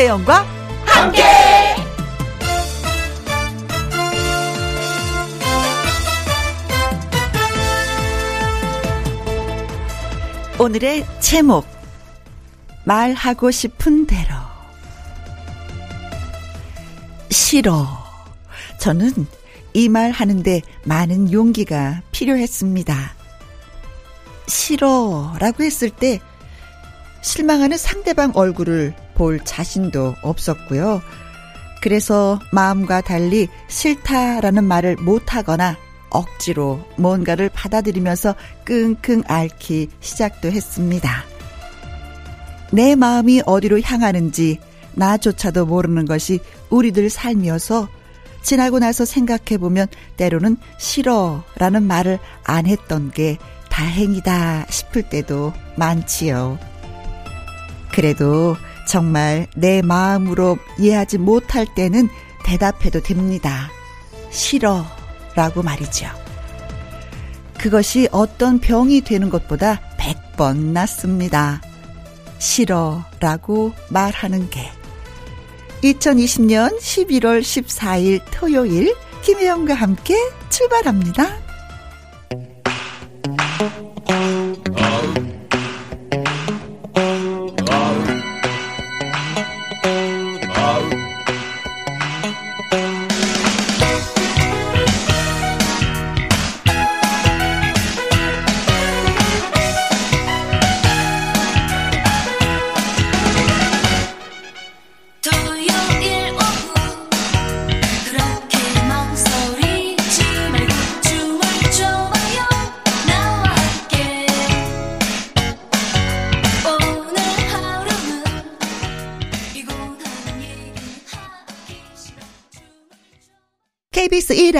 김혜영과 0.00 0.46
함께. 0.86 1.22
오늘의 10.58 11.06
제목 11.20 11.66
말하고 12.84 13.50
싶은 13.50 14.06
대로 14.06 14.30
싫어. 17.30 17.86
저는 18.78 19.26
이 19.74 19.88
말 19.90 20.10
하는데 20.12 20.62
많은 20.84 21.30
용기가 21.30 22.00
필요했습니다. 22.10 23.14
싫어라고 24.48 25.62
했을 25.62 25.90
때 25.90 26.20
실망하는 27.20 27.76
상대방 27.76 28.32
얼굴을 28.34 28.94
볼 29.20 29.38
자신도 29.44 30.16
없었고요. 30.22 31.02
그래서 31.82 32.40
마음과 32.52 33.02
달리 33.02 33.48
싫다라는 33.68 34.64
말을 34.64 34.96
못하거나 34.96 35.76
억지로 36.08 36.82
뭔가를 36.96 37.50
받아들이면서 37.50 38.34
끙끙 38.64 39.24
앓기 39.26 39.90
시작도 40.00 40.50
했습니다. 40.50 41.24
내 42.72 42.94
마음이 42.94 43.42
어디로 43.44 43.82
향하는지 43.82 44.58
나조차도 44.94 45.66
모르는 45.66 46.06
것이 46.06 46.40
우리들 46.70 47.10
삶이어서 47.10 47.90
지나고 48.40 48.78
나서 48.78 49.04
생각해보면 49.04 49.88
때로는 50.16 50.56
싫어 50.78 51.44
라는 51.56 51.82
말을 51.82 52.18
안 52.44 52.64
했던 52.64 53.10
게 53.10 53.36
다행이다 53.68 54.68
싶을 54.70 55.10
때도 55.10 55.52
많지요. 55.76 56.58
그래도 57.92 58.56
정말 58.90 59.46
내 59.54 59.82
마음으로 59.82 60.58
이해하지 60.76 61.18
못할 61.18 61.64
때는 61.76 62.08
대답해도 62.44 63.00
됩니다. 63.00 63.70
싫어 64.30 64.84
라고 65.36 65.62
말이죠. 65.62 66.08
그것이 67.56 68.08
어떤 68.10 68.58
병이 68.58 69.02
되는 69.02 69.30
것보다 69.30 69.80
100번 69.96 70.72
낫습니다. 70.72 71.62
싫어 72.40 73.04
라고 73.20 73.72
말하는 73.90 74.50
게. 74.50 74.72
2020년 75.84 76.76
11월 76.80 77.42
14일 77.42 78.22
토요일 78.32 78.96
김혜영과 79.22 79.74
함께 79.74 80.16
출발합니다. 80.48 81.38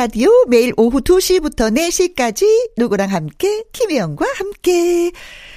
라디오 0.01 0.31
매일 0.49 0.73
오후 0.79 1.03
2시부터 1.03 1.77
4시까지 1.77 2.71
누구랑 2.79 3.11
함께 3.11 3.65
김혜영과 3.71 4.25
함께 4.35 5.13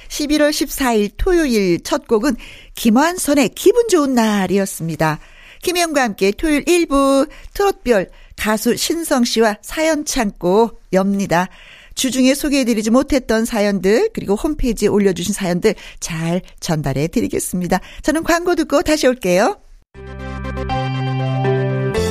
11월 0.08 0.50
14일 0.50 1.12
토요일 1.16 1.80
첫 1.82 2.06
곡은 2.06 2.36
김완선의 2.74 3.48
기분 3.54 3.88
좋은 3.88 4.12
날이었습니다. 4.12 5.18
김혜영과 5.62 6.02
함께 6.02 6.30
토요일 6.30 6.62
1부 6.66 7.30
트롯별 7.54 8.10
가수 8.36 8.76
신성 8.76 9.24
씨와 9.24 9.56
사연 9.62 10.04
창고 10.04 10.78
엽니다. 10.92 11.48
주중에 11.94 12.34
소개해드리지 12.34 12.90
못했던 12.90 13.46
사연들 13.46 14.10
그리고 14.12 14.34
홈페이지에 14.34 14.88
올려주신 14.88 15.32
사연들 15.32 15.74
잘 16.00 16.42
전달해 16.60 17.08
드리겠습니다. 17.08 17.80
저는 18.02 18.24
광고 18.24 18.54
듣고 18.54 18.82
다시 18.82 19.06
올게요. 19.06 19.58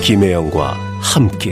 김혜영과 0.02 0.72
함께 1.00 1.52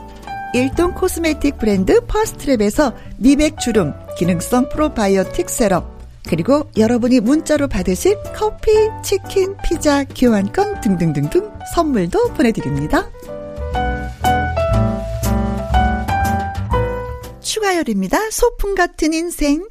일동 0.53 0.93
코스메틱 0.93 1.57
브랜드 1.57 2.01
퍼스트랩에서 2.01 2.93
미백 3.17 3.59
주름 3.59 3.93
기능성 4.17 4.69
프로바이오틱 4.69 5.49
세럼 5.49 5.89
그리고 6.27 6.69
여러분이 6.77 7.19
문자로 7.19 7.67
받으실 7.67 8.17
커피, 8.35 8.71
치킨, 9.03 9.55
피자, 9.63 10.03
교환권 10.03 10.81
등등등등 10.81 11.51
선물도 11.73 12.33
보내드립니다. 12.33 13.09
추가열입니다. 17.41 18.29
소풍 18.29 18.75
같은 18.75 19.13
인생. 19.13 19.70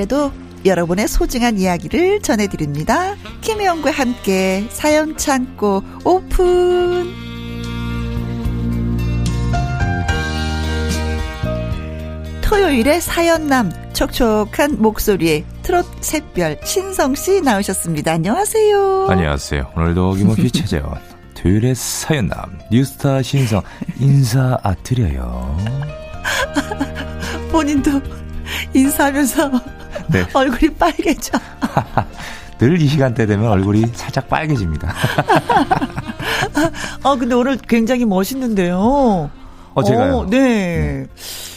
토요일에도 0.00 0.32
여러분의 0.64 1.08
소중한 1.08 1.58
이야기를 1.58 2.20
전해드립니다. 2.22 3.16
김혜영과 3.40 3.90
함께 3.90 4.66
사연 4.70 5.16
창고 5.16 5.82
오픈. 6.04 7.10
토요일에 12.42 13.00
사연남 13.00 13.72
촉촉한 13.92 14.80
목소리에 14.80 15.44
트롯 15.62 15.86
샛별 16.00 16.58
신성 16.64 17.14
씨 17.14 17.40
나오셨습니다. 17.40 18.12
안녕하세요. 18.12 19.06
안녕하세요. 19.08 19.72
오늘도 19.76 20.10
어김없이 20.10 20.50
찾아온 20.50 20.94
토요일의 21.34 21.74
사연남 21.74 22.58
뉴스타 22.70 23.22
신성 23.22 23.62
인사 23.98 24.58
아 24.62 24.74
드려요. 24.74 25.56
본인도 27.52 28.00
인사하면서 28.74 29.79
네. 30.12 30.24
얼굴이 30.34 30.74
빨개져. 30.74 31.38
늘 32.58 32.76
이 32.80 32.86
시간대 32.88 33.24
되면 33.26 33.48
얼굴이 33.48 33.86
살짝 33.94 34.28
빨개집니다. 34.28 34.92
아 37.02 37.16
근데 37.18 37.34
오늘 37.34 37.56
굉장히 37.56 38.04
멋있는데요. 38.04 39.30
어 39.72 39.82
제가요. 39.82 40.18
어, 40.18 40.26
네. 40.28 41.06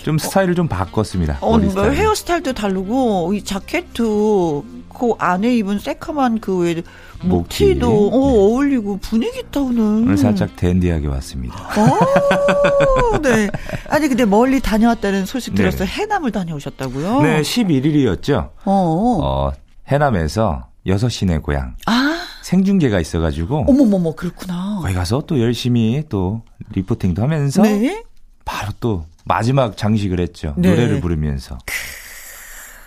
좀 0.04 0.18
스타일을 0.18 0.56
좀 0.56 0.68
바꿨습니다. 0.68 1.40
어. 1.42 1.60
헤어스타일도 1.60 2.54
다르고 2.54 3.34
이 3.34 3.44
자켓도 3.44 4.64
그 4.94 5.13
안에 5.18 5.56
입은 5.57 5.80
새카만 5.80 6.40
그왜 6.40 6.75
목티. 7.24 7.66
목티도 7.74 7.88
어, 7.90 8.18
어울리고 8.18 8.98
분위기 8.98 9.40
있다 9.40 9.62
오늘. 9.62 9.81
오늘 9.81 10.18
살짝 10.18 10.56
댄디하게 10.56 11.07
왔습니다. 11.07 11.56
어, 11.80 13.18
네. 13.22 13.50
아니 13.90 14.07
근데 14.07 14.25
멀리 14.25 14.60
다녀왔다는 14.60 15.25
소식 15.25 15.51
네. 15.54 15.57
들었어요. 15.63 15.88
해남을 15.88 16.31
다녀오셨다고요? 16.31 17.22
네, 17.22 17.42
11일이었죠. 17.42 18.50
어. 18.66 19.19
어, 19.24 19.51
해남에서 19.88 20.68
6시내 20.86 21.42
고향 21.42 21.75
아, 21.86 22.19
생중계가 22.44 23.00
있어가지고 23.00 23.66
어머머머 23.69 24.16
그렇구나. 24.16 24.80
거기 24.81 24.94
가서 24.94 25.24
또 25.25 25.39
열심히 25.39 26.04
또 26.10 26.42
리포팅도 26.74 27.22
하면서 27.22 27.62
네. 27.62 28.04
바로 28.46 28.72
또 28.81 29.06
마지막 29.25 29.78
장식을 29.78 30.19
했죠. 30.19 30.54
네. 30.57 30.69
노래를 30.69 31.00
부르면서. 31.00 31.57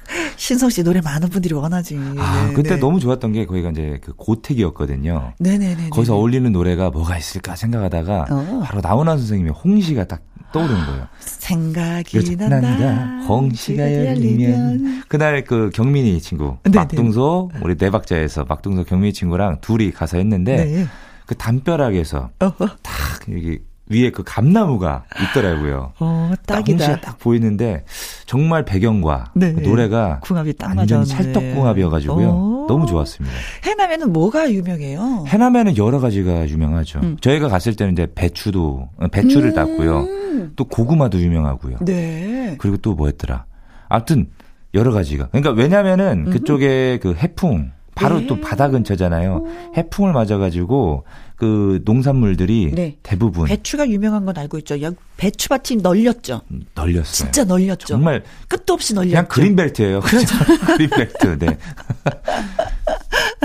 신성 0.36 0.70
씨 0.70 0.82
노래 0.82 1.00
많은 1.00 1.28
분들이 1.28 1.54
원하지. 1.54 1.98
아, 2.18 2.46
네, 2.48 2.54
그때 2.54 2.70
네. 2.74 2.76
너무 2.76 3.00
좋았던 3.00 3.32
게 3.32 3.46
거기가 3.46 3.70
이제 3.70 3.98
그 4.02 4.12
고택이었거든요. 4.14 5.32
네네네. 5.38 5.90
거기서 5.90 6.16
어울리는 6.16 6.50
노래가 6.52 6.90
뭐가 6.90 7.16
있을까 7.18 7.56
생각하다가 7.56 8.26
어. 8.30 8.60
바로 8.64 8.80
나훈아 8.80 9.16
선생님의 9.16 9.52
홍시가 9.52 10.04
딱 10.04 10.22
떠오르는 10.52 10.86
거예요. 10.86 11.06
생각이 11.20 12.18
그래서 12.18 12.48
난다. 12.48 13.20
홍시가 13.26 13.82
열리면 14.06 15.02
그날 15.08 15.44
그 15.44 15.70
경민이 15.74 16.20
친구 16.20 16.56
네네. 16.62 16.76
막둥소 16.76 17.50
우리 17.62 17.76
네 17.76 17.90
박자에서 17.90 18.44
막둥소 18.44 18.84
경민이 18.84 19.12
친구랑 19.12 19.58
둘이 19.60 19.90
가서 19.90 20.18
했는데 20.18 20.64
네. 20.64 20.86
그 21.26 21.34
담벼락에서 21.34 22.30
어허. 22.38 22.66
딱 22.82 22.94
여기 23.32 23.60
위에 23.88 24.10
그 24.10 24.22
감나무가 24.24 25.04
있더라고요. 25.30 25.92
어, 26.00 26.32
딱 26.46 26.56
딱이다. 26.64 27.00
딱 27.00 27.18
보이는데 27.18 27.84
정말 28.26 28.64
배경과 28.64 29.32
네. 29.34 29.52
그 29.52 29.60
노래가 29.60 30.20
궁합이 30.20 30.54
딱 30.54 30.76
완전. 30.76 31.04
찰떡궁합이어가지고요. 31.04 32.28
어. 32.28 32.66
너무 32.68 32.86
좋았습니다. 32.86 33.34
해남에는 33.64 34.12
뭐가 34.12 34.50
유명해요? 34.50 35.24
해남에는 35.28 35.76
여러 35.76 36.00
가지가 36.00 36.48
유명하죠. 36.48 37.00
음. 37.00 37.16
저희가 37.20 37.48
갔을 37.48 37.76
때는 37.76 37.92
이제 37.92 38.08
배추도 38.12 38.88
배추를 39.12 39.54
땄고요. 39.54 40.00
음. 40.00 40.52
또 40.56 40.64
고구마도 40.64 41.20
유명하고요. 41.20 41.78
네. 41.82 42.56
그리고 42.58 42.76
또 42.78 42.94
뭐였더라. 42.94 43.44
아무튼 43.88 44.26
여러 44.74 44.92
가지가. 44.92 45.28
그러니까 45.28 45.52
왜냐면은 45.52 46.24
그쪽에 46.30 46.98
그 47.00 47.14
해풍 47.14 47.70
바로 47.94 48.20
네. 48.20 48.26
또 48.26 48.40
바다 48.40 48.68
근처잖아요. 48.68 49.44
해풍을 49.76 50.12
맞아가지고 50.12 51.04
그 51.36 51.82
농산물들이 51.84 52.72
네. 52.74 52.96
대부분 53.02 53.46
배추가 53.46 53.86
유명한 53.88 54.24
건 54.24 54.36
알고 54.38 54.56
있죠. 54.58 54.74
배추밭이 55.18 55.82
널렸죠. 55.82 56.40
널렸어요. 56.74 57.04
진짜 57.04 57.44
널렸죠. 57.44 57.86
정말 57.86 58.24
끝도 58.48 58.72
없이 58.72 58.94
널렸죠. 58.94 59.10
그냥 59.10 59.28
그린벨트예요. 59.28 60.00
그렇죠. 60.00 60.34
그린벨트. 60.66 61.38
네. 61.38 61.58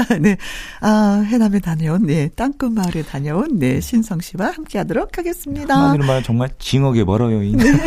네. 0.21 0.37
아, 0.79 1.21
해남에 1.25 1.59
다녀온, 1.59 2.05
네. 2.05 2.29
땅끝 2.29 2.71
마을에 2.71 3.03
다녀온, 3.03 3.59
네. 3.59 3.81
신성 3.81 4.21
씨와 4.21 4.51
함께 4.51 4.77
하도록 4.79 5.17
하겠습니다. 5.17 5.75
한마디로 5.75 6.03
말하면 6.05 6.23
정말 6.23 6.49
징하게 6.59 7.03
멀어요. 7.03 7.43
이. 7.43 7.51
네. 7.53 7.71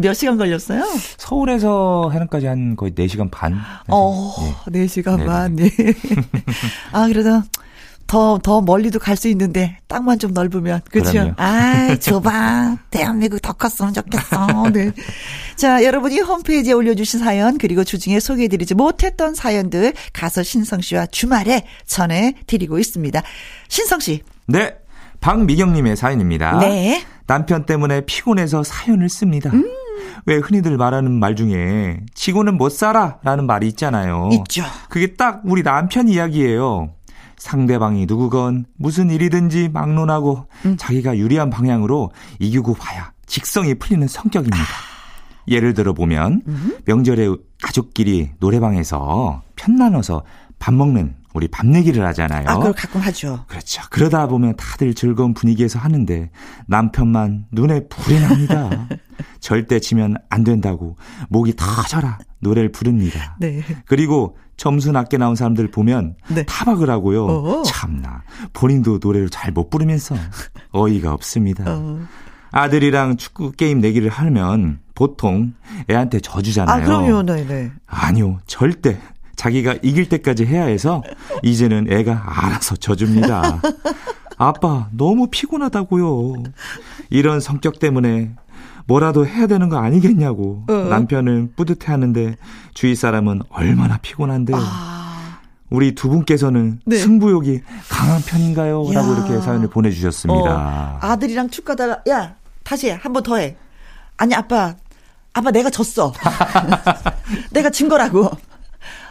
몇 0.00 0.12
시간 0.12 0.36
걸렸어요? 0.36 0.84
서울에서 1.16 2.10
해남까지 2.12 2.46
한 2.46 2.76
거의 2.76 2.92
4시간 2.92 3.30
반. 3.30 3.58
어, 3.88 4.34
네. 4.70 4.86
4시간 4.86 5.18
네, 5.18 5.24
반, 5.24 5.56
네. 5.56 5.70
아, 6.92 7.06
그래도 7.06 7.42
더, 8.06 8.38
더 8.42 8.60
멀리도 8.60 8.98
갈 8.98 9.16
수 9.16 9.28
있는데, 9.28 9.78
땅만 9.88 10.18
좀 10.18 10.32
넓으면. 10.32 10.80
그렇죠? 10.90 11.34
아, 11.38 11.96
좁아. 11.96 12.76
대한민국 12.90 13.40
더 13.40 13.52
컸으면 13.52 13.94
좋겠어. 13.94 14.70
네. 14.72 14.92
자, 15.56 15.82
여러분이 15.82 16.20
홈페이지에 16.20 16.72
올려주신 16.74 17.20
사연, 17.20 17.56
그리고 17.58 17.82
주중에 17.82 18.20
소개해드리지 18.20 18.74
못했던 18.74 19.34
사연들, 19.34 19.94
가서 20.12 20.42
신성 20.42 20.80
씨와 20.80 21.06
주말에 21.06 21.64
전해드리고 21.86 22.78
있습니다. 22.78 23.22
신성 23.68 24.00
씨. 24.00 24.22
네. 24.46 24.76
박미경님의 25.20 25.96
사연입니다. 25.96 26.58
네. 26.58 27.02
남편 27.26 27.64
때문에 27.66 28.02
피곤해서 28.02 28.62
사연을 28.62 29.08
씁니다. 29.08 29.50
음. 29.52 29.64
왜 30.26 30.36
흔히들 30.36 30.76
말하는 30.76 31.10
말 31.12 31.34
중에 31.36 32.00
지고는 32.14 32.56
못 32.58 32.70
살아 32.70 33.18
라는 33.22 33.46
말이 33.46 33.66
있잖아요. 33.68 34.28
있죠. 34.32 34.62
그게 34.88 35.14
딱 35.14 35.40
우리 35.44 35.62
남편 35.62 36.08
이야기예요. 36.08 36.90
상대방이 37.38 38.06
누구건 38.06 38.66
무슨 38.76 39.10
일이든지 39.10 39.70
막론하고 39.72 40.46
음. 40.64 40.76
자기가 40.76 41.18
유리한 41.18 41.50
방향으로 41.50 42.10
이기고 42.38 42.74
봐야 42.74 43.12
직성이 43.26 43.74
풀리는 43.74 44.06
성격입니다. 44.06 44.64
예를 45.48 45.74
들어 45.74 45.92
보면 45.92 46.42
음. 46.46 46.76
명절에 46.84 47.28
가족끼리 47.62 48.30
노래방에서 48.40 49.42
편 49.54 49.76
나눠서 49.76 50.24
밥 50.58 50.74
먹는 50.74 51.14
우리 51.34 51.48
밥 51.48 51.66
내기를 51.66 52.04
하잖아요. 52.06 52.48
아, 52.48 52.56
그걸 52.56 52.72
가끔 52.72 53.00
하죠. 53.02 53.44
그렇죠. 53.46 53.82
그러다 53.90 54.26
보면 54.26 54.56
다들 54.56 54.94
즐거운 54.94 55.34
분위기에서 55.34 55.78
하는데 55.78 56.30
남편만 56.66 57.46
눈에 57.52 57.86
불이 57.88 58.20
납니다. 58.20 58.88
절대 59.40 59.78
지면 59.78 60.16
안 60.30 60.44
된다고 60.44 60.96
목이 61.28 61.54
터져라 61.54 62.18
노래를 62.46 62.70
부릅니다. 62.72 63.36
네. 63.40 63.62
그리고 63.86 64.36
점수 64.56 64.92
낮게 64.92 65.18
나온 65.18 65.34
사람들 65.36 65.70
보면 65.70 66.14
네. 66.28 66.44
타박을 66.46 66.88
하고요. 66.88 67.26
어. 67.26 67.62
참나 67.64 68.22
본인도 68.52 68.98
노래를 69.02 69.28
잘 69.28 69.52
못 69.52 69.68
부르면서 69.70 70.14
어이가 70.72 71.12
없습니다. 71.12 71.64
어. 71.66 72.00
아들이랑 72.52 73.16
축구 73.16 73.52
게임 73.52 73.80
내기를 73.80 74.08
하면 74.08 74.78
보통 74.94 75.52
애한테 75.90 76.20
져주잖아요. 76.20 76.82
아, 76.82 76.84
그럼요. 76.84 77.22
네 77.22 77.44
네. 77.46 77.70
아니요, 77.86 78.38
절대. 78.46 78.98
자기가 79.34 79.76
이길 79.82 80.08
때까지 80.08 80.46
해야 80.46 80.64
해서 80.64 81.02
이제는 81.42 81.92
애가 81.92 82.24
알아서 82.26 82.76
져줍니다. 82.76 83.60
아빠, 84.38 84.88
너무 84.92 85.28
피곤하다고요. 85.30 86.42
이런 87.10 87.40
성격 87.40 87.78
때문에 87.78 88.34
뭐라도 88.86 89.26
해야 89.26 89.46
되는 89.46 89.68
거 89.68 89.78
아니겠냐고 89.78 90.62
어. 90.68 90.72
남편을 90.72 91.50
뿌듯해 91.56 91.86
하는데 91.86 92.36
주위 92.74 92.94
사람은 92.94 93.42
얼마나 93.50 93.98
피곤한데 93.98 94.52
아. 94.54 95.40
우리 95.70 95.94
두 95.96 96.08
분께서는 96.08 96.80
네. 96.86 96.96
승부욕이 96.96 97.60
강한 97.88 98.22
편인가요? 98.22 98.92
라고 98.92 99.10
야. 99.12 99.16
이렇게 99.16 99.40
사연을 99.40 99.68
보내주셨습니다. 99.68 100.50
어, 100.54 100.98
아들이랑 101.00 101.50
축구하다가 101.50 102.02
야 102.08 102.34
다시 102.62 102.90
한 102.90 103.12
번 103.12 103.22
더 103.24 103.36
해. 103.36 103.56
아니 104.16 104.34
아빠 104.34 104.74
아빠 105.32 105.50
내가 105.50 105.68
졌어. 105.70 106.12
내가 107.50 107.70
진 107.70 107.88
거라고. 107.88 108.30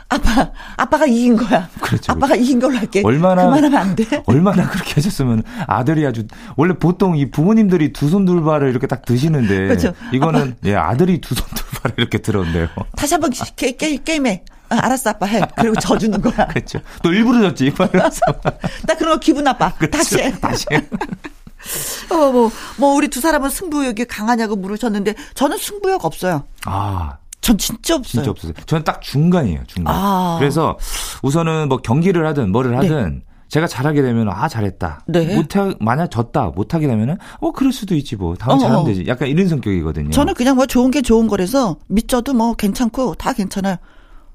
아빠 0.07 0.51
아빠가 0.77 1.05
이긴 1.05 1.35
거야. 1.35 1.67
그렇죠. 1.81 2.11
아빠가 2.11 2.35
이긴 2.35 2.59
걸로 2.59 2.77
할게. 2.77 3.01
얼마나 3.03 3.43
그만하면 3.45 3.75
안 3.75 3.95
돼. 3.95 4.23
얼마나 4.27 4.67
그렇게 4.69 4.93
하셨으면 4.95 5.43
아들이 5.67 6.05
아주 6.05 6.23
원래 6.55 6.73
보통 6.75 7.17
이 7.17 7.29
부모님들이 7.31 7.91
두 7.93 8.07
손 8.09 8.23
둘발을 8.25 8.69
이렇게 8.69 8.85
딱 8.87 9.03
드시는데 9.05 9.67
그렇죠. 9.67 9.93
이거는 10.13 10.57
예 10.65 10.75
아들이 10.75 11.19
두 11.21 11.33
손 11.35 11.43
둘발 11.55 11.81
바로 11.81 11.93
이렇게 11.97 12.17
들어온대요. 12.19 12.67
다시 12.95 13.13
한 13.15 13.21
번 13.21 13.31
게, 13.55 13.71
게, 13.71 13.97
게임해. 13.97 14.43
아, 14.69 14.77
알았어, 14.85 15.11
아빠 15.11 15.25
해. 15.27 15.41
그리고 15.57 15.75
져주는 15.75 16.19
거야. 16.21 16.47
그렇죠. 16.49 16.79
또 17.03 17.13
일부러 17.13 17.39
졌지. 17.49 17.65
이러면서. 17.67 18.19
나 18.87 18.95
그런 18.95 19.13
거 19.13 19.19
기분 19.19 19.43
나빠. 19.43 19.71
다시 19.91 20.17
해. 20.17 20.31
다시. 20.39 20.65
해. 20.71 20.77
어, 22.09 22.31
뭐, 22.31 22.51
뭐, 22.77 22.93
우리 22.95 23.07
두 23.07 23.21
사람은 23.21 23.49
승부욕이 23.51 24.05
강하냐고 24.05 24.55
물으셨는데, 24.55 25.13
저는 25.35 25.57
승부욕 25.59 26.03
없어요. 26.03 26.45
아, 26.65 27.17
전 27.45 27.59
진짜 27.59 27.93
없어요. 27.93 28.23
진짜 28.23 28.31
없었어요. 28.31 28.53
저는 28.65 28.83
딱 28.83 29.03
중간이에요, 29.03 29.59
중간. 29.67 29.95
아. 29.95 30.37
그래서 30.39 30.79
우선은 31.21 31.69
뭐 31.69 31.77
경기를 31.77 32.25
하든 32.25 32.51
뭐를 32.51 32.75
하든 32.79 33.21
제가 33.49 33.67
잘하게 33.67 34.01
되면 34.01 34.27
아 34.29 34.47
잘했다. 34.47 35.01
네. 35.05 35.35
못하 35.35 35.71
만약 35.79 36.09
졌다 36.09 36.47
못하게 36.55 36.87
되면은 36.87 37.17
어 37.41 37.51
그럴 37.51 37.71
수도 37.71 37.93
있지 37.93 38.15
뭐 38.15 38.33
다음 38.35 38.55
어, 38.55 38.57
잘하면 38.57 38.81
어. 38.81 38.85
되지. 38.85 39.05
약간 39.07 39.27
이런 39.27 39.47
성격이거든요. 39.47 40.09
저는 40.09 40.33
그냥 40.33 40.55
뭐 40.55 40.65
좋은 40.65 40.89
게 40.89 41.03
좋은 41.03 41.27
거라서 41.27 41.77
믿져도 41.87 42.33
뭐 42.33 42.55
괜찮고 42.55 43.13
다 43.13 43.31
괜찮아요. 43.31 43.75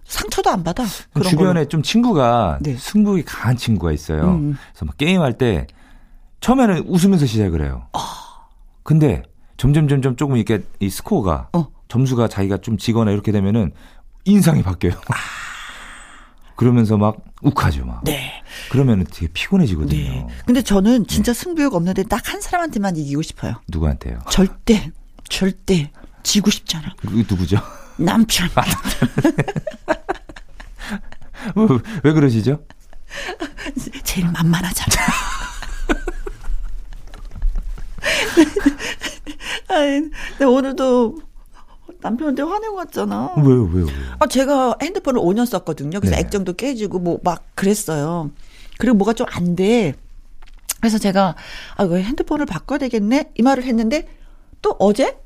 상처도 0.04 0.48
안 0.48 0.62
받아. 0.62 0.84
주변에 1.24 1.52
걸로. 1.52 1.64
좀 1.64 1.82
친구가 1.82 2.60
네. 2.62 2.76
승부욕이 2.76 3.24
강한 3.24 3.56
친구가 3.56 3.90
있어요. 3.90 4.22
음. 4.22 4.56
그래서 4.70 4.84
막 4.84 4.96
게임할 4.96 5.32
때 5.36 5.66
처음에는 6.38 6.84
웃으면서 6.86 7.26
시작을 7.26 7.64
해요. 7.64 7.88
근데 8.84 9.24
점점 9.56 9.88
점점 9.88 10.14
조금 10.14 10.36
이렇게 10.36 10.62
이 10.78 10.88
스코어가 10.88 11.48
어. 11.54 11.66
점수가 11.90 12.28
자기가 12.28 12.58
좀 12.58 12.78
지거나 12.78 13.10
이렇게 13.10 13.32
되면은 13.32 13.72
인상이 14.24 14.62
바뀌어요. 14.62 14.94
그러면서 16.56 16.96
막 16.96 17.16
욱하죠, 17.42 17.84
막. 17.86 18.04
네. 18.04 18.42
그러면은 18.70 19.04
되게 19.10 19.28
피곤해지거든요. 19.32 19.98
네. 19.98 20.26
근데 20.46 20.62
저는 20.62 21.06
진짜 21.06 21.32
승부욕 21.32 21.74
없는데 21.74 22.04
딱 22.04 22.20
한 22.30 22.40
사람한테만 22.40 22.96
이기고 22.96 23.22
싶어요. 23.22 23.54
누구한테요? 23.68 24.20
절대, 24.30 24.92
절대 25.28 25.90
지고 26.22 26.50
싶잖아. 26.50 26.94
그 26.98 27.06
누구죠? 27.08 27.58
남편. 27.96 28.48
왜, 31.56 31.66
왜 32.04 32.12
그러시죠? 32.12 32.62
제일 34.04 34.28
만만하잖아. 34.30 34.96
근데 39.66 40.44
오늘도 40.44 41.16
남편한테 42.02 42.42
화내고 42.42 42.74
왔잖아. 42.76 43.34
왜요, 43.36 43.64
왜요, 43.64 43.86
왜요? 43.86 43.96
아, 44.18 44.26
제가 44.26 44.76
핸드폰을 44.82 45.20
5년 45.20 45.46
썼거든요. 45.46 46.00
그래서 46.00 46.16
네. 46.16 46.20
액정도 46.22 46.54
깨지고 46.54 46.98
뭐 46.98 47.18
막 47.22 47.44
그랬어요. 47.54 48.30
그리고 48.78 48.96
뭐가 48.96 49.12
좀 49.12 49.26
안 49.30 49.56
돼. 49.56 49.94
그래서 50.80 50.98
제가 50.98 51.36
아, 51.76 51.84
이거 51.84 51.96
핸드폰을 51.96 52.46
바꿔야 52.46 52.78
되겠네? 52.78 53.32
이 53.36 53.42
말을 53.42 53.64
했는데 53.64 54.08
또 54.62 54.74
어제 54.78 55.18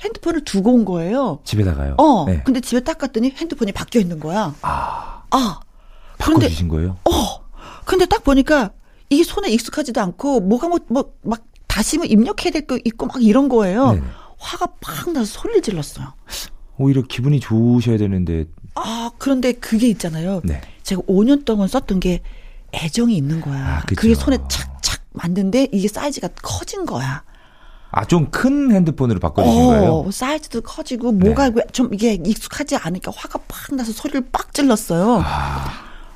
핸드폰을 0.00 0.44
두고 0.44 0.72
온 0.74 0.84
거예요. 0.84 1.40
집에다가요? 1.44 1.94
어. 1.98 2.24
네. 2.26 2.42
근데 2.44 2.60
집에 2.60 2.80
딱 2.80 2.98
갔더니 2.98 3.30
핸드폰이 3.30 3.72
바뀌어 3.72 4.00
있는 4.00 4.20
거야. 4.20 4.54
아, 4.62 5.22
아. 5.30 5.60
그런데 6.18 6.46
바꿔 6.46 6.48
주신 6.48 6.68
거예요? 6.68 6.96
어. 7.04 7.10
근데 7.84 8.04
딱 8.06 8.24
보니까 8.24 8.70
이게 9.10 9.22
손에 9.22 9.50
익숙하지도 9.50 10.00
않고 10.00 10.40
뭐가 10.40 10.68
뭐뭐막 10.68 11.44
다시 11.66 11.98
뭐 11.98 12.06
입력해야 12.06 12.50
될 12.52 12.66
거 12.66 12.78
있고 12.84 13.06
막 13.06 13.22
이런 13.22 13.48
거예요. 13.48 13.92
네네. 13.92 14.02
화가 14.38 14.66
팍 14.80 15.10
나서 15.12 15.24
소리를 15.26 15.62
질렀어요. 15.62 16.12
오히려 16.78 17.02
기분이 17.02 17.40
좋으셔야 17.40 17.96
되는데, 17.98 18.46
아, 18.74 19.10
그런데 19.18 19.52
그게 19.52 19.88
있잖아요. 19.88 20.40
네. 20.44 20.60
제가 20.82 21.02
5년 21.02 21.44
동안 21.44 21.68
썼던 21.68 22.00
게 22.00 22.22
애정이 22.74 23.16
있는 23.16 23.40
거야. 23.40 23.78
아. 23.78 23.82
그게 23.86 24.14
손에 24.14 24.38
착착 24.48 25.00
만든데 25.12 25.68
이게 25.72 25.88
사이즈가 25.88 26.28
커진 26.42 26.84
거야. 26.84 27.24
아, 27.90 28.04
좀 28.04 28.30
큰 28.30 28.72
핸드폰으로 28.72 29.20
바꿔주신 29.20 29.66
거예요? 29.68 29.94
어, 30.00 30.10
사이즈도 30.10 30.60
커지고 30.60 31.12
뭐가 31.12 31.50
네. 31.50 31.62
좀 31.72 31.94
이게 31.94 32.14
익숙하지 32.14 32.76
않으니까 32.76 33.10
화가 33.14 33.38
팍 33.48 33.74
나서 33.74 33.92
소리를 33.92 34.28
빡 34.30 34.52
질렀어요. 34.52 35.22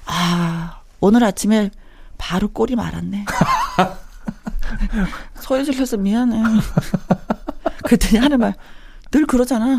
아, 0.05 0.81
오늘 1.01 1.25
아침에 1.25 1.71
바로 2.19 2.49
꼴이 2.49 2.77
말았네. 2.77 3.25
소리 5.41 5.65
질러서 5.65 5.97
미안해. 5.97 6.43
그랬더니 7.91 8.19
하는 8.19 8.39
말, 8.39 8.55
늘 9.11 9.27
그러잖아. 9.27 9.79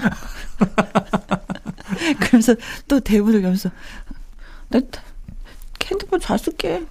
그러면서 2.19 2.55
또 2.87 2.99
대본을 2.99 3.41
열면서, 3.41 3.69
나 4.69 4.81
핸드폰 5.85 6.19
잘 6.19 6.37
쓸게. 6.37 6.85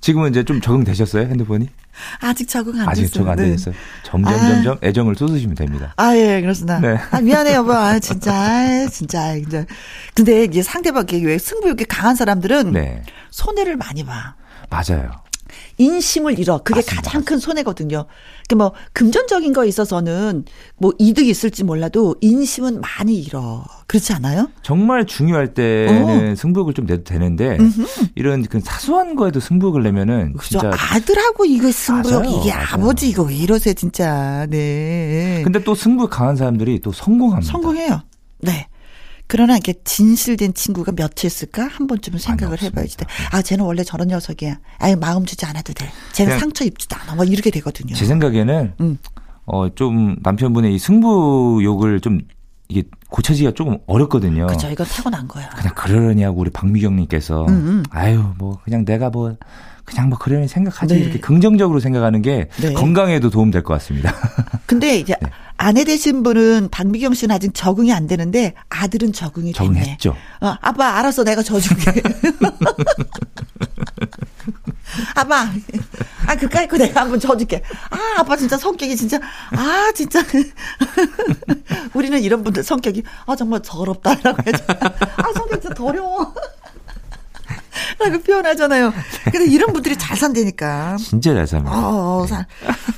지금은 0.00 0.30
이제 0.30 0.44
좀 0.44 0.60
적응되셨어요, 0.60 1.26
핸드폰이? 1.28 1.68
아직 2.20 2.46
적응 2.48 2.78
안 2.80 2.88
아직 2.88 3.02
됐어요. 3.02 3.14
적응 3.14 3.30
안 3.32 3.36
네. 3.38 3.44
되셨어요? 3.46 3.74
점점, 4.02 4.34
아. 4.34 4.38
점점 4.38 4.78
애정을 4.82 5.16
쏟으시면 5.16 5.54
됩니다. 5.54 5.94
아, 5.96 6.14
예, 6.14 6.40
그렇습니다. 6.42 6.78
네. 6.80 6.98
아, 7.10 7.20
미안해, 7.22 7.54
여보. 7.54 7.72
아, 7.72 7.98
진짜, 7.98 8.34
아, 8.34 8.86
진짜, 8.90 9.20
아, 9.22 9.34
진짜. 9.34 9.64
근데 10.14 10.44
이게 10.44 10.62
상대방이 10.62 11.24
왜 11.24 11.38
승부욕이 11.38 11.84
강한 11.86 12.14
사람들은 12.14 12.72
네. 12.72 13.02
손해를 13.30 13.76
많이 13.76 14.04
봐. 14.04 14.34
맞아요. 14.68 15.10
인심을 15.78 16.38
잃어. 16.38 16.58
그게 16.58 16.78
맞습니다. 16.78 17.02
가장 17.02 17.24
큰 17.24 17.38
손해거든요. 17.38 18.06
그 18.48 18.54
뭐, 18.54 18.72
금전적인 18.92 19.52
거에 19.52 19.68
있어서는 19.68 20.44
뭐 20.78 20.92
이득이 20.98 21.28
있을지 21.28 21.64
몰라도 21.64 22.14
인심은 22.20 22.80
많이 22.80 23.20
잃어. 23.20 23.64
그렇지 23.86 24.12
않아요? 24.14 24.48
정말 24.62 25.06
중요할 25.06 25.54
때는 25.54 26.36
승부욕을 26.36 26.74
좀 26.74 26.86
내도 26.86 27.04
되는데, 27.04 27.58
이런 28.14 28.44
그 28.44 28.60
사소한 28.60 29.16
거에도 29.16 29.40
승부욕을 29.40 29.82
내면은 29.82 30.32
그죠? 30.34 30.60
진짜. 30.60 30.70
아들하고 30.94 31.44
이거 31.44 31.70
승부욕, 31.70 32.22
맞아요, 32.22 32.40
이게 32.40 32.52
맞아요. 32.52 32.66
아버지 32.72 33.08
이거 33.08 33.22
왜 33.22 33.34
이러세요, 33.34 33.74
진짜. 33.74 34.46
네. 34.50 35.42
근데 35.44 35.62
또 35.62 35.74
승부욕 35.74 36.10
강한 36.10 36.36
사람들이 36.36 36.80
또 36.80 36.92
성공합니다. 36.92 37.52
성공해요. 37.52 38.02
네. 38.40 38.66
그러나 39.28 39.56
이게 39.56 39.74
진실된 39.84 40.54
친구가 40.54 40.92
몇이 40.92 41.10
있을까? 41.24 41.66
한 41.66 41.86
번쯤은 41.86 42.18
생각을. 42.18 42.62
해봐야지 42.62 42.96
돼. 42.96 43.06
아, 43.32 43.42
쟤는 43.42 43.64
원래 43.64 43.82
저런 43.82 44.08
녀석이야. 44.08 44.58
아예 44.78 44.94
마음 44.94 45.24
주지 45.26 45.44
않아도 45.46 45.72
돼. 45.72 45.88
쟤는 46.12 46.38
상처 46.38 46.64
입지도 46.64 46.96
않아. 46.96 47.14
뭐 47.16 47.24
이렇게 47.24 47.50
되거든요. 47.50 47.94
제 47.94 48.04
생각에는 48.04 48.74
음. 48.80 48.98
어 49.46 49.68
좀 49.74 50.16
남편분의 50.22 50.74
이 50.74 50.78
승부욕을 50.78 52.00
좀 52.00 52.20
이게 52.68 52.82
고쳐지기가 53.08 53.52
조금 53.54 53.78
어렵거든요. 53.86 54.46
그죠. 54.48 54.68
이건 54.70 54.86
타고난 54.86 55.28
거야. 55.28 55.48
그냥 55.50 55.72
그러려냐고 55.74 56.40
우리 56.40 56.50
박미경님께서 56.50 57.44
음, 57.46 57.48
음. 57.48 57.82
아유 57.90 58.24
뭐 58.38 58.58
그냥 58.64 58.84
내가 58.84 59.08
뭐 59.10 59.36
그냥 59.86 60.08
뭐 60.10 60.18
그러려니 60.18 60.48
생각하지 60.48 60.94
네. 60.94 61.00
이렇게 61.00 61.20
긍정적으로 61.20 61.80
생각하는 61.80 62.20
게 62.22 62.48
네. 62.60 62.72
건강에도 62.74 63.30
도움 63.30 63.50
될 63.50 63.62
것 63.62 63.72
같습니다. 63.74 64.12
근데 64.66 64.98
이제 64.98 65.14
네. 65.22 65.30
아내 65.56 65.84
되신 65.84 66.22
분은 66.22 66.68
박미경 66.70 67.14
씨는 67.14 67.34
아직 67.34 67.54
적응이 67.54 67.92
안 67.92 68.06
되는데 68.06 68.52
아들은 68.68 69.12
적응이 69.14 69.52
됐네. 69.52 69.68
적응했죠. 69.80 70.16
어, 70.42 70.54
아빠 70.60 70.98
알았어 70.98 71.24
내가 71.24 71.42
져줄게. 71.42 72.02
아빠, 75.14 75.48
아 76.26 76.36
그까이 76.36 76.66
거 76.68 76.76
내가 76.76 77.02
한번 77.02 77.18
져줄게. 77.20 77.62
아 77.90 77.98
아빠 78.20 78.36
진짜 78.36 78.56
성격이 78.56 78.96
진짜 78.96 79.18
아 79.52 79.90
진짜 79.94 80.22
우리는 81.94 82.20
이런 82.22 82.42
분들 82.44 82.62
성격이 82.62 83.02
아 83.26 83.36
정말 83.36 83.60
더럽다라고 83.62 84.38
해서 84.46 84.64
아 84.68 85.32
성격 85.34 85.60
진짜 85.60 85.74
더러워. 85.74 86.34
라고 88.08 88.22
표현하잖아요. 88.22 88.92
근데 89.24 89.46
이런 89.46 89.72
분들이 89.72 89.96
잘 89.96 90.16
산다니까. 90.16 90.96
진짜 90.98 91.34
잘 91.34 91.46
삽니다. 91.46 91.76
어, 91.76 92.22
어, 92.22 92.26
살, 92.26 92.46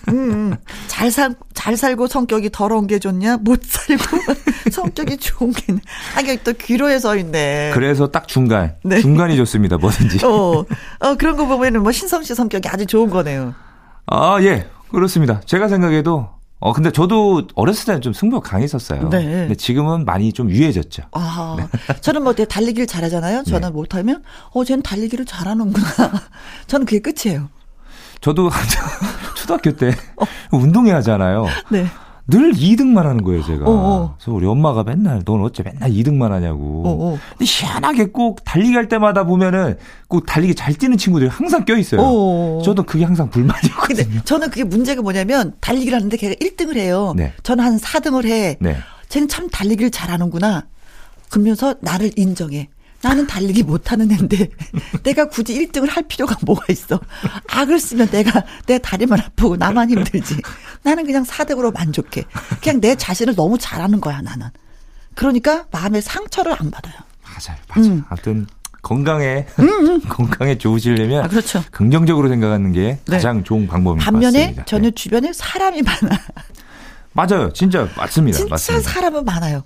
음, 0.09 0.31
음. 0.53 0.57
잘 0.87 1.11
살, 1.11 1.35
잘 1.55 1.77
살고 1.77 2.07
성격이 2.07 2.51
더러운 2.53 2.87
게 2.87 2.99
좋냐? 2.99 3.39
못 3.39 3.61
살고 3.65 4.03
성격이 4.73 5.17
좋은 5.19 5.53
게. 5.53 5.75
아, 6.17 6.21
이게 6.21 6.37
또 6.43 6.53
귀로에 6.53 6.99
서 6.99 7.17
있네. 7.17 7.71
그래서 7.75 8.09
딱 8.09 8.29
중간 8.29 8.75
네. 8.85 9.01
중간이 9.01 9.37
좋습니다. 9.37 9.77
뭐든지. 9.79 10.25
어, 10.25 10.65
어, 11.01 11.15
그런 11.17 11.37
거 11.37 11.47
보면은 11.47 11.83
뭐 11.83 11.93
신성 11.93 12.23
씨 12.23 12.35
성격이 12.35 12.69
아주 12.69 12.87
좋은 12.87 13.11
거네요. 13.11 13.55
아 14.07 14.39
예 14.43 14.67
그렇습니다. 14.91 15.41
제가 15.45 15.69
생각해도 15.69 16.29
어 16.61 16.73
근데 16.73 16.91
저도 16.91 17.47
어렸을 17.55 17.87
때는 17.87 18.01
좀 18.01 18.13
승부욕 18.13 18.43
강했었어요. 18.43 19.09
네. 19.11 19.25
근데 19.25 19.55
지금은 19.55 20.05
많이 20.05 20.33
좀 20.33 20.51
유해졌죠. 20.51 21.05
아, 21.13 21.57
저는 22.01 22.25
뭐 22.25 22.33
달리기를 22.35 22.87
잘하잖아요. 22.87 23.45
저는 23.45 23.69
네. 23.69 23.73
못하면, 23.73 24.25
어, 24.51 24.65
쟤는 24.65 24.83
달리기를 24.83 25.25
잘하는구나. 25.25 25.87
저는 26.67 26.85
그게 26.87 27.01
끝이에요. 27.01 27.49
저도 28.21 28.51
초등학교 29.37 29.77
때 29.77 29.95
운동회 30.51 30.91
하잖아요. 30.93 31.47
네. 31.71 31.87
늘 32.29 32.53
2등만 32.53 33.05
하는 33.05 33.25
거예요, 33.25 33.43
제가. 33.43 33.65
어어. 33.65 34.15
그래서 34.19 34.33
우리 34.33 34.47
엄마가 34.47 34.85
맨날 34.85 35.25
넌 35.25 35.43
어째 35.43 35.63
맨날 35.63 35.91
2등만 35.91 36.29
하냐고. 36.29 36.83
어어. 36.87 37.19
근데 37.31 37.45
희한하게 37.47 38.07
꼭 38.07 38.45
달리기 38.45 38.75
할 38.75 38.89
때마다 38.89 39.25
보면은 39.25 39.79
꼭 40.09 40.27
달리기 40.27 40.55
잘 40.55 40.75
뛰는 40.75 40.99
친구들이 40.99 41.31
항상 41.31 41.65
껴 41.65 41.77
있어요. 41.77 42.03
어어. 42.03 42.63
저도 42.63 42.83
그게 42.83 43.05
항상 43.05 43.31
불만이었거든요. 43.31 44.21
저는 44.25 44.51
그게 44.51 44.63
문제가 44.65 45.01
뭐냐면 45.01 45.55
달리기를 45.61 45.97
하는데 45.97 46.15
걔가 46.19 46.35
1등을 46.35 46.77
해요. 46.77 47.15
네. 47.17 47.33
저는 47.43 47.65
한 47.65 47.79
4등을 47.79 48.27
해. 48.27 48.59
네. 48.61 48.77
쟤는 49.09 49.29
참 49.29 49.49
달리기를 49.49 49.91
잘하는구나. 49.91 50.67
그러면서 51.31 51.75
나를 51.81 52.11
인정해. 52.17 52.69
나는 53.01 53.27
달리기 53.27 53.63
못하는 53.63 54.11
애인데 54.11 54.49
내가 55.05 55.29
굳이 55.29 55.55
1등을 55.55 55.89
할 55.89 56.03
필요가 56.09 56.37
뭐가 56.45 56.65
있어. 56.71 56.99
악을 57.49 57.79
쓰면 57.79 58.11
내가 58.11 58.45
내 58.67 58.79
다리만 58.79 59.21
아프고 59.21 59.57
나만 59.57 59.91
힘들지. 59.91 60.37
나는 60.83 61.07
그냥 61.07 61.25
4등으로 61.25 61.73
만족해. 61.73 62.25
그냥 62.61 62.81
내 62.81 62.97
자신을 62.97 63.35
너무 63.37 63.57
잘하는 63.59 64.01
거야 64.01 64.21
나는. 64.21 64.49
그러니까 65.15 65.67
마음의 65.71 66.03
상처를 66.03 66.53
안 66.59 66.71
받아요. 66.71 66.95
맞아요, 67.23 67.59
맞아요. 67.69 67.87
음. 67.93 68.05
아무튼 68.09 68.47
건강에 68.83 69.47
건강에 70.09 70.59
좋으시려면 70.59 71.25
아, 71.25 71.29
그렇죠. 71.29 71.63
긍정적으로 71.71 72.29
생각하는 72.29 72.73
게 72.73 72.99
네. 73.07 73.17
가장 73.17 73.45
좋은 73.45 73.67
방법인 73.67 73.99
것 73.99 74.05
반면에 74.05 74.41
같습니다. 74.41 74.65
저는 74.65 74.91
네. 74.91 74.95
주변에 74.95 75.33
사람이 75.33 75.83
많아. 75.83 76.19
맞아요, 77.13 77.53
진짜 77.53 77.89
맞습니다, 77.97 78.39
진짜 78.39 78.51
맞습니다. 78.51 78.91
사람은 78.91 79.25
많아요. 79.25 79.63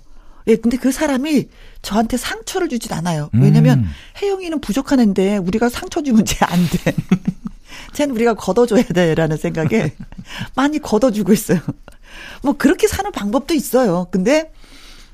예, 0.47 0.55
근데 0.55 0.77
그 0.77 0.91
사람이 0.91 1.47
저한테 1.81 2.17
상처를 2.17 2.69
주진 2.69 2.91
않아요. 2.93 3.29
왜냐면 3.33 3.79
음. 3.79 3.89
혜영이는 4.21 4.61
부족한 4.61 4.99
애인데 4.99 5.37
우리가 5.37 5.69
상처 5.69 6.01
주면 6.01 6.25
쟤 6.25 6.37
안 6.45 6.59
돼. 6.69 6.93
쟤는 7.93 8.15
우리가 8.15 8.33
걷어줘야 8.33 8.83
돼라는 8.83 9.37
생각에 9.37 9.95
많이 10.55 10.79
걷어주고 10.79 11.33
있어요. 11.33 11.59
뭐 12.43 12.53
그렇게 12.57 12.87
사는 12.87 13.11
방법도 13.11 13.53
있어요. 13.53 14.07
근데 14.11 14.51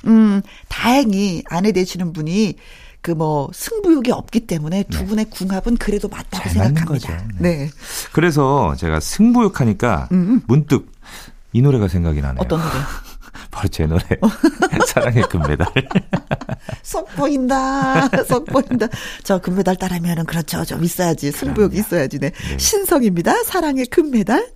음 0.05 0.41
다행히 0.67 1.43
아내 1.49 1.71
되시는 1.71 2.13
분이 2.13 2.55
그 3.01 3.11
뭐 3.11 3.49
승부욕이 3.53 4.11
없기 4.11 4.41
때문에 4.41 4.83
두 4.89 5.05
분의 5.05 5.25
궁합은 5.29 5.77
그래도 5.77 6.09
맞다고 6.09 6.43
네. 6.43 6.49
생각합니다. 6.49 6.85
거죠. 6.85 7.27
네. 7.39 7.69
그래서 8.11 8.75
제가 8.77 8.99
승부욕 8.99 9.61
하니까 9.61 10.09
문득 10.47 10.91
이 11.53 11.61
노래가 11.61 11.87
생각이 11.87 12.19
나네요. 12.21 12.41
음. 12.41 12.45
어떤 12.45 12.59
노래? 12.59 12.71
바로 13.51 13.67
제 13.69 13.85
노래. 13.85 14.01
사랑의 14.87 15.23
금메달. 15.23 15.67
속 16.83 17.07
보인다. 17.15 18.07
속 18.25 18.45
보인다. 18.45 18.87
저 19.23 19.39
금메달 19.39 19.75
따라면은 19.75 20.25
그렇죠. 20.25 20.63
좀 20.65 20.83
있어야지. 20.83 21.31
승부욕 21.31 21.75
있어야지. 21.75 22.19
네. 22.19 22.31
신성입니다. 22.57 23.43
사랑의 23.43 23.85
금메달. 23.87 24.47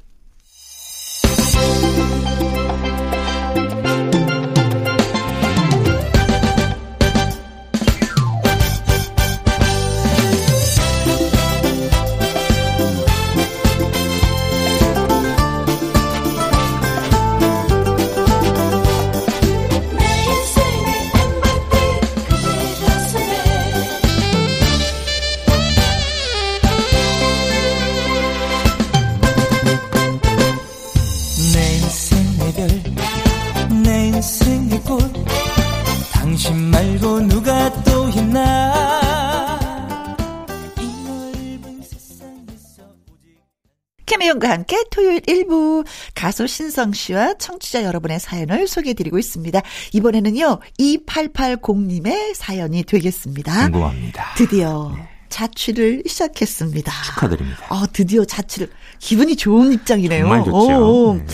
김혜영과 44.33 44.49
함께 44.49 44.83
토요일 44.89 45.21
1부 45.21 45.85
가수 46.15 46.47
신성 46.47 46.93
씨와 46.93 47.35
청취자 47.35 47.83
여러분의 47.83 48.19
사연을 48.19 48.67
소개해드리고 48.67 49.17
있습니다. 49.17 49.61
이번에는요, 49.93 50.59
2880님의 50.79 52.33
사연이 52.33 52.83
되겠습니다. 52.83 53.69
궁금합니다. 53.69 54.33
드디어 54.35 54.95
자취를 55.29 56.03
시작했습니다. 56.05 56.91
축하드립니다. 57.05 57.65
어, 57.69 57.85
드디어 57.91 58.25
자취를. 58.25 58.69
기분이 58.99 59.35
좋은 59.35 59.71
입장이네요. 59.73 60.23
정말 60.23 60.43
좋죠. 60.43 60.57
오, 60.57 61.15
네. 61.15 61.25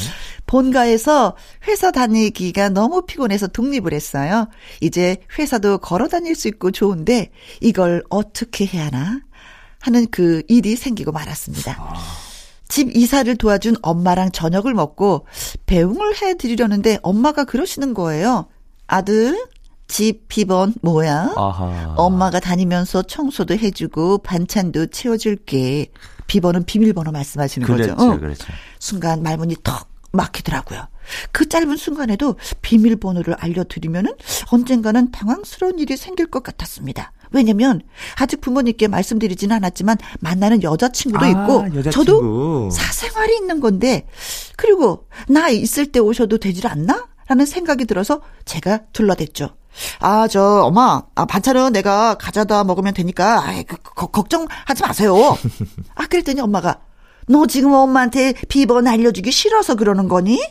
본가에서 0.45 1.36
회사 1.67 1.91
다니기가 1.91 2.69
너무 2.69 3.06
피곤해서 3.06 3.47
독립을 3.47 3.93
했어요. 3.93 4.47
이제 4.82 5.17
회사도 5.38 5.78
걸어 5.78 6.08
다닐 6.08 6.34
수 6.36 6.47
있고 6.47 6.71
좋은데 6.71 7.30
이걸 7.62 8.04
어떻게 8.10 8.65
해야 8.65 8.88
하나 8.88 9.21
하는 9.82 10.08
그 10.10 10.41
일이 10.47 10.76
생기고 10.76 11.12
말았습니다. 11.12 11.78
집 12.69 12.95
이사를 12.95 13.36
도와준 13.36 13.75
엄마랑 13.82 14.32
저녁을 14.32 14.73
먹고 14.73 15.25
배웅을 15.65 16.21
해 16.21 16.38
드리려는데 16.38 16.99
엄마가 17.01 17.43
그러시는 17.43 17.93
거예요. 17.93 18.47
아들, 18.88 19.38
집 19.88 20.27
비번 20.27 20.75
뭐야? 20.82 21.34
아하. 21.36 21.95
엄마가 21.97 22.39
다니면서 22.39 23.01
청소도 23.01 23.55
해주고 23.55 24.19
반찬도 24.19 24.88
채워줄게. 24.88 25.88
비번은 26.27 26.65
비밀번호 26.65 27.12
말씀하시는 27.12 27.65
그렇죠, 27.65 27.95
거죠. 27.95 28.12
어. 28.12 28.17
그렇죠. 28.17 28.45
순간 28.77 29.23
말문이 29.23 29.55
턱 29.63 29.89
막히더라고요. 30.12 30.88
그 31.32 31.49
짧은 31.49 31.75
순간에도 31.75 32.36
비밀번호를 32.62 33.34
알려드리면은 33.39 34.13
언젠가는 34.51 35.12
당황스러운 35.12 35.79
일이 35.79 35.97
생길 35.97 36.27
것 36.27 36.43
같았습니다. 36.43 37.12
왜냐면 37.32 37.82
아직 38.20 38.42
부모님께 38.42 38.88
말씀드리지는 38.88 39.56
않았지만 39.58 39.98
만나는 40.20 40.63
여자친구도 40.63 41.24
아, 41.26 41.30
있고 41.30 41.65
여자친구. 41.78 41.92
저도 41.92 42.70
사생활이 42.72 43.36
있는 43.36 43.60
건데 43.60 44.08
그리고 44.58 45.06
나 45.28 45.50
있을 45.50 45.92
때 45.92 46.00
오셔도 46.00 46.38
되질 46.38 46.68
않나? 46.68 47.08
라는 47.28 47.46
생각이 47.46 47.86
들어서 47.86 48.22
제가 48.46 48.80
둘러댔죠. 48.92 49.50
아, 50.00 50.28
저, 50.28 50.42
엄마, 50.63 51.04
아, 51.13 51.26
반찬은 51.26 51.74
내가 51.74 52.15
가져다 52.15 52.63
먹으면 52.63 52.96
되니까, 52.96 53.46
아이, 53.46 53.63
그, 53.63 53.78
거- 53.78 54.08
걱정하지 54.08 54.82
마세요. 54.82 55.15
아, 55.94 56.08
그랬더니 56.08 56.42
엄마가, 56.42 56.80
너 57.28 57.46
지금 57.46 57.72
엄마한테 57.74 58.34
비번 58.50 58.88
알려주기 58.88 59.32
싫어서 59.32 59.76
그러는 59.76 60.08
거니? 60.08 60.42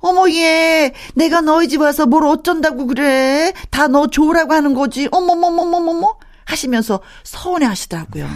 어머, 0.00 0.28
얘, 0.30 0.92
내가 1.14 1.40
너희 1.42 1.68
집 1.68 1.80
와서 1.80 2.06
뭘 2.06 2.24
어쩐다고 2.24 2.86
그래? 2.86 3.52
다 3.70 3.88
너 3.88 4.06
좋으라고 4.06 4.52
하는 4.54 4.72
거지. 4.74 5.08
어머머머머머머? 5.10 6.14
하시면서 6.46 7.00
서운해 7.22 7.66
하시더라고요. 7.66 8.26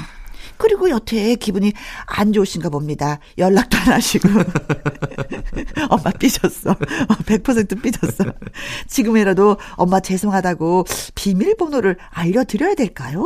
그리고 0.56 0.88
여태 0.90 1.34
기분이 1.34 1.72
안 2.06 2.32
좋으신가 2.32 2.68
봅니다. 2.68 3.18
연락도 3.38 3.76
안 3.76 3.92
하시고. 3.94 4.28
엄마 5.90 6.10
삐졌어. 6.18 6.70
어, 6.70 7.14
100% 7.26 7.82
삐졌어. 7.82 8.24
지금이라도 8.88 9.56
엄마 9.76 10.00
죄송하다고 10.00 10.84
비밀번호를 11.14 11.96
알려드려야 12.10 12.74
될까요? 12.74 13.24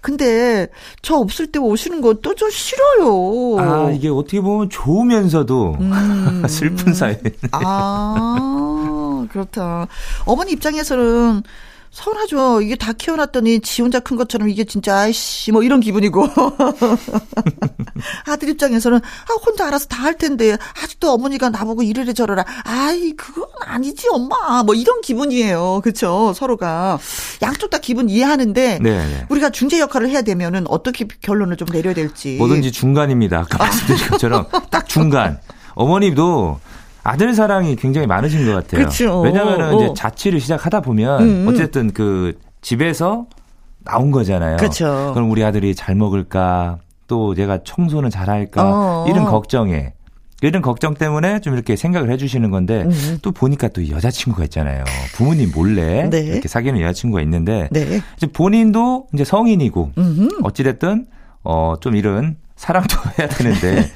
근데 0.00 0.68
저 1.02 1.16
없을 1.16 1.50
때 1.50 1.58
오시는 1.58 2.00
건또좀 2.00 2.50
싫어요. 2.50 3.58
아, 3.58 3.90
이게 3.90 4.08
어떻게 4.08 4.40
보면 4.40 4.70
좋으면서도 4.70 5.76
음. 5.80 6.44
슬픈 6.48 6.94
사연. 6.94 7.18
아, 7.52 9.26
그렇다. 9.30 9.86
어머니 10.24 10.52
입장에서는 10.52 11.42
서운하죠. 11.90 12.62
이게 12.62 12.76
다 12.76 12.92
키워놨더니 12.92 13.60
지 13.60 13.82
혼자 13.82 13.98
큰 14.00 14.16
것처럼 14.16 14.48
이게 14.48 14.64
진짜 14.64 15.00
아이씨 15.00 15.50
뭐 15.50 15.62
이런 15.62 15.80
기분이고 15.80 16.24
아들 18.26 18.48
입장에서는 18.48 18.98
아 18.98 19.34
혼자 19.44 19.66
알아서 19.66 19.86
다 19.86 20.00
할 20.00 20.16
텐데 20.16 20.56
아직도 20.82 21.12
어머니가 21.12 21.50
나보고 21.50 21.82
이래래 21.82 22.14
저래라 22.14 22.42
아이 22.64 23.12
그건 23.12 23.46
아니지 23.66 24.08
엄마 24.10 24.62
뭐 24.62 24.74
이런 24.74 25.02
기분이에요 25.02 25.82
그쵸 25.84 26.32
서로가 26.34 26.98
양쪽 27.42 27.68
다 27.68 27.76
기분 27.78 28.08
이해하는데 28.08 28.78
네, 28.80 29.06
네. 29.06 29.26
우리가 29.28 29.50
중재 29.50 29.78
역할을 29.78 30.08
해야 30.08 30.22
되면은 30.22 30.64
어떻게 30.68 31.06
결론을 31.20 31.58
좀 31.58 31.68
내려야 31.70 31.92
될지 31.92 32.36
뭐든지 32.36 32.72
중간입니다. 32.72 33.40
아까 33.40 33.58
말씀드린 33.62 34.08
것처럼 34.10 34.46
딱 34.70 34.88
중간. 34.88 35.38
어머님도 35.74 36.60
아들 37.10 37.34
사랑이 37.34 37.74
굉장히 37.74 38.06
많으신 38.06 38.46
것 38.46 38.52
같아요. 38.52 38.86
그쵸. 38.86 39.20
왜냐하면 39.20 39.60
어. 39.62 39.76
이제 39.76 39.92
자취를 39.96 40.38
시작하다 40.38 40.80
보면 40.80 41.22
음. 41.22 41.46
어쨌든 41.48 41.90
그 41.92 42.38
집에서 42.62 43.26
나온 43.84 44.12
거잖아요. 44.12 44.58
그쵸. 44.58 45.10
그럼 45.12 45.28
우리 45.28 45.42
아들이 45.42 45.74
잘 45.74 45.96
먹을까? 45.96 46.78
또 47.08 47.34
얘가 47.36 47.58
청소는 47.64 48.10
잘할까? 48.10 48.62
어. 48.64 49.06
이런 49.08 49.24
걱정에 49.24 49.92
이런 50.40 50.62
걱정 50.62 50.94
때문에 50.94 51.40
좀 51.40 51.54
이렇게 51.54 51.74
생각을 51.74 52.12
해주시는 52.12 52.52
건데 52.52 52.84
음. 52.84 53.18
또 53.22 53.32
보니까 53.32 53.66
또 53.68 53.88
여자친구가 53.88 54.44
있잖아요. 54.44 54.84
부모님 55.14 55.50
몰래 55.52 56.08
네. 56.10 56.20
이렇게 56.20 56.46
사귀는 56.46 56.80
여자친구가 56.80 57.20
있는데 57.22 57.68
네 57.72 58.00
이제 58.16 58.28
본인도 58.28 59.08
이제 59.12 59.24
성인이고 59.24 59.92
음흠. 59.98 60.28
어찌됐든 60.44 61.06
어좀 61.42 61.96
이런 61.96 62.36
사랑도 62.54 62.96
해야 63.18 63.26
되는데 63.26 63.90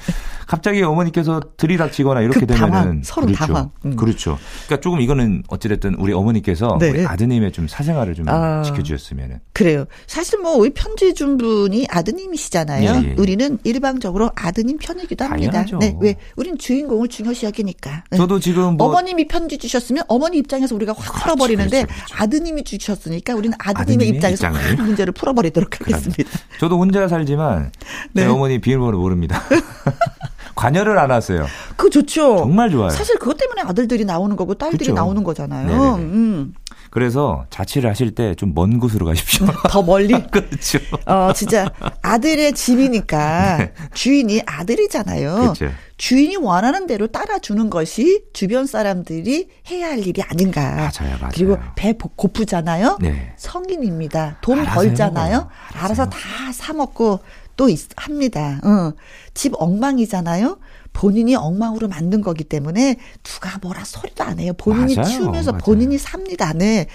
갑자기 0.47 0.81
어머니께서 0.83 1.41
들이닥치거나 1.57 2.21
이렇게 2.21 2.41
그 2.41 2.45
되면은 2.47 2.71
당황, 2.71 3.01
서로 3.03 3.27
그렇죠. 3.27 3.45
당황. 3.45 3.71
음. 3.85 3.95
그렇죠. 3.95 4.37
그러니까 4.65 4.81
조금 4.81 5.01
이거는 5.01 5.43
어찌됐든 5.47 5.95
우리 5.95 6.13
어머니께서 6.13 6.77
네. 6.79 6.89
우리 6.89 7.05
아드님의 7.05 7.51
좀 7.51 7.67
사생활을 7.67 8.15
좀 8.15 8.27
아. 8.29 8.61
지켜주셨으면은 8.63 9.39
그래요. 9.53 9.85
사실 10.07 10.39
뭐 10.39 10.53
우리 10.55 10.69
편지 10.71 11.13
준 11.13 11.37
분이 11.37 11.87
아드님이시잖아요. 11.89 13.01
예, 13.03 13.09
예. 13.09 13.15
우리는 13.17 13.57
일방적으로 13.63 14.31
아드님 14.35 14.77
편이기도 14.77 15.25
합니다. 15.25 15.51
당연하죠. 15.51 15.79
네, 15.79 15.95
왜? 15.99 16.15
우린 16.35 16.57
주인공을 16.57 17.07
중요시하기니까. 17.07 18.03
네. 18.11 18.17
저도 18.17 18.39
지금 18.39 18.77
뭐 18.77 18.87
어머님이 18.87 19.27
편지 19.27 19.57
주셨으면 19.57 20.03
어머니 20.07 20.37
입장에서 20.37 20.75
우리가 20.75 20.93
확 20.97 21.23
풀어버리는데 21.23 21.83
그렇죠, 21.83 21.95
그렇죠. 22.05 22.23
아드님이 22.23 22.63
주셨으니까 22.63 23.35
우리는 23.35 23.55
아드님의, 23.59 23.81
아드님의 23.81 24.07
입장에서 24.09 24.47
입장을. 24.47 24.79
확 24.79 24.85
문제를 24.85 25.13
풀어버리도록 25.13 25.81
하겠습니다. 25.81 26.29
저도 26.59 26.77
혼자 26.77 27.07
살지만 27.07 27.71
네. 28.13 28.23
제 28.23 28.27
어머니 28.27 28.59
비밀번호 28.59 28.99
모릅니다. 28.99 29.41
관여를 30.55 30.97
안 30.97 31.11
하세요. 31.11 31.45
그거 31.75 31.89
좋죠. 31.89 32.37
정말 32.37 32.69
좋아요. 32.69 32.89
사실 32.89 33.17
그것 33.19 33.37
때문에 33.37 33.61
아들들이 33.61 34.05
나오는 34.05 34.35
거고 34.35 34.53
딸들이 34.55 34.79
그쵸. 34.85 34.93
나오는 34.93 35.23
거잖아요. 35.23 35.67
네네네. 35.67 35.95
음. 36.13 36.53
그래서 36.91 37.45
자취를 37.49 37.89
하실 37.89 38.15
때 38.15 38.33
좀 38.35 38.53
먼 38.55 38.79
곳으로 38.79 39.05
가십시오. 39.05 39.45
더 39.69 39.81
멀리. 39.83 40.13
그렇죠. 40.31 40.79
어, 41.05 41.31
진짜 41.35 41.69
아들의 42.01 42.53
집이니까 42.53 43.67
주인이 43.93 44.41
아들이잖아요. 44.45 45.33
네. 45.35 45.41
그렇죠. 45.41 45.69
주인이 45.97 46.37
원하는 46.37 46.87
대로 46.87 47.07
따라주는 47.07 47.69
것이 47.69 48.23
주변 48.33 48.65
사람들이 48.65 49.47
해야 49.69 49.87
할 49.89 49.99
일이 50.05 50.21
아닌가. 50.21 50.61
맞아요, 50.71 51.17
맞아요. 51.19 51.31
그리고 51.33 51.57
배 51.75 51.93
고- 51.93 52.11
고프잖아요. 52.15 52.97
네. 53.01 53.33
성인입니다. 53.37 54.37
돈 54.41 54.63
벌잖아요. 54.65 55.49
알아서 55.73 56.09
다 56.09 56.17
사먹고 56.53 57.19
또 57.55 57.69
있- 57.69 57.89
합니다. 57.95 58.59
어. 58.63 58.93
집 59.33 59.53
엉망이잖아요. 59.57 60.57
본인이 60.93 61.35
엉망으로 61.35 61.87
만든 61.87 62.21
거기 62.21 62.43
때문에 62.43 62.95
누가 63.23 63.57
뭐라 63.61 63.83
소리도 63.83 64.23
안 64.23 64.39
해요. 64.39 64.53
본인이 64.57 64.95
맞아요, 64.95 65.07
치우면서 65.09 65.51
맞아요. 65.53 65.63
본인이 65.63 65.97
삽니다. 65.97 66.53
네. 66.53 66.87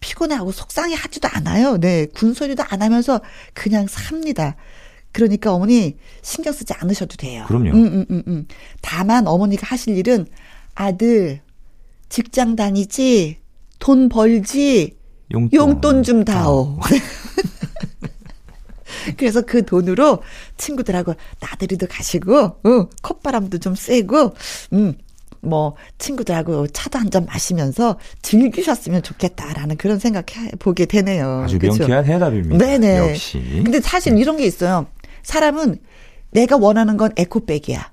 피곤해하고 0.00 0.52
속상해 0.52 0.94
하지도 0.94 1.28
않아요. 1.32 1.76
네. 1.78 2.06
군소리도 2.06 2.62
안 2.68 2.82
하면서 2.82 3.20
그냥 3.54 3.86
삽니다. 3.88 4.54
그러니까 5.10 5.52
어머니 5.52 5.96
신경 6.22 6.52
쓰지 6.52 6.72
않으셔도 6.74 7.16
돼요. 7.16 7.44
그럼요. 7.48 7.70
음, 7.70 7.86
음, 7.86 8.06
음, 8.10 8.22
음. 8.28 8.46
다만 8.80 9.26
어머니가 9.26 9.66
하실 9.66 9.96
일은 9.96 10.26
아들 10.74 11.40
직장 12.08 12.54
다니지 12.54 13.38
돈 13.80 14.08
벌지 14.08 14.96
용돈, 15.32 15.52
용돈 15.52 16.02
좀 16.04 16.24
다오. 16.24 16.78
그래서 19.16 19.42
그 19.42 19.64
돈으로 19.64 20.22
친구들하고 20.56 21.14
나들이도 21.40 21.86
가시고, 21.88 22.36
어, 22.36 22.88
콧바람도 23.02 23.58
좀 23.58 23.74
쐬고, 23.74 24.34
음, 24.72 24.94
뭐, 25.40 25.76
친구들하고 25.98 26.66
차도 26.68 26.98
한 26.98 27.10
잔 27.10 27.24
마시면서 27.24 27.98
즐기셨으면 28.22 29.02
좋겠다라는 29.02 29.76
그런 29.76 29.98
생각 29.98 30.36
해 30.36 30.50
보게 30.58 30.84
되네요. 30.86 31.42
아주 31.44 31.58
그쵸? 31.58 31.78
명쾌한 31.78 32.04
해답입니다. 32.06 32.58
네네. 32.64 33.10
역시. 33.10 33.62
근데 33.64 33.80
사실 33.80 34.18
이런 34.18 34.36
게 34.36 34.44
있어요. 34.44 34.86
사람은 35.22 35.78
내가 36.32 36.56
원하는 36.56 36.96
건 36.96 37.12
에코백이야. 37.16 37.90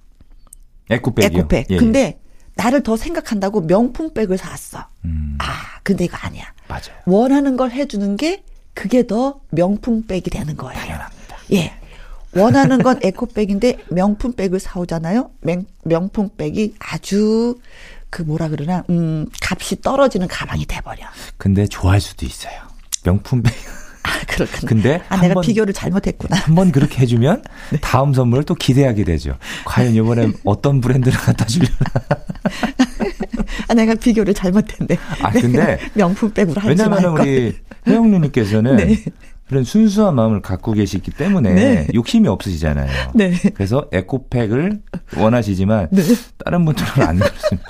에코백이요. 0.90 1.40
에코백. 1.40 1.68
예, 1.70 1.76
예. 1.76 1.78
근데 1.78 2.20
나를 2.56 2.84
더 2.84 2.98
생각한다고 2.98 3.62
명품백을 3.62 4.38
샀어. 4.38 4.88
음, 5.06 5.38
아, 5.40 5.80
근데 5.84 6.06
이거 6.06 6.18
아니야. 6.18 6.44
맞아요. 6.68 6.96
원하는 7.06 7.58
걸 7.58 7.72
해주는 7.72 8.16
게 8.18 8.44
그게 8.76 9.08
더 9.08 9.40
명품백이 9.50 10.30
되는 10.30 10.56
거예요. 10.56 10.80
당연합니다. 10.80 11.38
예. 11.54 11.74
원하는 12.36 12.84
건 12.84 13.00
에코백인데 13.02 13.78
명품백을 13.90 14.60
사오잖아요. 14.60 15.32
명, 15.42 15.66
명품백이 15.84 16.76
아주 16.80 17.58
그 18.10 18.22
뭐라 18.22 18.50
그러나 18.50 18.84
음 18.90 19.26
값이 19.42 19.82
떨어지는 19.82 20.28
가방이 20.28 20.66
돼버려. 20.66 21.08
근데 21.38 21.66
좋아할 21.66 22.02
수도 22.02 22.26
있어요. 22.26 22.54
명품백. 23.04 23.54
아 24.08 24.20
그렇구나. 24.28 24.68
근데 24.68 25.02
아한 25.10 25.22
내가 25.22 25.34
번- 25.36 25.44
비교를 25.44 25.74
잘못했구나. 25.74 26.36
한 26.38 26.54
번 26.56 26.72
그렇게 26.72 27.02
해주면 27.02 27.42
네. 27.72 27.80
다음 27.82 28.14
선물을 28.14 28.44
또 28.44 28.54
기대하게 28.54 29.04
되죠. 29.04 29.34
과연 29.66 29.94
이번에 29.96 30.30
어떤 30.44 30.80
브랜드를 30.80 31.18
갖다 31.18 31.46
주려나. 31.46 31.74
아 33.68 33.74
내가 33.74 33.96
비교를 33.96 34.34
잘못했네. 34.34 34.98
아, 35.22 35.32
근데 35.32 35.80
명품 35.94 36.32
백으로 36.32 36.62
하지 36.62 36.70
왜냐면. 36.70 37.18
우리 37.20 37.56
혜영 37.88 38.12
누님께서는 38.12 38.78
네. 38.78 39.04
그런 39.48 39.64
순수한 39.64 40.16
마음을 40.16 40.42
갖고 40.42 40.74
계시기 40.74 41.12
때문에 41.12 41.54
네. 41.54 41.88
욕심이 41.94 42.28
없으시잖아요. 42.28 43.12
네. 43.14 43.34
그래서 43.54 43.88
에코백을 43.92 44.82
원하시지만 45.18 45.90
네. 45.92 46.02
다른 46.44 46.66
분들은 46.66 46.90
안 47.08 47.18
그렇습니다. 47.20 47.68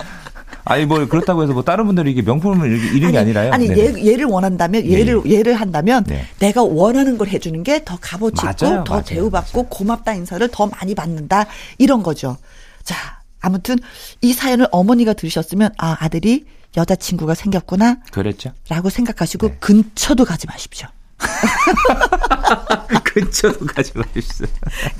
아니 0.68 0.84
뭐 0.84 1.06
그렇다고 1.06 1.42
해서 1.44 1.52
뭐 1.52 1.62
다른 1.62 1.86
분들이 1.86 2.10
이게 2.10 2.22
명품을 2.22 2.70
이런 2.94 3.12
게 3.12 3.18
아니라요. 3.18 3.52
아니 3.52 3.68
네. 3.68 3.78
얘, 3.78 4.06
얘를 4.12 4.24
원한다면 4.26 4.84
얘를 4.90 5.22
얘를 5.30 5.54
한다면 5.54 6.04
네. 6.04 6.26
내가 6.40 6.62
원하는 6.62 7.16
걸 7.16 7.28
해주는 7.28 7.62
게 7.62 7.84
더 7.84 7.96
값어치 8.00 8.44
있고 8.44 8.84
더 8.84 8.94
맞아요, 8.94 9.02
대우받고 9.04 9.68
고맙다 9.68 10.14
인사를 10.14 10.46
더 10.48 10.66
많이 10.66 10.94
받는다 10.96 11.46
이런 11.78 12.02
거죠. 12.02 12.36
자 12.82 12.96
아무튼 13.40 13.76
이 14.22 14.32
사연을 14.32 14.66
어머니가 14.72 15.12
들으셨으면 15.12 15.70
아 15.78 15.96
아들이 16.00 16.44
여자친구가 16.76 17.34
생겼구나 17.34 17.98
그랬죠. 18.10 18.50
라고 18.68 18.90
생각하시고 18.90 19.48
네. 19.48 19.56
근처도 19.60 20.24
가지 20.24 20.48
마십시오. 20.48 20.88
근처도 23.04 23.66
가지 23.66 23.92
마십시오. 23.94 24.46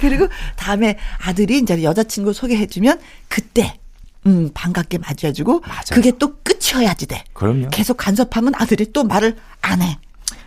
그리고 0.00 0.28
다음에 0.56 0.96
아들이 1.26 1.58
이제 1.58 1.82
여자친구 1.82 2.32
소개해주면 2.32 3.00
그때 3.28 3.78
음 4.26 4.50
반갑게 4.52 4.98
맞이해주고 4.98 5.62
그게 5.92 6.12
또 6.18 6.34
끝이어야지 6.42 7.06
돼. 7.06 7.22
그럼요. 7.32 7.68
계속 7.70 7.96
간섭하면 7.96 8.54
아들이 8.56 8.92
또 8.92 9.04
말을 9.04 9.36
안 9.62 9.82
해. 9.82 9.98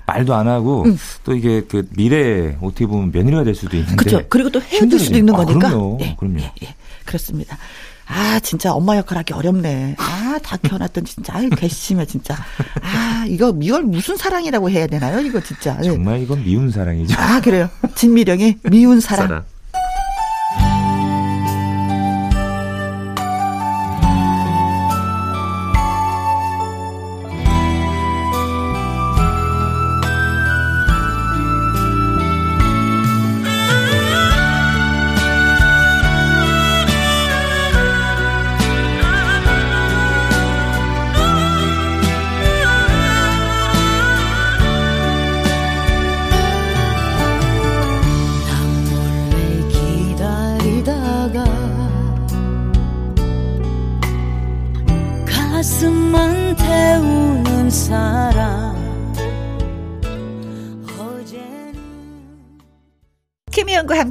말도 0.06 0.34
안 0.34 0.48
하고 0.48 0.86
또 1.24 1.36
이게 1.36 1.62
그 1.62 1.88
미래에 1.96 2.58
어떻게 2.62 2.86
보면 2.88 3.12
며느리가 3.12 3.44
될 3.44 3.54
수도 3.56 3.78
있는데. 3.78 3.96
그렇죠. 3.96 4.26
그리고 4.28 4.50
또 4.50 4.60
헤어질 4.60 4.80
힘들어지- 4.90 5.04
수도 5.06 5.18
있는 5.18 5.34
아, 5.36 5.38
거니까. 5.38 5.70
그럼요. 5.70 5.98
예, 6.02 6.16
그럼요. 6.18 6.40
예, 6.40 6.52
예. 6.64 6.76
그렇습니다. 7.06 7.58
아, 8.08 8.40
진짜 8.40 8.74
엄마 8.74 8.98
역할 8.98 9.20
하기 9.20 9.34
어렵네. 9.34 9.96
아, 10.00 10.40
다 10.42 10.58
키워놨더니 10.58 11.06
진짜, 11.06 11.36
아유, 11.36 11.48
괘씸해, 11.52 12.06
진짜. 12.08 12.36
아, 12.82 13.24
이거, 13.28 13.56
이걸 13.62 13.84
무슨 13.84 14.18
사랑이라고 14.18 14.72
해야 14.72 14.88
되나요? 14.88 15.20
이거 15.20 15.40
진짜. 15.42 15.78
예. 15.84 15.90
정말 15.90 16.20
이건 16.24 16.44
미운 16.44 16.72
사랑이죠. 16.72 17.16
아, 17.20 17.40
그래요. 17.40 17.70
진미령의 17.94 18.58
미운 18.64 19.00
사랑. 19.00 19.28
몰래 19.28 19.42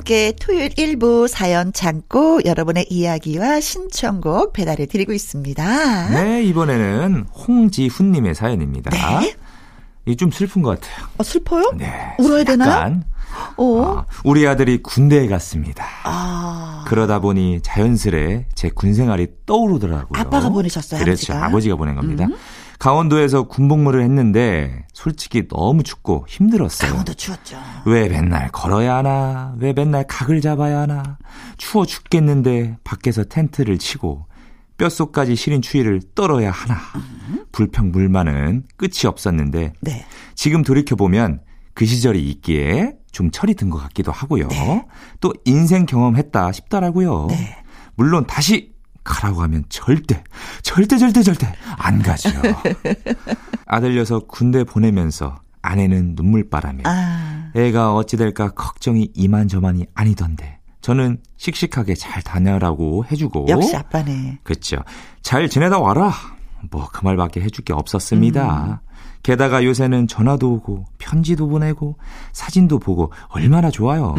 함께 0.09 0.33
토요일 0.41 0.71
일부 0.79 1.29
사연 1.29 1.71
창고 1.75 2.41
여러분의 2.47 2.87
이야기와 2.89 3.61
신청곡 3.61 4.55
배달해 4.55 4.87
드리고 4.87 5.13
있습니다. 5.13 6.09
네, 6.09 6.43
이번에는 6.45 7.27
홍지훈 7.47 8.13
님의 8.13 8.35
사연입니다. 8.35 8.91
네. 8.91 9.35
이좀 10.07 10.31
슬픈 10.31 10.63
것 10.63 10.81
같아요. 10.81 11.07
어, 11.19 11.23
슬퍼요? 11.23 11.73
네. 11.77 11.93
울어야 12.19 12.43
되나요? 12.43 12.71
약간, 12.71 13.05
어. 13.59 13.99
아, 13.99 14.07
우리 14.25 14.47
아들이 14.49 14.83
군대에 14.83 15.27
갔습니다. 15.29 15.85
아. 16.05 16.87
그러다 16.89 17.19
보니 17.21 17.61
자연스레 17.61 18.47
제 18.55 18.71
군 18.71 18.95
생활이 18.95 19.27
떠오르더라고요. 19.45 20.19
아빠가 20.19 20.49
보내셨어요, 20.49 21.05
그렇죠. 21.05 21.35
아버지가? 21.35 21.39
음. 21.39 21.43
아버지가 21.45 21.77
보낸 21.77 21.97
겁니다. 21.97 22.27
강원도에서 22.79 23.45
군복무를 23.45 24.03
했는데 24.05 24.87
솔직히 24.93 25.49
너무 25.49 25.83
춥고 25.83 26.27
힘들었어요. 26.29 26.91
강원도 26.91 27.13
추웠죠. 27.15 27.57
왜 27.87 28.09
맨날 28.09 28.51
걸어야 28.53 28.97
하나? 28.97 29.55
왜 29.59 29.73
맨날 29.73 30.07
각을 30.07 30.41
잡아야 30.41 30.81
하나? 30.81 31.19
추워 31.57 31.85
죽겠는데 31.85 32.77
밖에서 32.85 33.25
텐트를 33.25 33.79
치고 33.79 34.27
뼛속까지 34.79 35.35
시린 35.35 35.61
추위를 35.61 36.01
떨어야 36.15 36.53
하나? 36.53 36.77
불평불만은 37.51 38.65
끝이 38.77 39.07
없었는데 39.07 39.73
네. 39.81 40.07
지금 40.37 40.63
돌이켜보면 40.63 41.41
그 41.75 41.85
시절이 41.85 42.23
있기에 42.31 42.95
좀 43.11 43.31
철이 43.33 43.55
든 43.55 43.71
것 43.71 43.79
같기도 43.79 44.13
하고요. 44.13 44.47
네. 44.49 44.87
또 45.21 45.33
인생 45.45 45.85
경험했다 45.85 46.53
싶더라고요. 46.53 47.27
네. 47.29 47.57
물론 47.97 48.25
다시 48.27 48.73
가라고 49.09 49.43
하면 49.43 49.65
절대, 49.69 50.23
절대, 50.63 50.99
절대, 50.99 51.23
절대 51.23 51.53
안 51.79 52.03
가죠. 52.03 52.29
아들 53.67 53.95
녀석 53.97 54.29
군대 54.29 54.65
보내면서 54.65 55.41
아내는 55.63 56.15
눈물바람에 56.15 56.83
아, 56.87 57.51
애가 57.55 57.95
어찌 57.95 58.17
될까 58.17 58.51
걱정이 58.51 59.11
이만저만이 59.15 59.87
아니던데 59.95 60.59
저는 60.81 61.19
씩씩하게 61.37 61.95
잘 61.95 62.23
다녀라고 62.23 63.05
해주고. 63.11 63.47
역시 63.49 63.77
아빠네. 63.77 64.39
그쵸. 64.45 64.77
잘 65.23 65.49
지내다 65.49 65.79
와라. 65.79 66.13
뭐 66.71 66.89
그 66.93 67.05
말밖에 67.05 67.41
해줄 67.41 67.65
게 67.65 67.73
없었습니다. 67.73 68.81
게다가 69.23 69.65
요새는 69.65 70.07
전화도 70.07 70.53
오고 70.55 70.85
편지도 70.99 71.49
보내고 71.49 71.99
사진도 72.33 72.79
보고 72.79 73.13
얼마나 73.29 73.71
좋아요. 73.71 74.15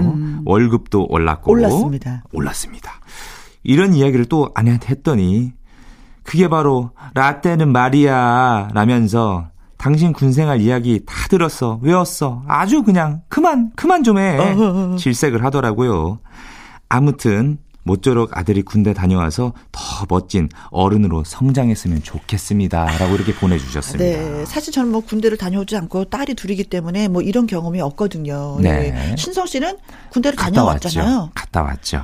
월급도 0.46 1.08
올랐고. 1.10 1.52
올랐습니다. 1.52 2.24
올랐습니다 2.32 2.92
이런 3.64 3.94
이야기를 3.94 4.26
또 4.26 4.52
아내한테 4.56 4.90
했더니 4.90 5.54
그게 6.24 6.48
바로 6.48 6.92
라떼는 7.16 7.72
말이야 7.72 8.70
라면서 8.74 9.48
당신 9.78 10.14
군생활 10.14 10.60
이야기 10.62 11.02
다 11.06 11.28
들었어 11.30 11.80
외웠어 11.82 12.44
아주 12.48 12.84
그냥 12.84 13.22
그만 13.30 13.72
그만 13.76 14.04
좀 14.04 14.18
해 14.18 14.38
질색을 14.98 15.44
하더라고요 15.46 16.20
아무튼 16.90 17.58
모쪼록 17.84 18.38
아들이 18.38 18.62
군대 18.62 18.94
다녀와서 18.94 19.54
더 19.72 20.06
멋진 20.10 20.50
어른으로 20.70 21.24
성장했으면 21.24 22.04
좋겠습니다 22.04 22.86
라고 22.98 23.16
이렇게 23.16 23.34
보내주셨습니다. 23.34 24.04
네, 24.04 24.46
사실 24.46 24.72
저는 24.74 24.92
뭐 24.92 25.02
군대를 25.02 25.38
다녀오지 25.38 25.76
않고 25.78 26.06
딸이 26.06 26.36
둘이기 26.36 26.66
때문에 26.66 27.08
뭐 27.08 27.22
이런 27.24 27.48
경험이 27.48 27.82
없거든요. 27.82 28.58
네. 28.60 28.94
예. 29.12 29.16
신성 29.16 29.48
씨는 29.48 29.78
군대를 30.12 30.36
갔다 30.36 30.52
다녀왔잖아요. 30.52 31.18
왔죠. 31.20 31.32
갔다 31.34 31.64
왔죠. 31.64 32.04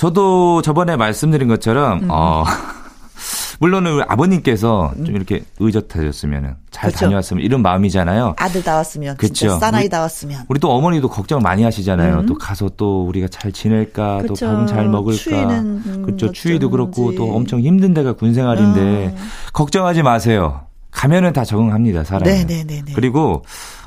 저도 0.00 0.62
저번에 0.62 0.96
말씀드린 0.96 1.46
것처럼 1.46 2.04
음. 2.04 2.08
어 2.10 2.42
물론 3.60 3.86
우리 3.86 4.02
아버님께서 4.08 4.94
좀 4.96 5.14
이렇게 5.14 5.42
의젓하셨으면 5.58 6.56
잘 6.70 6.88
음. 6.88 6.88
그렇죠. 6.88 7.04
다녀왔으면 7.04 7.44
이런 7.44 7.60
마음이잖아요. 7.60 8.36
아들 8.38 8.62
나왔으면 8.64 9.18
그쵸. 9.18 9.58
사나이 9.58 9.88
나왔으면 9.90 10.46
우리 10.48 10.58
또 10.58 10.70
어머니도 10.70 11.10
걱정을 11.10 11.42
많이 11.42 11.64
하시잖아요. 11.64 12.24
또 12.24 12.32
가서 12.32 12.70
또 12.78 13.04
우리가 13.08 13.28
잘 13.28 13.52
지낼까, 13.52 14.20
음. 14.20 14.22
그쵸. 14.22 14.46
또 14.46 14.46
밥은 14.46 14.66
잘 14.68 14.88
먹을까. 14.88 15.18
추위는, 15.18 15.82
음, 15.84 16.02
그렇죠. 16.06 16.32
추위도 16.32 16.70
그렇고. 16.70 17.14
또 17.14 17.34
엄청 17.34 17.60
힘든 17.60 17.92
데가 17.92 18.14
군 18.14 18.32
생활인데 18.32 19.14
어. 19.14 19.16
걱정하지 19.52 20.02
마세요. 20.02 20.62
가면은 20.92 21.34
다 21.34 21.44
적응합니다, 21.44 22.04
사람. 22.04 22.24
네네네네. 22.24 22.92
그리고 22.94 23.44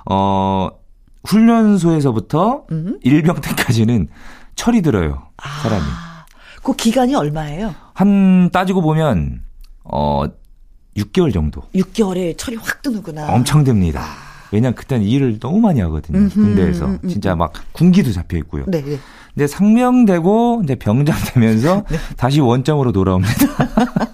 어 0.07 0.69
훈련소에서부터 1.23 2.65
음? 2.71 2.99
일병 3.01 3.41
때까지는 3.41 4.09
철이 4.55 4.81
들어요, 4.81 5.23
사람이. 5.61 5.83
아, 5.83 6.25
그 6.61 6.75
기간이 6.75 7.15
얼마예요? 7.15 7.73
한 7.93 8.49
따지고 8.51 8.81
보면 8.81 9.41
어 9.83 10.23
6개월 10.97 11.33
정도. 11.33 11.61
6개월에 11.75 12.37
철이 12.37 12.57
확 12.57 12.81
뜨는구나. 12.81 13.31
엄청 13.33 13.63
듭니다. 13.63 14.05
왜냐면 14.51 14.75
그때는 14.75 15.05
일을 15.05 15.39
너무 15.39 15.59
많이 15.59 15.81
하거든요. 15.81 16.19
음흠, 16.19 16.33
군대에서. 16.35 16.85
음, 16.85 16.99
음, 17.03 17.09
진짜 17.09 17.35
막 17.35 17.51
군기도 17.71 18.11
잡혀 18.11 18.37
있고요. 18.37 18.65
네, 18.67 18.83
네. 18.83 18.99
근데 19.33 19.47
상명되고 19.47 20.61
이제 20.63 20.75
병장 20.75 21.17
되면서 21.33 21.83
네. 21.89 21.97
다시 22.17 22.39
원점으로 22.39 22.91
돌아옵니다. 22.91 23.33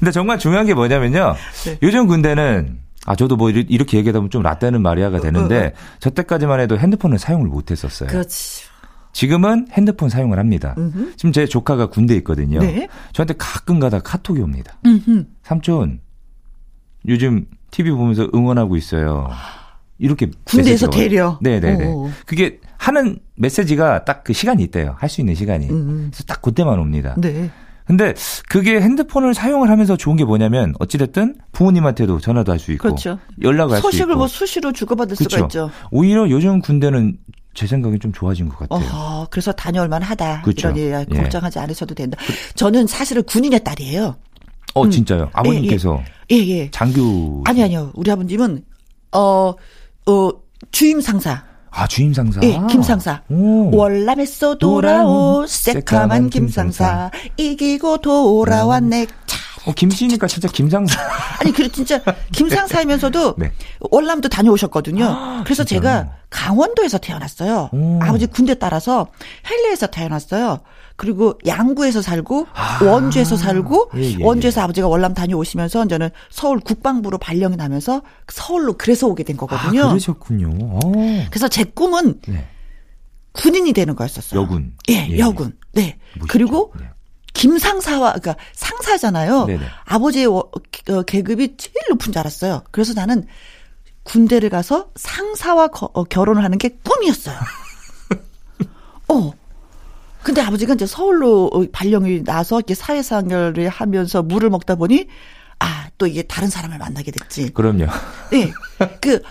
근데 0.00 0.10
정말 0.10 0.38
중요한 0.38 0.66
게 0.66 0.74
뭐냐면요. 0.74 1.34
네. 1.64 1.78
요즘 1.82 2.06
군대는 2.08 2.78
아 3.06 3.14
저도 3.16 3.36
뭐 3.36 3.50
이렇게 3.50 3.98
얘기하다 3.98 4.18
보면 4.20 4.30
좀 4.30 4.42
라떼는 4.42 4.80
마리아가 4.82 5.20
되는데 5.20 5.74
저 6.00 6.10
때까지만 6.10 6.60
해도 6.60 6.78
핸드폰을 6.78 7.18
사용을 7.18 7.48
못 7.48 7.70
했었어요. 7.70 8.08
그렇지. 8.08 8.64
지금은 9.12 9.68
핸드폰 9.72 10.08
사용을 10.08 10.38
합니다. 10.38 10.74
음흠. 10.76 11.16
지금 11.16 11.32
제 11.32 11.46
조카가 11.46 11.86
군대에 11.86 12.16
있거든요. 12.18 12.58
네. 12.60 12.88
저한테 13.12 13.34
가끔 13.38 13.78
가다 13.78 14.00
카톡이 14.00 14.40
옵니다. 14.40 14.76
음흠. 14.84 15.24
삼촌 15.42 16.00
요즘 17.08 17.46
TV 17.70 17.92
보면서 17.92 18.28
응원하고 18.34 18.76
있어요. 18.76 19.28
이렇게 19.98 20.30
군대에서. 20.44 20.90
데려. 20.90 21.38
네네네. 21.42 21.86
오. 21.86 22.10
그게 22.26 22.58
하는 22.78 23.18
메시지가 23.36 24.04
딱 24.04 24.24
그 24.24 24.32
시간이 24.32 24.62
있대요. 24.64 24.96
할 24.98 25.08
수 25.08 25.20
있는 25.20 25.34
시간이. 25.34 25.68
음. 25.70 26.08
그래서 26.10 26.24
딱 26.24 26.40
그때만 26.42 26.78
옵니다. 26.78 27.14
네. 27.18 27.50
근데 27.86 28.14
그게 28.48 28.80
핸드폰을 28.80 29.34
사용을 29.34 29.68
하면서 29.68 29.96
좋은 29.96 30.16
게 30.16 30.24
뭐냐면 30.24 30.74
어찌됐든 30.78 31.36
부모님한테도 31.52 32.18
전화도 32.20 32.50
할 32.52 32.58
수 32.58 32.72
있고 32.72 32.82
그렇죠. 32.84 33.18
연락을 33.42 33.74
할 33.74 33.80
수 33.82 33.86
있고 33.86 33.90
소식을 33.90 34.14
뭐 34.16 34.26
수시로 34.26 34.72
주고받을 34.72 35.16
수가 35.16 35.36
그렇죠. 35.36 35.44
있죠. 35.46 35.70
오히려 35.90 36.28
요즘 36.30 36.60
군대는 36.60 37.18
제 37.52 37.66
생각엔 37.66 38.00
좀 38.00 38.12
좋아진 38.12 38.48
것 38.48 38.58
같아요. 38.58 38.78
어허, 38.88 39.26
그래서 39.30 39.52
다녀올 39.52 39.88
만하다. 39.88 40.42
그렇죠. 40.42 40.70
이런 40.70 40.78
예, 40.78 41.06
예. 41.10 41.16
걱정하지 41.22 41.58
않으셔도 41.58 41.94
된다. 41.94 42.18
저는 42.54 42.86
사실은 42.86 43.22
군인의 43.24 43.62
딸이에요. 43.62 44.16
어 44.74 44.88
진짜요? 44.90 45.30
아버님께서 45.34 46.02
예, 46.32 46.36
예. 46.36 46.70
장교 46.72 47.42
아니 47.46 47.62
아니요. 47.62 47.92
우리 47.94 48.10
아버님은 48.10 48.64
어, 49.12 49.54
어 50.06 50.30
주임 50.72 51.00
상사. 51.00 51.44
아 51.76 51.88
주임 51.88 52.14
상사. 52.14 52.40
예, 52.44 52.56
김 52.70 52.82
상사. 52.82 53.20
오. 53.28 53.76
월남에서 53.76 54.56
돌아온 54.58 55.46
새카만 55.46 56.30
김 56.30 56.48
상사 56.48 57.10
이기고 57.36 57.98
돌아왔네. 57.98 59.06
차. 59.26 59.43
어, 59.66 59.72
김씨니까 59.72 60.26
진짜 60.26 60.48
김상사. 60.48 61.00
아니 61.40 61.52
그래 61.52 61.68
진짜 61.68 62.00
김상사이면서도 62.32 63.36
네. 63.38 63.52
월남도 63.80 64.28
다녀오셨거든요. 64.28 65.42
그래서 65.44 65.64
진짜요? 65.64 65.80
제가 65.80 66.10
강원도에서 66.30 66.98
태어났어요. 66.98 67.70
오. 67.72 67.98
아버지 68.02 68.26
군대 68.26 68.54
따라서 68.54 69.08
헬레에서 69.48 69.88
태어났어요. 69.88 70.60
그리고 70.96 71.38
양구에서 71.44 72.02
살고 72.02 72.46
원주에서 72.84 73.36
살고 73.36 73.90
예, 73.96 74.12
예, 74.12 74.16
원주에서 74.24 74.62
아버지가 74.62 74.86
월남 74.86 75.14
다녀오시면서 75.14 75.86
저는 75.88 76.10
서울 76.30 76.60
국방부로 76.60 77.18
발령이 77.18 77.56
나면서 77.56 78.02
서울로 78.28 78.74
그래서 78.74 79.08
오게 79.08 79.24
된 79.24 79.36
아, 79.36 79.40
거거든요. 79.40 79.88
그러셨군요. 79.88 80.50
어. 80.60 80.80
그래서 81.30 81.48
제 81.48 81.64
꿈은 81.64 82.20
네. 82.28 82.46
군인이 83.32 83.72
되는 83.72 83.96
거였었어요. 83.96 84.40
여군. 84.40 84.74
예, 84.88 85.08
예. 85.10 85.18
여군. 85.18 85.56
네. 85.72 85.98
멋있죠. 86.14 86.26
그리고 86.28 86.72
네. 86.78 86.86
김상사와 87.34 88.14
그러니까 88.14 88.36
상사잖아요. 88.54 89.44
네네. 89.46 89.64
아버지의 89.84 90.26
워- 90.26 90.50
어, 90.90 91.02
계급이 91.02 91.56
제일 91.56 91.74
높은 91.90 92.12
줄 92.12 92.18
알았어요. 92.18 92.62
그래서 92.70 92.94
나는 92.94 93.26
군대를 94.04 94.48
가서 94.50 94.90
상사와 94.96 95.68
거- 95.68 95.90
어, 95.92 96.04
결혼을 96.04 96.42
하는 96.42 96.58
게 96.58 96.70
꿈이었어요. 96.82 97.36
어. 99.08 99.32
근데 100.22 100.40
아버지가 100.40 100.74
이제 100.74 100.86
서울로 100.86 101.50
어, 101.52 101.64
발령이 101.70 102.24
나서 102.24 102.56
이렇게 102.58 102.74
사회생활을 102.74 103.68
하면서 103.68 104.22
물을 104.22 104.48
먹다 104.48 104.74
보니 104.74 105.08
아, 105.58 105.88
또 105.98 106.06
이게 106.06 106.22
다른 106.22 106.48
사람을 106.48 106.78
만나게 106.78 107.10
됐지. 107.10 107.50
그럼요. 107.52 107.86
네. 108.30 108.52
그 109.00 109.22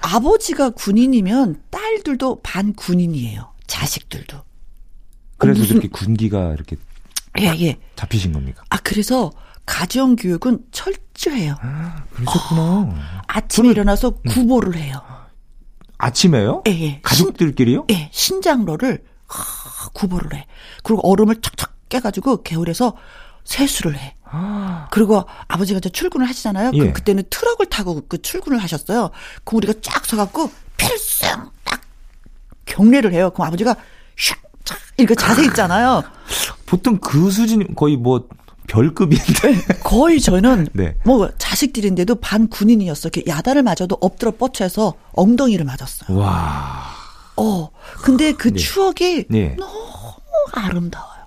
아버지가 0.00 0.70
군인이면 0.70 1.62
딸들도 1.70 2.40
반 2.42 2.72
군인이에요. 2.74 3.52
자식들도. 3.66 4.38
그래서 5.38 5.60
무슨- 5.60 5.76
이렇게 5.76 5.88
군기가 5.88 6.52
이렇게 6.52 6.76
예, 7.40 7.54
예. 7.60 7.78
잡히신 7.96 8.32
겁니까? 8.32 8.62
아, 8.70 8.78
그래서 8.82 9.30
가정 9.66 10.16
교육은 10.16 10.60
철저해요. 10.70 11.54
그러셨구나. 12.12 12.94
아침에 13.26 13.68
일어나서 13.68 14.10
구보를 14.28 14.76
해요. 14.76 15.00
아침에요? 15.98 16.62
예, 16.68 16.70
예. 16.70 17.00
가족들끼리요? 17.02 17.86
신, 17.88 17.96
예, 17.96 18.08
신장로를 18.12 19.04
하, 19.26 19.88
구보를 19.90 20.34
해. 20.34 20.46
그리고 20.82 21.06
얼음을 21.10 21.40
척척 21.40 21.88
깨가지고 21.88 22.42
개울에서 22.42 22.96
세수를 23.44 23.98
해. 23.98 24.14
그리고 24.90 25.24
아버지가 25.48 25.78
이제 25.78 25.88
출근을 25.88 26.28
하시잖아요. 26.28 26.68
아. 26.68 26.70
예. 26.74 26.78
그럼 26.78 26.92
그때는 26.92 27.24
트럭을 27.30 27.66
타고 27.66 28.02
그 28.08 28.20
출근을 28.20 28.58
하셨어요. 28.58 29.10
그럼 29.44 29.58
우리가 29.58 29.74
쫙 29.82 30.04
서갖고 30.04 30.50
필승 30.76 31.28
딱 31.64 31.80
경례를 32.66 33.12
해요. 33.12 33.30
그럼 33.30 33.48
아버지가 33.48 33.74
슉, 34.16 34.36
쫙 34.64 34.78
이렇게 34.96 35.14
자세 35.14 35.44
있잖아요. 35.46 36.02
보통 36.68 36.98
그 36.98 37.30
수준 37.30 37.74
거의 37.74 37.96
뭐 37.96 38.28
별급인데. 38.66 39.78
거의 39.82 40.20
저는 40.20 40.68
네. 40.74 40.94
뭐 41.04 41.30
자식들인데도 41.38 42.16
반 42.16 42.48
군인이었어. 42.48 43.08
이렇게 43.08 43.30
야단을 43.30 43.62
맞아도 43.62 43.96
엎드려 44.00 44.32
뻗쳐서 44.32 44.94
엉덩이를 45.12 45.64
맞았어요. 45.64 46.18
와. 46.18 46.84
어. 47.36 47.70
근데 48.02 48.32
그 48.32 48.52
네. 48.52 48.58
추억이 48.58 49.24
네. 49.28 49.56
너무 49.58 49.72
아름다워요. 50.52 51.18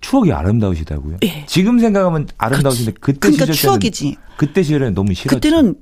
추억이 0.00 0.32
아름다우시다고요? 0.32 1.16
예. 1.24 1.44
지금 1.46 1.80
생각하면 1.80 2.28
아름다우신데 2.38 2.92
그때 3.00 3.18
그러니까 3.18 3.46
시절 3.46 3.54
추억이지. 3.56 4.16
그때 4.36 4.62
시절에는 4.62 4.94
너무 4.94 5.14
싫었죠. 5.14 5.34
그때는 5.34 5.74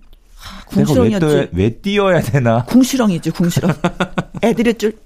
왜, 0.75 0.85
궁시렁이었지. 0.85 1.27
떠야, 1.27 1.47
왜 1.53 1.71
뛰어야 1.71 2.23
되나? 2.23 2.65
궁시렁이지, 2.65 3.31
궁시렁. 3.31 3.71
애들이 4.43 4.75
줄, 4.75 4.97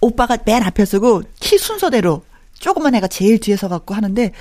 오빠가 0.00 0.36
맨 0.44 0.62
앞에 0.62 0.84
서고 0.84 1.22
키 1.40 1.58
순서대로 1.58 2.22
조그만 2.62 2.94
애가 2.94 3.08
제일 3.08 3.38
뒤에 3.40 3.56
서 3.56 3.68
갖고 3.68 3.92
하는데, 3.94 4.32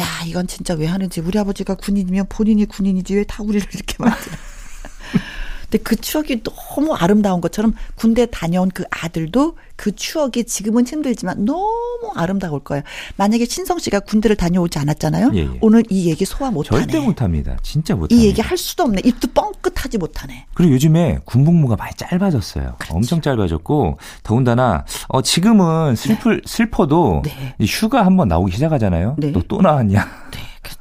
야, 0.00 0.04
이건 0.26 0.46
진짜 0.48 0.74
왜 0.74 0.86
하는지. 0.86 1.20
우리 1.20 1.38
아버지가 1.38 1.76
군인이면 1.76 2.26
본인이 2.28 2.66
군인이지 2.66 3.14
왜 3.14 3.24
다 3.24 3.42
우리를 3.42 3.66
이렇게 3.72 3.94
만드나. 3.98 4.36
근데 5.70 5.82
그 5.82 5.96
추억이 5.96 6.42
너무 6.42 6.94
아름다운 6.94 7.40
것처럼 7.40 7.74
군대 7.94 8.26
다녀온 8.26 8.70
그 8.70 8.84
아들도 8.90 9.56
그 9.76 9.94
추억이 9.94 10.44
지금은 10.44 10.86
힘들지만 10.86 11.44
너무 11.44 12.10
아름다울 12.16 12.60
거예요. 12.60 12.82
만약에 13.16 13.44
신성 13.44 13.78
씨가 13.78 14.00
군대를 14.00 14.34
다녀오지 14.34 14.78
않았잖아요. 14.78 15.30
예, 15.34 15.40
예. 15.40 15.58
오늘 15.60 15.84
이 15.90 16.08
얘기 16.08 16.24
소화 16.24 16.50
못하네. 16.50 16.86
절대 16.86 16.98
못합니다. 16.98 17.56
진짜 17.62 17.94
못합니다. 17.94 18.14
이 18.20 18.26
얘기 18.26 18.40
할 18.40 18.56
수도 18.56 18.84
없네. 18.84 19.02
입도 19.04 19.28
뻥끗하지 19.34 19.98
못하네. 19.98 20.46
그리고 20.54 20.72
요즘에 20.72 21.18
군복무가 21.26 21.76
많이 21.76 21.92
짧아졌어요. 21.96 22.76
그렇죠. 22.78 22.96
엄청 22.96 23.20
짧아졌고 23.20 23.98
더군다나 24.22 24.84
어 25.08 25.20
지금은 25.22 25.96
슬플 25.96 26.42
슬퍼도 26.46 27.22
네. 27.24 27.54
이 27.58 27.66
휴가 27.66 28.06
한번 28.06 28.28
나오기 28.28 28.52
시작하잖아요. 28.52 29.16
네. 29.18 29.32
또또 29.32 29.60
나왔냐? 29.60 30.02
네, 30.32 30.38
그렇지. 30.62 30.77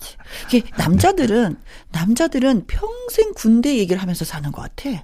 이게 0.47 0.63
남자들은 0.77 1.57
남자들은 1.91 2.65
평생 2.67 3.33
군대 3.35 3.77
얘기를 3.77 4.01
하면서 4.01 4.25
사는 4.25 4.51
것 4.51 4.61
같아. 4.61 5.01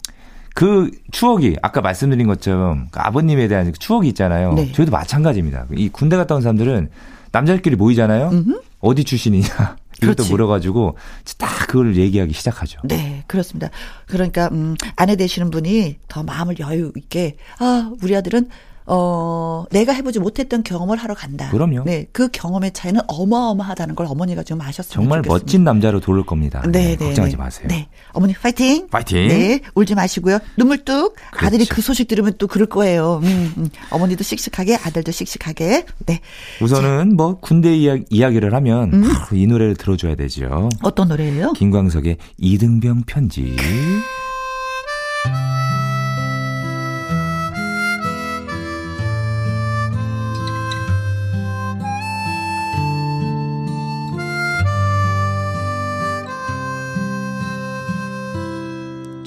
그 0.56 0.92
추억이 1.12 1.56
아까 1.62 1.82
말씀드린 1.82 2.28
것처럼 2.28 2.88
그 2.92 3.00
아버님에 3.00 3.48
대한 3.48 3.72
그 3.72 3.80
추억이 3.80 4.08
있잖아요. 4.10 4.54
네. 4.54 4.72
저희도 4.72 4.92
마찬가지입니다. 4.92 5.66
이 5.76 5.90
군대 5.90 6.16
갔다 6.16 6.36
온 6.36 6.42
사람들은 6.42 6.90
남자들끼리 7.32 7.76
모이잖아요. 7.76 8.32
어디 8.80 9.04
출신이냐 9.04 9.78
이것도. 10.04 10.26
물어가지고 10.26 10.98
딱 11.38 11.68
그걸 11.68 11.96
얘기하기 11.96 12.34
시작하죠. 12.34 12.80
네, 12.84 13.24
그렇습니다. 13.28 13.70
그러니까 14.06 14.50
음, 14.52 14.76
아내 14.96 15.16
되시는 15.16 15.50
분이 15.50 15.98
더 16.08 16.22
마음을 16.24 16.60
여유 16.60 16.92
있게 16.98 17.38
아 17.60 17.92
우리 18.04 18.16
아들은 18.16 18.50
어 18.86 19.66
내가 19.72 19.94
해보지 19.94 20.20
못했던 20.20 20.64
경험을 20.64 20.98
하러 20.98 21.14
간다. 21.14 21.50
그럼요. 21.52 21.84
네, 21.86 22.06
그 22.12 22.30
경험의 22.30 22.74
차이는 22.74 23.02
어마어마하다는 23.08 23.96
걸 23.96 24.08
어머니가 24.08 24.44
좀 24.44 24.60
아셨으면 24.62 25.04
정말 25.04 25.20
좋겠습니다. 25.20 25.44
멋진 25.44 25.64
남자로 25.64 26.00
돌을 26.00 26.26
겁니다. 26.26 26.62
네, 26.70 26.96
네, 26.98 27.06
걱정하지 27.06 27.36
네. 27.36 27.38
마세요. 27.38 27.68
네, 27.70 27.88
어머니 28.12 28.34
파이팅. 28.34 28.88
파이팅. 28.90 29.28
네, 29.28 29.62
울지 29.76 29.96
마시고요. 29.96 30.40
눈물 30.58 30.84
뚝. 30.84 31.16
아들이 31.38 31.66
그렇죠. 31.66 31.76
그 31.76 31.82
소식 31.82 32.08
들으면 32.08 32.34
또 32.38 32.48
그럴 32.48 32.68
거예요. 32.68 33.22
음, 33.24 33.54
음. 33.58 33.70
어머니도 33.90 34.24
씩씩하게, 34.24 34.76
아들도 34.76 35.12
씩씩하게. 35.12 35.86
네, 36.06 36.20
우선은 36.62 37.16
뭐 37.16 37.40
군대 37.40 37.76
이야기, 37.76 38.04
이야기를 38.10 38.54
하면 38.54 38.94
음? 38.94 39.04
이 39.34 39.48
노래를 39.48 39.76
들어줘야 39.76 40.16
되죠. 40.16 40.70
어떤 40.82 41.08
노래예요? 41.08 41.54
김광석의 41.54 42.18
이등병 42.38 43.04
편지. 43.06 43.56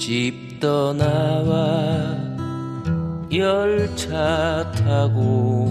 집 0.07 0.61
떠나와 0.61 2.15
열차 3.29 4.71
타고 4.71 5.67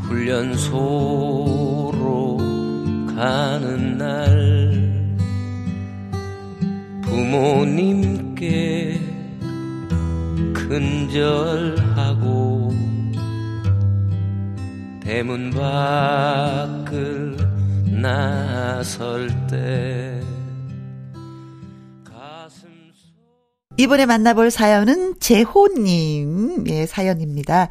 훈련소로 0.00 1.16
가는 3.14 3.96
날 3.96 5.16
부모님께 7.02 8.98
근절하고 10.52 12.20
대문 15.00 15.50
밖을 15.52 17.36
나설 18.02 19.28
때 19.46 20.20
이번에 23.80 24.04
만나볼 24.04 24.50
사연은 24.50 25.14
재호님, 25.20 26.64
의 26.68 26.86
사연입니다. 26.86 27.70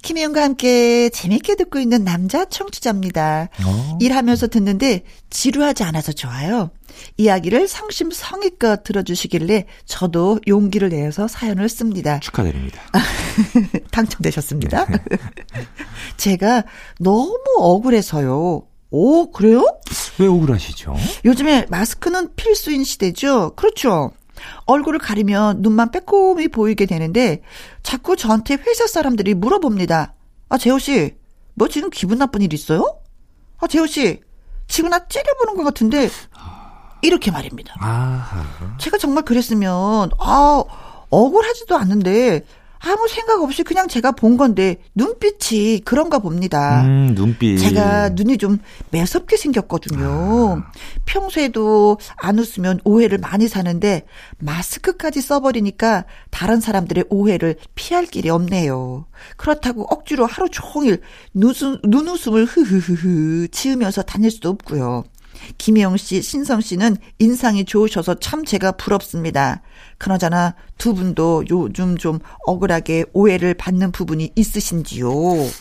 김혜영과 0.00 0.44
함께 0.44 1.08
재밌게 1.08 1.56
듣고 1.56 1.80
있는 1.80 2.04
남자 2.04 2.44
청취자입니다. 2.44 3.48
어. 3.66 3.98
일하면서 4.00 4.46
듣는데 4.46 5.02
지루하지 5.28 5.82
않아서 5.82 6.12
좋아요. 6.12 6.70
이야기를 7.16 7.66
성심성의껏 7.66 8.84
들어주시길래 8.84 9.66
저도 9.86 10.38
용기를 10.46 10.90
내서 10.90 11.26
사연을 11.26 11.68
씁니다. 11.68 12.20
축하드립니다. 12.20 12.80
당첨되셨습니다. 13.90 14.86
제가 16.16 16.62
너무 17.00 17.34
억울해서요. 17.56 18.62
오, 18.92 19.32
그래요? 19.32 19.64
왜 20.20 20.28
억울하시죠? 20.28 20.94
요즘에 21.24 21.66
마스크는 21.70 22.36
필수인 22.36 22.84
시대죠. 22.84 23.54
그렇죠. 23.56 24.12
얼굴을 24.66 24.98
가리면 24.98 25.62
눈만 25.62 25.90
빼꼼히 25.90 26.48
보이게 26.48 26.86
되는데 26.86 27.42
자꾸 27.82 28.16
저한테 28.16 28.54
회사 28.54 28.86
사람들이 28.86 29.34
물어봅니다. 29.34 30.14
아, 30.48 30.58
재호 30.58 30.78
씨, 30.78 31.14
뭐 31.54 31.68
지금 31.68 31.90
기분 31.90 32.18
나쁜 32.18 32.42
일 32.42 32.52
있어요? 32.52 32.98
아, 33.58 33.66
재호 33.66 33.86
씨, 33.86 34.20
지금 34.68 34.90
나 34.90 35.06
째려보는 35.06 35.56
것 35.56 35.64
같은데 35.64 36.08
이렇게 37.02 37.30
말입니다. 37.30 37.74
아하. 37.80 38.44
제가 38.78 38.98
정말 38.98 39.24
그랬으면 39.24 40.10
아 40.18 40.64
억울하지도 41.10 41.76
않는데 41.76 42.44
아무 42.82 43.06
생각 43.08 43.42
없이 43.42 43.62
그냥 43.62 43.88
제가 43.88 44.12
본 44.12 44.36
건데 44.36 44.76
눈빛이 44.94 45.80
그런가 45.84 46.18
봅니다. 46.18 46.82
음, 46.82 47.14
눈빛. 47.14 47.58
제가 47.58 48.10
눈이 48.10 48.38
좀 48.38 48.58
매섭게 48.90 49.36
생겼거든요. 49.36 50.62
평소에도 51.04 51.98
안 52.16 52.38
웃으면 52.38 52.80
오해를 52.84 53.18
많이 53.18 53.48
사는데 53.48 54.06
마스크까지 54.38 55.20
써버리니까 55.20 56.04
다른 56.30 56.60
사람들의 56.60 57.04
오해를 57.10 57.56
피할 57.74 58.06
길이 58.06 58.30
없네요. 58.30 59.06
그렇다고 59.36 59.82
억지로 59.90 60.24
하루 60.24 60.48
종일 60.50 61.02
눈웃음, 61.34 61.78
눈웃음을 61.84 62.46
흐흐흐흐 62.46 63.48
지으면서 63.48 64.02
다닐 64.02 64.30
수도 64.30 64.48
없고요. 64.48 65.04
김혜영 65.58 65.96
씨, 65.96 66.22
신성 66.22 66.60
씨는 66.60 66.96
인상이 67.18 67.64
좋으셔서 67.64 68.16
참 68.20 68.44
제가 68.44 68.72
부럽습니다. 68.72 69.62
그나저나 69.98 70.54
두 70.78 70.94
분도 70.94 71.44
요즘 71.50 71.96
좀 71.96 72.18
억울하게 72.46 73.04
오해를 73.12 73.54
받는 73.54 73.92
부분이 73.92 74.32
있으신지요? 74.36 75.10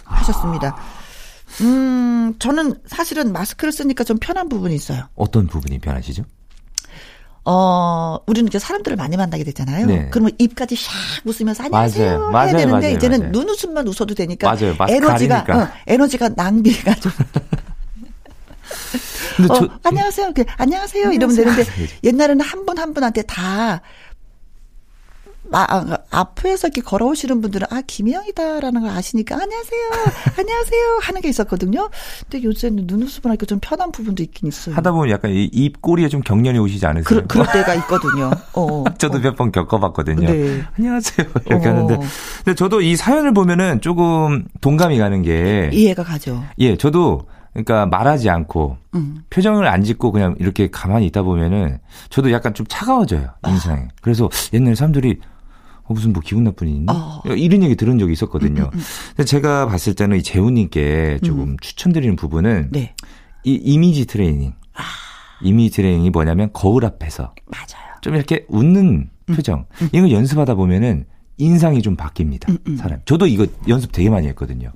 하셨습니다. 0.04 0.76
음, 1.62 2.36
저는 2.40 2.76
사실은 2.86 3.34
마스크를 3.34 3.72
쓰니까 3.72 4.04
좀 4.04 4.18
편한 4.20 4.50
부분이 4.50 4.76
있어요. 4.76 5.06
어떤 5.16 5.48
부분이 5.48 5.80
변하시죠? 5.80 6.24
어, 7.46 8.18
우리는 8.28 8.48
이제 8.48 8.60
사람들을 8.60 8.96
많이 8.98 9.18
만나게 9.18 9.44
되잖아요. 9.46 9.86
네. 9.88 10.08
그러면 10.12 10.32
입까지 10.38 10.76
샥 10.76 11.26
웃으면서 11.26 11.64
안녕하세요 11.64 12.06
맞아요. 12.06 12.22
해야 12.22 12.32
맞아요. 12.32 12.52
되는데 12.58 12.72
맞아요. 12.88 12.96
이제는. 12.96 13.32
눈웃음만 13.32 13.88
웃어도 13.88 14.14
되니까 14.14 14.48
맞아요. 14.54 14.76
에너지가. 14.88 15.46
어, 15.50 15.68
에너지가 15.88 16.30
낭비가 16.36 16.94
좀 16.96 17.12
근데 19.38 19.54
어, 19.54 19.56
저 19.56 19.70
안녕하세요. 19.84 20.32
그, 20.36 20.44
안녕하세요. 20.58 21.12
이러면 21.12 21.36
되는데 21.36 21.64
옛날에는 22.04 22.44
한 22.44 22.66
분한 22.66 22.94
분한테 22.94 23.22
다 23.24 23.82
마, 25.52 25.66
아, 25.68 25.98
앞에서 26.12 26.68
이렇게 26.68 26.82
걸어오시는 26.82 27.42
분들은 27.42 27.66
아 27.72 27.82
김혜영이다라는 27.88 28.82
걸 28.82 28.92
아시니까 28.92 29.34
안녕하세요, 29.36 29.82
안녕하세요 30.38 31.00
하는 31.02 31.22
게 31.22 31.30
있었거든요. 31.30 31.90
근데 32.30 32.44
요새는 32.46 32.84
눈웃음을 32.86 33.32
하니까 33.32 33.48
좀 33.48 33.58
편한 33.60 33.92
부분도 33.92 34.22
있긴 34.22 34.48
있어요. 34.48 34.76
하다 34.76 34.92
보면 34.92 35.10
약간 35.10 35.32
이 35.32 35.50
입 35.52 35.82
꼬리에 35.82 36.08
좀 36.08 36.22
경련이 36.22 36.60
오시지 36.60 36.86
않으세요? 36.86 37.22
그, 37.22 37.26
그럴 37.26 37.48
때가 37.52 37.74
있거든요. 37.76 38.30
어, 38.54 38.84
저도 39.00 39.18
어. 39.18 39.22
몇번 39.22 39.52
겪어봤거든요. 39.52 40.32
네. 40.32 40.62
안녕하세요. 40.78 41.28
이렇게 41.48 41.68
어. 41.68 41.72
하는데. 41.72 42.00
근데 42.44 42.56
저도 42.56 42.82
이 42.82 42.96
사연을 42.96 43.34
보면은 43.34 43.82
조금 43.82 44.46
동감이 44.62 45.00
가는 45.00 45.24
게. 45.24 45.72
이해가 45.74 46.04
가죠. 46.04 46.44
예, 46.60 46.78
저도 46.78 47.22
그러니까 47.54 47.86
말하지 47.88 48.30
않고 48.30 48.78
음. 48.96 49.24
표정을 49.30 49.68
안 49.68 49.84
짓고 49.84 50.12
그냥 50.12 50.36
이렇게 50.40 50.70
가만히 50.70 51.08
있다 51.08 51.24
보면은 51.24 51.80
저도 52.10 52.32
약간 52.32 52.54
좀 52.54 52.66
차가워져요 52.70 53.30
인상이. 53.48 53.88
그래서 54.02 54.30
옛날 54.54 54.76
사람들이 54.76 55.20
어, 55.84 55.94
무슨 55.94 56.14
뭐 56.14 56.22
기분 56.24 56.44
나쁜 56.44 56.68
일 56.68 56.76
있니? 56.76 56.86
어. 56.90 57.22
음, 57.26 57.38
이런 57.38 57.64
얘기 57.64 57.76
들은 57.76 57.98
적이 57.98 58.14
있었거든요. 58.14 58.70
근데 58.70 59.24
제가 59.26 59.66
봤을 59.68 59.96
때는 59.96 60.18
이 60.18 60.24
재훈님께 60.24 61.20
조금 61.24 61.58
추천드리는 61.60 62.16
부분은 62.16 62.70
네, 62.72 62.94
이 63.44 63.54
이미지 63.56 64.06
트레이닝. 64.06 64.54
이미지 65.42 65.78
트레이닝이 65.78 66.10
뭐냐면 66.12 66.50
거울 66.54 66.86
앞에서 66.86 67.34
맞아요. 67.48 67.96
좀 68.02 68.16
이렇게 68.16 68.46
웃는 68.50 69.10
음. 69.30 69.36
표정. 69.36 69.66
이거 69.92 70.12
연습하다 70.12 70.56
보면은 70.56 71.06
인상이 71.38 71.82
좀 71.82 71.96
바뀝니다. 71.96 72.50
음, 72.68 72.76
사람. 72.78 73.00
저도 73.06 73.26
이거 73.26 73.48
연습 73.68 73.92
되게 73.92 74.10
많이 74.10 74.28
했거든요. 74.28 74.72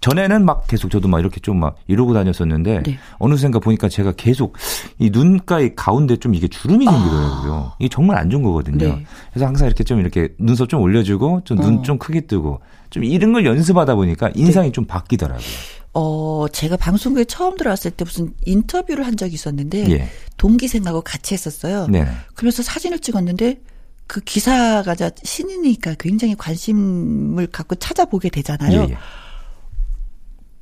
전에는 0.00 0.44
막 0.44 0.66
계속 0.66 0.90
저도 0.90 1.08
막 1.08 1.20
이렇게 1.20 1.40
좀 1.40 1.60
막 1.60 1.76
이러고 1.86 2.14
다녔었는데 2.14 2.82
네. 2.84 2.98
어느샌가 3.18 3.58
보니까 3.58 3.88
제가 3.88 4.12
계속 4.12 4.56
이 4.98 5.10
눈가의 5.10 5.74
가운데 5.76 6.16
좀 6.16 6.34
이게 6.34 6.48
주름이 6.48 6.86
생기더라고요. 6.86 7.72
이게 7.78 7.88
정말 7.88 8.16
안 8.16 8.30
좋은 8.30 8.42
거거든요. 8.42 8.92
아. 8.92 8.96
네. 8.96 9.06
그래서 9.30 9.46
항상 9.46 9.66
이렇게 9.66 9.84
좀 9.84 10.00
이렇게 10.00 10.30
눈썹 10.38 10.68
좀 10.68 10.80
올려주고 10.80 11.42
좀눈 11.44 11.78
어. 11.78 11.82
좀 11.82 11.98
크게 11.98 12.22
뜨고 12.22 12.60
좀 12.88 13.04
이런 13.04 13.32
걸 13.32 13.44
연습하다 13.44 13.94
보니까 13.94 14.30
인상이 14.34 14.72
좀 14.72 14.86
바뀌더라고요. 14.86 15.46
어, 15.92 16.46
제가 16.52 16.76
방송국에 16.76 17.24
처음 17.24 17.56
들어왔을 17.56 17.90
때 17.90 18.04
무슨 18.04 18.32
인터뷰를 18.46 19.06
한 19.06 19.16
적이 19.16 19.34
있었는데 19.34 19.90
예. 19.90 20.08
동기생하고 20.36 21.02
같이 21.02 21.34
했었어요. 21.34 21.88
네. 21.88 22.06
그러면서 22.34 22.62
사진을 22.62 23.00
찍었는데 23.00 23.60
그 24.06 24.20
기사가 24.20 24.94
자 24.94 25.10
신이니까 25.22 25.94
굉장히 25.98 26.34
관심을 26.36 27.46
갖고 27.48 27.74
찾아보게 27.74 28.30
되잖아요. 28.30 28.86
예, 28.88 28.92
예. 28.92 28.96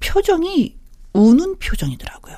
표정이 0.01 0.77
우는 1.13 1.59
표정이더라고요. 1.59 2.37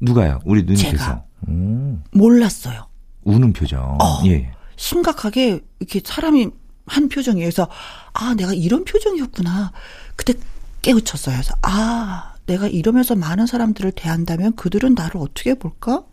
누가요? 0.00 0.40
우리 0.44 0.62
누님께서. 0.62 0.90
제가. 0.90 1.24
오, 1.48 1.98
몰랐어요. 2.12 2.86
우는 3.24 3.52
표정. 3.52 3.98
어. 4.00 4.22
예, 4.26 4.30
예. 4.30 4.52
심각하게 4.76 5.60
이렇게 5.78 6.00
사람이 6.04 6.48
한 6.86 7.08
표정이에요. 7.08 7.46
그래서 7.46 7.68
아 8.12 8.34
내가 8.34 8.52
이런 8.52 8.84
표정이었구나. 8.84 9.72
그때 10.16 10.34
깨우쳤어요. 10.82 11.36
그래서 11.36 11.54
아 11.62 12.34
내가 12.46 12.66
이러면서 12.66 13.14
많은 13.14 13.46
사람들을 13.46 13.92
대한다면 13.92 14.54
그들은 14.56 14.94
나를 14.94 15.18
어떻게 15.18 15.54
볼까? 15.54 16.04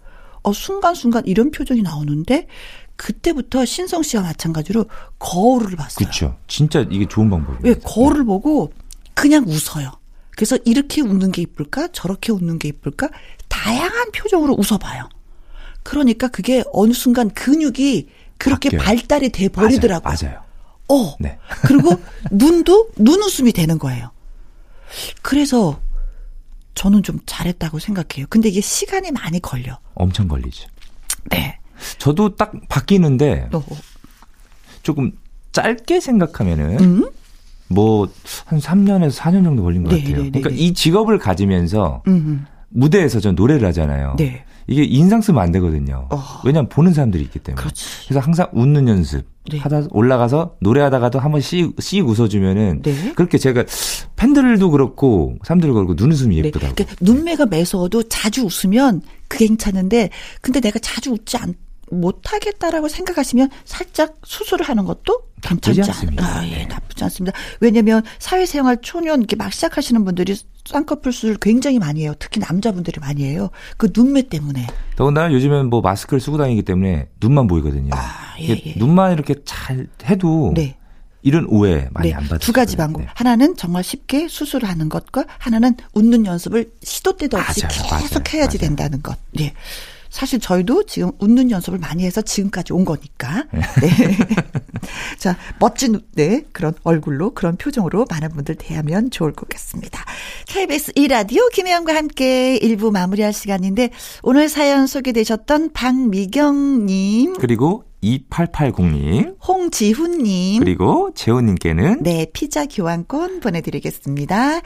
어 0.43 0.53
순간순간 0.53 1.25
이런 1.25 1.51
표정이 1.51 1.81
나오는데 1.81 2.47
그때부터 2.95 3.65
신성 3.65 4.03
씨와 4.03 4.23
마찬가지로 4.23 4.85
거울을 5.19 5.75
봤어요. 5.77 5.97
그렇죠. 6.05 6.37
진짜 6.47 6.85
이게 6.89 7.07
좋은 7.07 7.29
방법이에요. 7.29 7.59
왜 7.63 7.73
거울을 7.75 8.25
보고 8.25 8.71
그냥 9.13 9.45
웃어요. 9.47 9.91
그래서 10.37 10.55
이렇게 10.65 11.01
웃는 11.01 11.31
게 11.31 11.41
이쁠까? 11.41 11.89
저렇게 11.93 12.31
웃는 12.31 12.59
게 12.59 12.67
이쁠까? 12.67 13.09
다양한 13.47 14.11
표정으로 14.11 14.53
웃어봐요. 14.53 15.09
그러니까 15.81 16.27
그게 16.27 16.63
어느 16.73 16.93
순간 16.93 17.31
근육이 17.31 18.07
그렇게 18.37 18.69
바뀌어요. 18.69 18.85
발달이 18.85 19.29
돼 19.29 19.49
버리더라고요. 19.49 20.03
맞아요. 20.03 20.35
맞아요. 20.35 20.43
어. 20.89 21.15
네. 21.19 21.39
그리고 21.63 21.99
눈도 22.29 22.91
눈웃음이 22.97 23.51
되는 23.51 23.79
거예요. 23.79 24.11
그래서 25.23 25.81
저는 26.75 27.01
좀 27.01 27.19
잘했다고 27.25 27.79
생각해요. 27.79 28.27
근데 28.29 28.49
이게 28.49 28.61
시간이 28.61 29.09
많이 29.13 29.41
걸려. 29.41 29.79
엄청 29.95 30.27
걸리죠. 30.27 30.69
네. 31.31 31.57
저도 31.97 32.35
딱 32.35 32.53
바뀌는데 32.69 33.49
어. 33.53 33.65
조금 34.83 35.13
짧게 35.51 35.99
생각하면은 35.99 36.79
음? 36.79 37.09
뭐 37.69 38.07
한 38.45 38.59
3년에서 38.59 39.17
4년 39.17 39.43
정도 39.43 39.63
걸린 39.63 39.83
것 39.83 39.89
네, 39.89 40.01
같아요. 40.01 40.17
네, 40.17 40.23
네, 40.23 40.29
그러니까 40.31 40.49
네. 40.49 40.55
이 40.55 40.73
직업을 40.73 41.17
가지면서 41.17 42.03
음. 42.07 42.45
무대에서 42.69 43.19
전 43.19 43.35
노래를 43.35 43.67
하잖아요. 43.67 44.15
네. 44.17 44.43
이게 44.69 44.83
인상 44.83 45.21
쓰면 45.21 45.41
안 45.41 45.51
되거든요. 45.53 46.07
어. 46.11 46.21
왜냐하면 46.43 46.67
보는 46.67 46.93
사람들이 46.93 47.23
있기 47.23 47.39
때문에. 47.39 47.61
그렇지. 47.61 47.85
그래서 48.05 48.19
항상 48.19 48.49
웃는 48.51 48.89
연습 48.89 49.25
네. 49.49 49.59
하다 49.59 49.83
올라가서 49.91 50.57
노래하다가도 50.59 51.19
한번 51.19 51.39
씩, 51.39 51.73
씩 51.79 52.05
웃어주면은 52.05 52.81
네. 52.81 53.13
그렇게 53.15 53.37
제가 53.37 53.63
팬들도 54.17 54.69
그렇고 54.69 55.37
사람들 55.45 55.71
그렇고 55.71 55.93
눈웃음이 55.95 56.35
네. 56.35 56.47
예쁘다고. 56.47 56.75
그러니까 56.75 56.97
눈매가 56.99 57.45
매서워도 57.45 58.03
자주 58.09 58.43
웃으면 58.43 59.01
그게 59.29 59.47
괜찮은데 59.47 60.09
근데 60.41 60.59
내가 60.59 60.79
자주 60.79 61.11
웃지 61.11 61.37
않 61.37 61.53
못하겠다라고 61.89 62.87
생각하시면 62.87 63.49
살짝 63.65 64.15
수술을 64.23 64.67
하는 64.67 64.85
것도 64.85 65.21
괜찮지 65.41 65.81
않습니다. 65.81 66.25
않- 66.25 66.37
아, 66.39 66.47
예, 66.47 66.57
네. 66.57 66.65
나쁘지 66.65 67.03
않습니다. 67.05 67.37
왜냐면 67.59 68.03
사회생활 68.19 68.81
초년 68.81 69.19
이렇게 69.19 69.35
막 69.35 69.53
시작하시는 69.53 70.03
분들이 70.03 70.35
쌍꺼풀 70.65 71.13
수술 71.13 71.37
굉장히 71.37 71.79
많이 71.79 72.01
해요. 72.01 72.13
특히 72.19 72.39
남자분들이 72.39 72.99
많이 72.99 73.23
해요. 73.23 73.49
그 73.77 73.89
눈매 73.95 74.23
때문에. 74.23 74.67
더군다나 74.95 75.31
요즘엔 75.33 75.67
뭐 75.67 75.81
마스크를 75.81 76.19
쓰고 76.19 76.37
다니기 76.37 76.63
때문에 76.63 77.07
눈만 77.21 77.47
보이거든요. 77.47 77.91
아, 77.93 78.35
예, 78.41 78.49
예. 78.65 78.73
눈만 78.77 79.13
이렇게 79.13 79.35
잘 79.45 79.87
해도 80.05 80.51
네. 80.55 80.75
이런 81.21 81.45
오해 81.49 81.87
많이 81.91 82.13
안 82.13 82.23
받으시죠. 82.23 82.45
두 82.45 82.53
가지 82.53 82.75
방법. 82.77 83.03
하나는 83.13 83.55
정말 83.57 83.83
쉽게 83.83 84.27
수술을 84.27 84.67
하는 84.69 84.87
것과 84.89 85.25
하나는 85.39 85.75
웃는 85.93 86.25
연습을 86.25 86.71
시도 86.83 87.15
때도 87.17 87.37
없이 87.37 87.61
맞아요, 87.63 88.01
계속 88.01 88.23
맞아요, 88.23 88.23
해야지 88.33 88.57
맞아요. 88.57 88.67
된다는 88.67 89.01
것. 89.01 89.17
예. 89.39 89.53
사실 90.09 90.39
저희도 90.39 90.83
지금 90.83 91.11
웃는 91.19 91.51
연습을 91.51 91.79
많이 91.79 92.05
해서 92.05 92.21
지금까지 92.21 92.73
온 92.73 92.85
거니까. 92.85 93.45
네. 93.81 93.89
자, 95.17 95.37
멋진, 95.59 95.99
네, 96.15 96.43
그런 96.51 96.73
얼굴로, 96.83 97.33
그런 97.33 97.57
표정으로 97.57 98.05
많은 98.09 98.29
분들 98.29 98.55
대하면 98.55 99.11
좋을 99.11 99.33
것 99.33 99.49
같습니다. 99.49 100.03
KBS 100.47 100.93
2라디오 100.93 101.51
김혜영과 101.51 101.95
함께 101.95 102.59
1부 102.59 102.91
마무리할 102.91 103.33
시간인데, 103.33 103.89
오늘 104.23 104.49
사연 104.49 104.87
소개되셨던 104.87 105.73
박미경님, 105.73 107.35
그리고 107.39 107.83
2880님 108.03 109.35
홍지훈님, 109.45 110.59
그리고 110.59 111.11
재호님께는 111.15 112.03
네, 112.03 112.27
피자 112.31 112.65
교환권 112.65 113.39
보내드리겠습니다. 113.39 114.61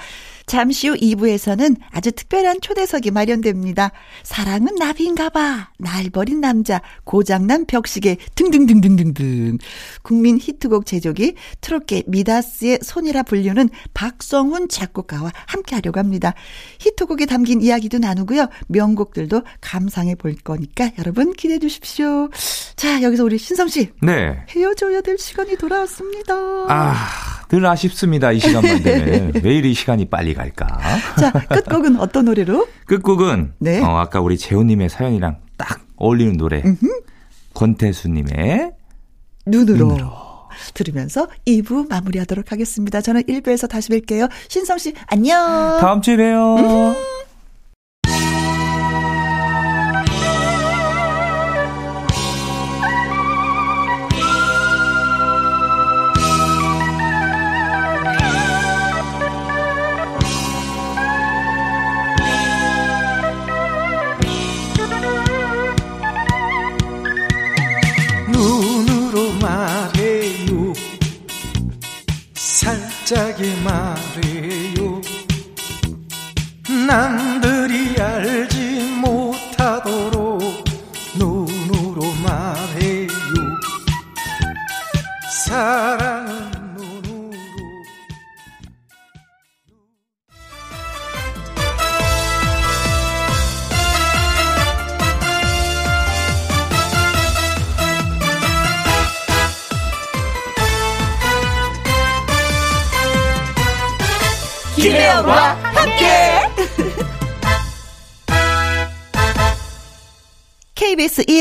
잠시 0.46 0.88
후 0.88 0.96
2부에서는 0.96 1.78
아주 1.92 2.12
특별한 2.12 2.62
초대석이 2.62 3.12
마련됩니다. 3.12 3.92
사랑은 4.24 4.76
나비인가 4.76 5.30
봐. 5.30 5.70
날 5.78 6.10
버린 6.10 6.42
남자, 6.42 6.82
고장난 7.04 7.66
벽시계 7.66 8.18
등등등등등등. 8.36 9.58
국민 10.02 10.38
히트곡 10.40 10.86
제조기 10.86 11.36
트로케 11.62 12.04
미다스의 12.08 12.80
손이라 12.82 13.24
불리는 13.24 13.70
박성훈 13.94 14.68
작곡가와 14.68 15.32
함께 15.48 15.76
하려고 15.76 16.00
합니다. 16.00 16.34
히트곡에 16.80 17.26
담긴 17.26 17.62
이야기도 17.62 18.00
나누고요. 18.00 18.48
명곡들도 18.68 19.44
감상해 19.62 20.16
볼 20.16 20.36
거니까 20.36 20.92
여러분 21.00 21.34
기대해 21.34 21.60
주십시오. 21.60 22.30
자, 22.76 23.02
여기서 23.02 23.24
우리 23.24 23.38
신성 23.38 23.68
씨 23.68 23.90
네. 24.02 24.44
헤어져야 24.50 25.02
될 25.02 25.18
시간이 25.18 25.58
돌아왔습니다. 25.58 26.34
아, 26.68 27.41
늘 27.52 27.66
아쉽습니다. 27.66 28.32
이 28.32 28.40
시간만 28.40 28.82
되면. 28.82 29.34
왜 29.44 29.56
이리 29.56 29.74
시간이 29.74 30.06
빨리 30.06 30.34
갈까? 30.34 30.68
자, 31.20 31.32
끝곡은 31.32 31.98
어떤 31.98 32.24
노래로? 32.26 32.66
끝곡은 32.88 33.56
네. 33.60 33.82
어, 33.82 33.98
아까 33.98 34.22
우리 34.22 34.38
재호님의 34.38 34.88
사연이랑 34.88 35.36
딱 35.58 35.82
어울리는 35.98 36.38
노래. 36.38 36.64
권태수님의 37.54 38.72
눈으로. 39.46 39.78
눈으로. 39.86 40.32
들으면서 40.74 41.28
2부 41.46 41.90
마무리하도록 41.90 42.54
하겠습니다. 42.54 43.02
저는 43.02 43.24
1부에서 43.24 43.68
다시 43.68 43.90
뵐게요. 43.90 44.30
신성 44.48 44.78
씨, 44.78 44.94
안녕. 45.08 45.78
다음 45.82 46.02
주에 46.02 46.16
봬요. 46.16 46.56
눈으 46.56 46.96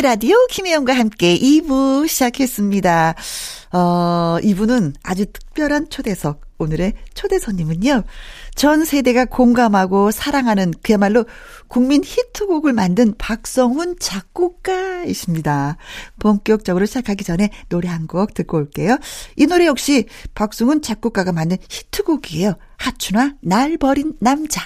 1라디오 0.01 0.49
김혜영과 0.49 0.95
함께 0.95 1.37
2부 1.39 2.09
시작했습니다. 2.09 3.15
어, 3.73 4.39
2부는 4.43 4.95
아주 5.03 5.27
특별한 5.27 5.91
초대석. 5.91 6.41
오늘의 6.59 6.93
초대 7.15 7.39
손님은요. 7.39 8.05
전 8.55 8.85
세대가 8.85 9.25
공감하고 9.25 10.11
사랑하는 10.11 10.73
그야말로 10.83 11.25
국민 11.69 12.03
히트곡을 12.05 12.73
만든 12.73 13.15
박성훈 13.19 13.97
작곡가이십니다. 13.99 15.77
본격적으로 16.19 16.85
시작하기 16.87 17.25
전에 17.25 17.51
노래 17.69 17.89
한 17.89 18.07
곡 18.07 18.35
듣고 18.35 18.57
올게요. 18.57 18.99
이 19.37 19.47
노래 19.47 19.67
역시 19.67 20.07
박성훈 20.35 20.83
작곡가가 20.83 21.33
만든 21.33 21.59
히트곡이에요. 21.69 22.55
하춘화 22.79 23.35
날 23.43 23.77
버린 23.77 24.15
남자. 24.21 24.63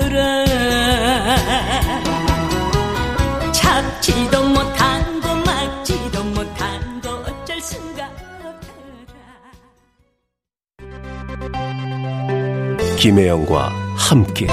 그래. 0.00 0.44
잡지도 3.52 4.42
못한 4.48 5.20
거 5.20 5.34
막지도 5.36 6.24
못한 6.24 7.00
거 7.00 7.10
어쩔 7.26 7.60
수가 7.60 8.08
없더라. 8.44 9.18
김혜영과 12.96 13.72
함께. 13.96 14.46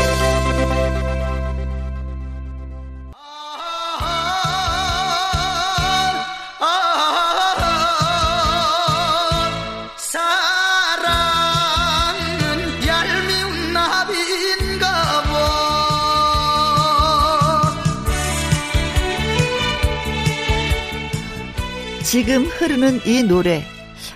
지금 22.06 22.46
흐르는 22.46 23.02
이 23.06 23.24
노래 23.24 23.66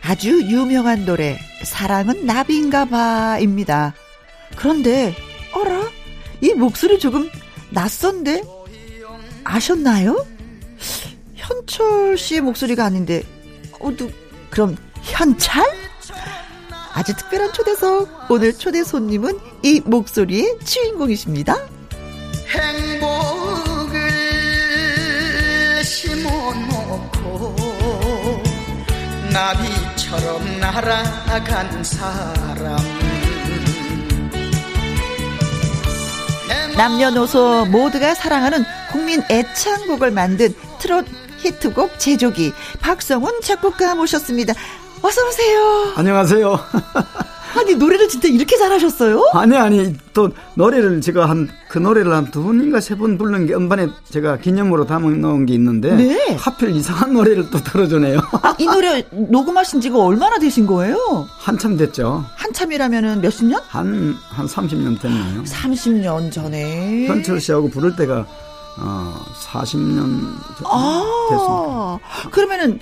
아주 0.03 0.43
유명한 0.43 1.05
노래 1.05 1.39
사랑은 1.63 2.23
나비인가 2.23 2.85
봐입니다. 2.85 3.95
그런데 4.55 5.15
어라 5.53 5.89
이 6.39 6.53
목소리 6.53 6.99
조금 6.99 7.27
낯선데 7.71 8.43
아셨나요? 9.43 10.23
현철 11.33 12.15
씨의 12.15 12.41
목소리가 12.41 12.85
아닌데 12.85 13.23
어, 13.79 13.89
누, 13.95 14.11
그럼 14.51 14.77
현찰? 15.01 15.65
아주 16.93 17.15
특별한 17.15 17.53
초대석 17.53 18.29
오늘 18.29 18.53
초대 18.53 18.83
손님은 18.83 19.39
이 19.63 19.81
목소리의 19.83 20.59
주인공이십니다. 20.63 21.55
행복 22.49 23.58
나비처럼 29.31 30.59
날아간 30.59 31.83
사람 31.83 32.77
남녀노소 36.75 37.65
모두가 37.65 38.15
사랑하는 38.15 38.63
국민 38.91 39.21
애창곡을 39.29 40.11
만든 40.11 40.53
트롯 40.79 41.05
히트곡 41.37 41.99
제조기 41.99 42.53
박성훈 42.81 43.41
작곡가 43.41 43.95
모셨습니다. 43.95 44.53
어서 45.01 45.27
오세요. 45.27 45.93
안녕하세요. 45.95 46.59
아니 47.57 47.75
노래를 47.75 48.07
진짜 48.09 48.27
이렇게 48.27 48.57
잘하셨어요? 48.57 49.31
아니 49.33 49.55
아니 49.57 49.93
또 50.13 50.29
노래를 50.55 51.01
제가 51.01 51.27
한 51.29 51.49
그 51.69 51.77
노래를 51.77 52.11
한 52.13 52.31
두 52.31 52.43
번인가 52.43 52.79
세 52.81 52.95
번 52.95 53.17
부른 53.17 53.45
게 53.45 53.53
음반에 53.53 53.87
제가 54.09 54.37
기념으로 54.37 54.85
담아 54.87 55.07
놓은 55.09 55.45
게 55.45 55.53
있는데 55.53 55.95
네. 55.95 56.35
하필 56.35 56.71
이상한 56.71 57.13
노래를 57.13 57.49
또 57.51 57.59
들어주네요. 57.63 58.19
아, 58.41 58.55
이 58.57 58.65
노래 58.65 59.05
녹음하신 59.11 59.79
지가 59.81 59.97
얼마나 59.99 60.37
되신 60.39 60.65
거예요? 60.65 61.27
한참 61.37 61.77
됐죠. 61.77 62.25
한참이라면은 62.37 63.21
몇십 63.21 63.45
년? 63.47 63.61
한한 63.67 64.15
30년 64.47 64.99
됐네요. 64.99 65.43
30년 65.43 66.31
전에. 66.31 67.05
현철 67.07 67.39
씨하고 67.39 67.69
부를 67.69 67.95
때가 67.95 68.25
어 68.81 69.13
40년 69.45 70.05
됐습니다. 70.57 70.69
아, 70.71 71.99
그러면은 72.31 72.79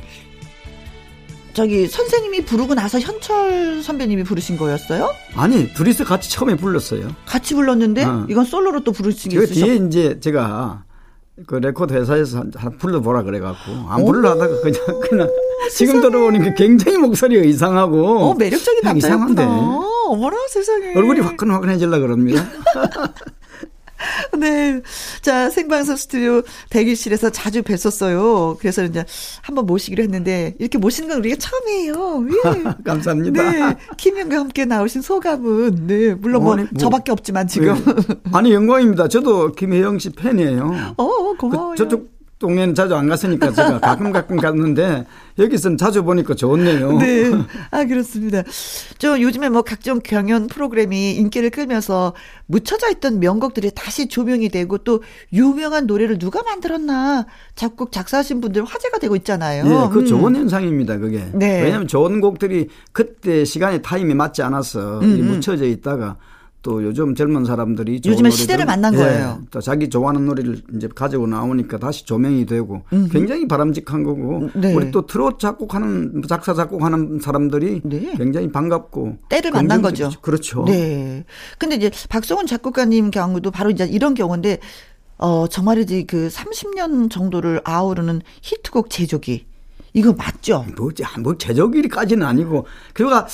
저기 1.58 1.88
선생님이 1.88 2.46
부르고 2.46 2.76
나서 2.76 3.00
현철 3.00 3.82
선배님이 3.82 4.24
부르신 4.26 4.58
거였어요? 4.58 5.12
아니 5.36 5.74
둘이서 5.74 6.04
같이 6.04 6.30
처음에 6.30 6.56
불렀어요. 6.56 7.08
같이 7.26 7.56
불렀는데 7.56 8.04
어. 8.04 8.28
이건 8.30 8.46
솔로로 8.46 8.84
또 8.84 8.92
부르신 8.92 9.32
게그 9.32 9.46
있으셨 9.46 9.66
뒤에 9.66 9.76
이제 9.78 10.20
제가 10.20 10.84
그 11.48 11.56
레코드 11.56 11.96
회사에서 11.96 12.44
불러보라 12.78 13.24
그래갖고 13.24 13.72
안 13.90 14.02
오. 14.02 14.06
불러하다가 14.06 14.62
그냥 14.62 14.82
그냥 15.10 15.30
지금 15.72 16.00
들어보니까 16.00 16.54
굉장히 16.54 17.00
목소리가 17.00 17.44
이상하고 17.44 18.06
어, 18.06 18.34
매력적인 18.36 18.82
남자였구나. 18.84 19.42
이상한데 19.42 19.88
어머나 20.10 20.38
세상에. 20.50 20.94
얼굴이 20.96 21.22
화끈화끈해질라 21.22 21.98
그럽니다. 21.98 22.48
네. 24.38 24.82
자, 25.22 25.50
생방송 25.50 25.96
스튜디오 25.96 26.42
대기실에서 26.70 27.30
자주 27.30 27.62
뵀었어요. 27.62 28.58
그래서 28.60 28.84
이제 28.84 29.06
한번 29.42 29.66
모시기로 29.66 30.04
했는데, 30.04 30.56
이렇게 30.60 30.78
모시는 30.78 31.10
건 31.10 31.20
우리가 31.20 31.38
처음이에요. 31.40 32.26
예. 32.30 32.64
감사합니다. 32.84 33.52
네. 33.52 33.78
김현과 33.98 34.38
함께 34.38 34.66
나오신 34.66 35.02
소감은, 35.02 35.88
네. 35.88 36.14
물론 36.14 36.44
뭐, 36.44 36.54
아니, 36.54 36.64
뭐, 36.64 36.72
저밖에 36.78 37.12
없지만 37.12 37.48
지금. 37.48 37.76
네. 37.76 38.16
아니 38.34 38.54
영광입니다. 38.54 39.08
저도 39.08 39.52
김혜영 39.54 40.00
씨 40.00 40.10
팬이에요. 40.12 40.94
어, 40.98 41.34
고마워요. 41.34 41.72
그 41.72 41.76
저쪽 41.78 42.17
동네는 42.40 42.76
자주 42.76 42.96
안 42.96 43.08
갔으니까 43.08 43.52
제가 43.52 43.80
가끔 43.82 44.12
가끔 44.12 44.38
갔는데 44.38 45.06
여기서는 45.40 45.78
자주 45.78 46.04
보니까 46.04 46.36
좋네요. 46.36 46.98
네. 47.00 47.32
아, 47.72 47.86
그렇습니다. 47.86 48.44
저 48.98 49.20
요즘에 49.20 49.50
뭐 49.50 49.64
각종 49.64 50.00
경연 50.00 50.48
프로그램이 50.48 51.14
인기를 51.14 51.50
끌면서 51.50 52.14
묻혀져 52.46 52.92
있던 52.92 53.20
명곡들이 53.20 53.72
다시 53.74 54.08
조명이 54.08 54.50
되고 54.50 54.78
또 54.80 55.02
유명한 55.34 55.88
노래를 55.88 56.20
누가 56.20 56.44
만들었나 56.44 57.26
작곡 57.56 57.92
작사하신 57.92 58.42
분들 58.42 58.64
화제가 58.64 59.00
되고 59.00 59.16
있잖아요. 59.16 59.66
예, 59.66 59.94
그 59.94 60.00
음. 60.00 60.06
좋은 60.06 60.36
현상입니다, 60.36 60.98
그게. 60.98 61.28
네. 61.34 61.64
왜냐하면 61.64 61.88
좋은 61.88 62.22
곡들이 62.22 62.70
그때 62.92 63.46
시간에 63.46 63.82
타임이 63.82 64.14
맞지 64.14 64.44
않아서 64.44 65.02
이 65.02 65.22
묻혀져 65.22 65.66
있다가 65.66 66.18
또 66.62 66.84
요즘 66.84 67.16
젊은 67.16 67.46
사람들이 67.46 68.02
음, 68.06 68.12
요즘에 68.12 68.30
시대를 68.30 68.66
만난 68.66 68.94
예, 68.94 68.98
거예요. 68.98 69.42
또 69.52 69.62
자기 69.62 69.90
좋아하는 69.90 70.26
노래를 70.26 70.62
이제 70.76 70.90
가지고 70.94 71.28
나오니까 71.28 71.78
다시 71.78 72.06
조명이 72.06 72.46
되고 72.46 72.84
굉장히 73.12 73.48
바람직한 73.48 74.04
거고 74.04 74.50
네. 74.54 74.74
우리 74.74 74.92
또 74.92 75.06
트롯 75.06 75.40
작곡하는 75.40 76.24
작사 76.28 76.54
작곡하는 76.54 77.20
사람들이 77.22 77.82
네. 77.84 78.14
굉장히 78.18 78.52
반갑고 78.52 79.18
때를 79.30 79.52
만난 79.52 79.82
거죠. 79.82 80.10
그렇죠. 80.22 80.66
네. 80.66 81.24
근데 81.58 81.76
이제 81.76 81.92
박성훈 82.10 82.48
작곡가님 82.48 83.12
경우도 83.12 83.52
바로 83.52 83.70
이제 83.70 83.86
이런 83.86 84.14
경우인데 84.14 84.60
어 85.20 85.48
정말이지 85.48 86.06
그 86.06 86.28
30년 86.28 87.10
정도를 87.10 87.62
아우르는 87.64 88.22
히트곡 88.42 88.90
제조기 88.90 89.46
이거 89.94 90.14
맞죠? 90.14 90.66
뭐, 90.78 90.92
뭐 91.20 91.38
제조기까지는 91.38 92.26
아니고 92.26 92.68
그가 92.94 93.28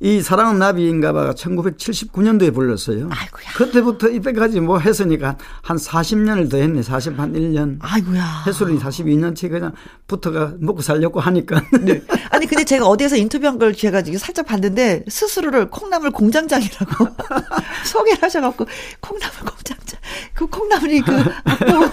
이 0.00 0.22
사랑은 0.22 0.60
나비인가봐 0.60 1.32
1979년도에 1.34 2.54
불렀어요. 2.54 3.08
아이고야. 3.10 3.52
그때부터 3.56 4.08
이때까지 4.08 4.60
뭐 4.60 4.78
했으니까 4.78 5.36
한 5.60 5.76
40년을 5.76 6.48
더 6.48 6.56
했네. 6.56 6.82
40한 6.82 7.34
1년. 7.34 7.78
아이고야. 7.80 8.44
해수는 8.46 8.78
42년치 8.78 9.50
그냥 9.50 9.72
붙어가 10.06 10.54
먹고 10.60 10.82
살려고 10.82 11.18
하니까. 11.18 11.62
네. 11.82 12.00
아니 12.30 12.46
근데 12.46 12.64
제가 12.64 12.86
어디에서 12.86 13.16
인터뷰한 13.16 13.58
걸 13.58 13.74
제가 13.74 14.02
지금 14.02 14.18
살짝 14.20 14.46
봤는데 14.46 15.04
스스로를 15.08 15.68
콩나물 15.68 16.12
공장장이라고 16.12 17.08
소개를 17.84 18.22
하셔 18.22 18.40
갖고 18.40 18.66
콩나물 19.00 19.36
공장장 19.40 19.98
그 20.32 20.46
콩나물이 20.46 21.00
그 21.00 21.12
악보 21.44 21.90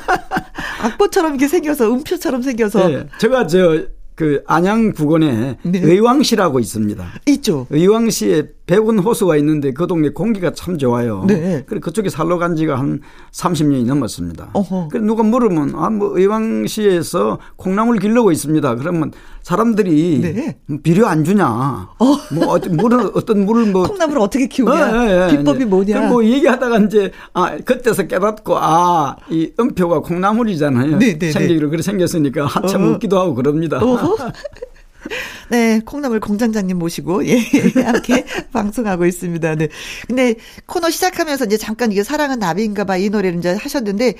악보처럼 0.86 1.32
이렇게 1.32 1.48
생겨서 1.48 1.92
음표처럼 1.92 2.44
생겨서 2.44 2.92
예, 2.92 3.08
제가 3.18 3.48
저 3.48 3.82
그 4.16 4.42
안양 4.48 4.94
부근에 4.94 5.58
네. 5.62 5.80
의왕시라고 5.80 6.60
있습니다. 6.60 7.06
있죠. 7.28 7.68
의왕시에 7.70 8.55
백운 8.68 8.98
호수가 9.00 9.38
있는데 9.38 9.72
그 9.74 9.86
동네 9.88 10.10
공기가 10.10 10.52
참 10.54 10.78
좋아요. 10.78 11.24
네. 11.28 11.64
그래 11.68 11.80
그쪽에 11.80 12.10
살러 12.10 12.38
간 12.40 12.56
지가 12.56 12.80
한 12.80 13.02
30년이 13.32 13.86
넘었습니다. 13.86 14.50
어허. 14.54 14.88
그래 14.90 15.04
누가 15.04 15.22
물으면 15.24 15.74
아뭐 15.76 16.18
의왕시에서 16.18 17.38
콩나물 17.58 18.00
기르고 18.00 18.32
있습니다. 18.32 18.76
그러면 18.76 19.12
사람들이 19.44 20.20
네. 20.68 20.78
비료 20.82 21.06
안 21.06 21.24
주냐? 21.24 21.90
뭐 22.00 22.48
어떤 22.48 22.76
물은 22.78 23.12
어떤 23.14 23.46
물을 23.46 23.72
뭐 23.72 23.86
콩나물을 23.88 24.20
어떻게 24.22 24.48
키우냐? 24.48 25.06
예, 25.06 25.10
예, 25.10 25.34
예. 25.34 25.38
비법이 25.38 25.58
이제 25.58 25.66
뭐냐? 25.66 25.94
그럼 25.96 26.10
뭐 26.10 26.26
얘기하다가 26.26 26.80
이제 26.80 27.12
아 27.34 27.56
그때서 27.64 28.04
깨닫고 28.08 28.56
아 28.58 29.16
이 29.30 29.52
음표가 29.60 30.00
콩나물이잖아요. 30.02 30.98
네, 30.98 31.14
네, 31.14 31.18
네. 31.20 31.32
생기로 31.32 31.70
그래 31.70 31.82
생겼으니까 31.82 32.46
한참 32.46 32.84
어허. 32.84 32.92
웃기도 32.94 33.20
하고 33.20 33.34
그럽니다. 33.36 33.80
네, 35.50 35.80
콩나물 35.86 36.20
공장장님 36.20 36.78
모시고, 36.78 37.26
예, 37.28 37.38
함께 37.84 38.26
방송하고 38.52 39.06
있습니다. 39.06 39.56
네. 39.56 39.68
근데 40.08 40.36
코너 40.66 40.90
시작하면서 40.90 41.46
이제 41.46 41.58
잠깐 41.58 41.92
이게 41.92 42.04
사랑은 42.04 42.40
나비인가 42.40 42.84
봐 42.86 42.98
이 42.98 43.10
노래를 43.10 43.40
이제 43.40 43.54
하셨는데, 43.54 44.16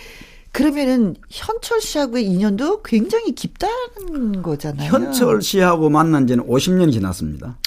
그러면은 0.52 1.16
현철 1.30 1.82
씨하고의 1.82 2.26
인연도 2.26 2.82
굉장히 2.84 3.34
깊다는 3.36 4.42
거잖아요. 4.42 4.90
현철 4.90 5.42
씨하고 5.42 5.90
만난 5.90 6.28
지는 6.28 6.46
50년이 6.48 6.94
지났습니다. 6.94 7.58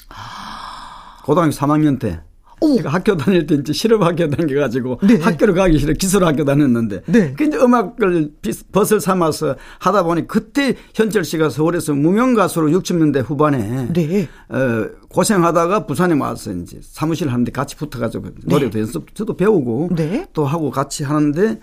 고등학교 1.25 1.51
3학년 1.53 1.99
때. 1.99 2.21
오. 2.61 2.77
제가 2.77 2.91
학교 2.91 3.17
다닐 3.17 3.47
때 3.47 3.55
이제 3.57 3.73
실업 3.73 4.03
학교 4.03 4.29
다녀가지고 4.29 5.01
네. 5.07 5.17
학교를 5.17 5.55
가기 5.55 5.79
싫어 5.79 5.93
기술 5.95 6.25
학교 6.25 6.45
다녔는데 6.45 7.03
네. 7.07 7.35
그 7.37 7.45
이제 7.45 7.57
음악을 7.57 8.33
비- 8.43 8.53
벗을 8.73 9.01
삼아서 9.01 9.57
하다 9.79 10.03
보니 10.05 10.27
그때 10.27 10.75
현철 10.95 11.25
씨가 11.25 11.51
서울에서 11.51 11.95
무명 11.95 12.35
가수로 12.35 12.69
60년대 12.71 13.23
후반에 13.25 13.89
네. 13.93 14.29
어, 14.49 14.89
고생하다가 15.09 15.87
부산에 15.87 16.15
와서 16.19 16.53
이제 16.53 16.79
사무실 16.83 17.29
하는데 17.29 17.51
같이 17.53 17.77
붙어가지고 17.77 18.29
노래도 18.45 18.79
연습 18.81 19.15
저도 19.15 19.37
배우고 19.37 19.91
네. 19.97 20.27
또 20.33 20.45
하고 20.45 20.71
같이 20.71 21.05
하는데 21.05 21.61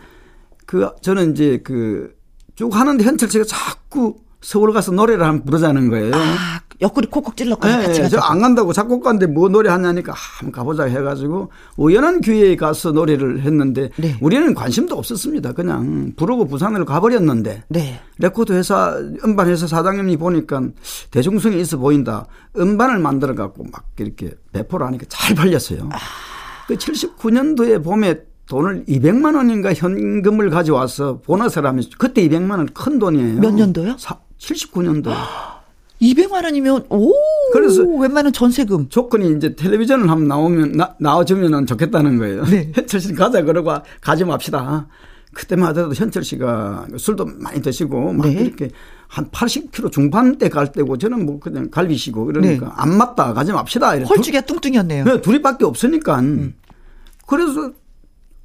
그 0.65 0.89
저는 1.01 1.31
이제 1.31 1.57
그 1.63 2.13
쭉 2.55 2.73
하는데 2.73 3.03
현철 3.03 3.29
씨가 3.29 3.43
자꾸 3.43 4.15
서울 4.45 4.71
가서 4.73 4.91
노래를 4.91 5.25
한번 5.25 5.43
부르자는 5.45 5.89
거예요. 5.89 6.13
아, 6.13 6.59
옆구리 6.79 7.07
콕콕 7.07 7.35
찔렀거나 7.35 7.77
네, 7.79 7.87
같이. 7.87 8.09
저안 8.11 8.41
간다고 8.41 8.73
작곡가인데 8.73 9.25
뭐 9.25 9.49
노래 9.49 9.71
하냐니까 9.71 10.11
아, 10.11 10.15
한번 10.37 10.51
가보자 10.51 10.83
해가지고 10.83 11.51
우연한 11.77 12.21
기회에 12.21 12.55
가서 12.55 12.91
노래를 12.91 13.41
했는데 13.41 13.89
네. 13.97 14.15
우리는 14.21 14.53
관심도 14.53 14.95
없었습니다. 14.95 15.53
그냥 15.53 16.13
부르고 16.15 16.45
부산으로 16.45 16.85
가버렸는데 16.85 17.63
네. 17.69 17.99
레코드 18.19 18.53
회사 18.53 18.95
음반 19.23 19.47
회사 19.47 19.65
사장님이 19.65 20.17
보니까 20.17 20.61
대중성이 21.09 21.59
있어 21.61 21.77
보인다. 21.77 22.27
음반을 22.55 22.99
만들어 22.99 23.33
갖고 23.33 23.63
막 23.71 23.85
이렇게 23.97 24.35
배포를 24.53 24.85
하니까 24.85 25.05
잘 25.09 25.33
팔렸어요. 25.35 25.89
아. 25.91 25.97
그 26.67 26.75
79년도에 26.75 27.83
봄에 27.83 28.19
돈을 28.47 28.85
200만 28.85 29.35
원인가 29.35 29.73
현금을 29.73 30.51
가져와서 30.51 31.19
보너스를 31.21 31.67
하면서 31.67 31.89
그때 31.97 32.21
200만 32.27 32.51
원 32.51 32.67
큰 32.75 32.99
돈이에요. 32.99 33.39
몇 33.39 33.51
년도요? 33.51 33.95
79년도. 34.39 35.11
200만 36.01 36.43
원이면 36.43 36.85
오. 36.89 37.13
그래서 37.53 37.83
웬만한 37.83 38.33
전세금. 38.33 38.89
조건이 38.89 39.35
이제 39.37 39.55
텔레비전을 39.55 40.09
한번 40.09 40.27
나오면 40.27 40.71
나, 40.73 40.95
나와주면 40.99 41.65
좋겠다는 41.65 42.17
거예요. 42.17 42.43
네. 42.45 42.71
현철 42.75 42.99
씨 42.99 43.13
가자 43.13 43.41
그러고 43.43 43.73
가지 44.01 44.25
맙시다. 44.25 44.87
그때만 45.33 45.69
하더라도 45.69 45.93
현철 45.93 46.23
씨가 46.23 46.87
술도 46.97 47.25
많이 47.39 47.61
드시고 47.61 48.13
막 48.13 48.27
네. 48.27 48.33
이렇게 48.33 48.69
한 49.07 49.29
80kg 49.29 49.91
중반대 49.91 50.49
갈 50.49 50.71
때고 50.71 50.97
저는 50.97 51.25
뭐 51.25 51.39
그냥 51.39 51.69
갈비시고 51.69 52.25
그러니까 52.25 52.65
네. 52.65 52.71
안 52.75 52.97
맞다 52.97 53.33
가지 53.33 53.51
맙시다. 53.51 53.95
이래. 53.95 54.05
홀쭉이가 54.05 54.41
뚱뚱이었네요. 54.41 55.03
네, 55.05 55.21
둘이밖에 55.21 55.65
없으니까. 55.65 56.19
음. 56.19 56.55
그래서 57.27 57.71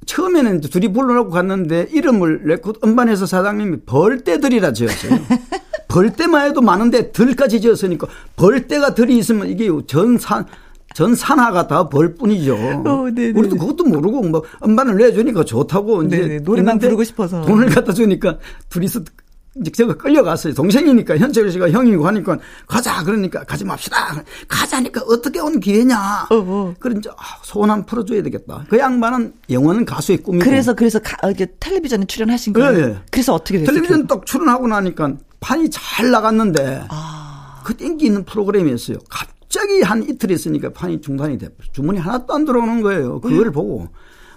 처음에는 0.05 0.57
이제 0.59 0.69
둘이 0.69 0.91
불러놓고 0.91 1.29
갔는데 1.29 1.87
이름을 1.91 2.41
레코드 2.45 2.79
음반회사 2.83 3.25
사장님이 3.25 3.81
벌떼들이라 3.85 4.73
지었어요. 4.73 5.19
벌떼만 5.91 6.49
해도 6.49 6.61
많은데 6.61 7.11
들까지 7.11 7.59
지었으니까 7.59 8.07
벌떼가 8.37 8.95
들이 8.95 9.17
있으면 9.17 9.47
이게 9.47 9.69
전산 9.87 10.45
전 10.93 11.15
산하가 11.15 11.67
다 11.67 11.87
벌뿐이죠. 11.89 12.55
어, 12.55 13.09
네네. 13.13 13.39
우리도 13.39 13.57
그것도 13.57 13.85
모르고 13.85 14.21
뭐 14.23 14.43
음반을 14.65 14.97
내주니까 14.97 15.43
좋다고 15.43 16.03
이제 16.03 16.17
네네, 16.17 16.39
노래만 16.39 16.79
부르고 16.79 17.03
싶어서. 17.03 17.41
돈을 17.41 17.69
갖다 17.69 17.93
주니까 17.93 18.37
둘이서 18.69 19.01
제가 19.73 19.95
끌려갔어요. 19.95 20.53
동생이니까 20.53 21.17
현철 21.17 21.51
씨가 21.51 21.71
형이고 21.71 22.07
하니까 22.07 22.37
가자 22.67 23.03
그러니까 23.03 23.43
가지 23.43 23.65
맙시다. 23.65 24.23
가자니까 24.47 25.01
어떻게 25.07 25.39
온 25.39 25.59
기회냐. 25.59 26.27
어. 26.29 26.73
그런 26.79 26.97
이제 26.97 27.09
아, 27.09 27.23
소원 27.41 27.69
한번 27.69 27.85
풀어줘야 27.85 28.23
되겠다. 28.23 28.65
그 28.69 28.77
양반은 28.77 29.33
영원한 29.49 29.83
가수의 29.83 30.19
꿈이고. 30.19 30.43
그래서 30.43 30.73
그래서 30.73 30.99
가, 30.99 31.17
어, 31.27 31.33
텔레비전에 31.59 32.05
출연하신 32.05 32.53
거예요. 32.53 32.71
네, 32.71 32.87
네. 32.87 32.97
그래서 33.11 33.33
어떻게 33.33 33.59
됐어요? 33.59 33.75
텔레비전 33.75 34.07
딱 34.07 34.25
출연하고 34.25 34.67
나니까 34.67 35.15
판이 35.41 35.69
잘 35.69 36.11
나갔는데 36.11 36.85
아. 36.89 37.61
그 37.65 37.75
인기 37.81 38.05
있는 38.05 38.23
프로그램이었어요. 38.23 38.97
갑자기 39.09 39.81
한 39.81 40.03
이틀 40.03 40.31
있으니까 40.31 40.69
판이 40.71 41.01
중단이 41.01 41.37
돼버려. 41.37 41.69
주문이 41.73 41.99
하나도 41.99 42.33
안 42.33 42.45
들어오는 42.45 42.81
거예요. 42.81 43.19
그걸 43.19 43.51
보고. 43.51 43.89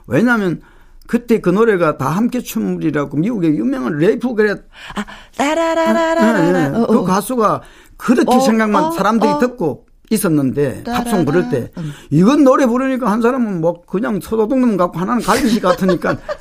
왜냐하면 0.06 0.60
그때 1.06 1.40
그 1.40 1.50
노래가 1.50 1.96
다 1.98 2.08
함께 2.08 2.40
춤이라고 2.40 3.18
미국의 3.18 3.56
유명한 3.56 3.98
레이프 3.98 4.34
가렛 4.34 4.64
아, 4.96 5.04
따라라라라라. 5.36 6.40
네, 6.40 6.52
네. 6.52 6.76
어, 6.76 6.86
그 6.86 6.98
어. 6.98 7.04
가수가 7.04 7.62
그렇게 7.96 8.34
어, 8.34 8.40
생각만 8.40 8.84
어, 8.84 8.90
사람들이 8.90 9.30
어. 9.30 9.38
듣고 9.38 9.86
있었는데 10.10 10.84
따라라. 10.84 11.04
팝송 11.04 11.24
부를 11.24 11.48
때 11.50 11.70
음. 11.78 11.92
이건 12.10 12.44
노래 12.44 12.66
부르니까 12.66 13.10
한 13.10 13.20
사람은 13.20 13.60
뭐 13.60 13.82
그냥 13.82 14.20
소도둑놈 14.20 14.76
갖고 14.76 14.98
하나는 14.98 15.22
갈비씨 15.22 15.60
같으니까 15.60 16.16
그 16.16 16.22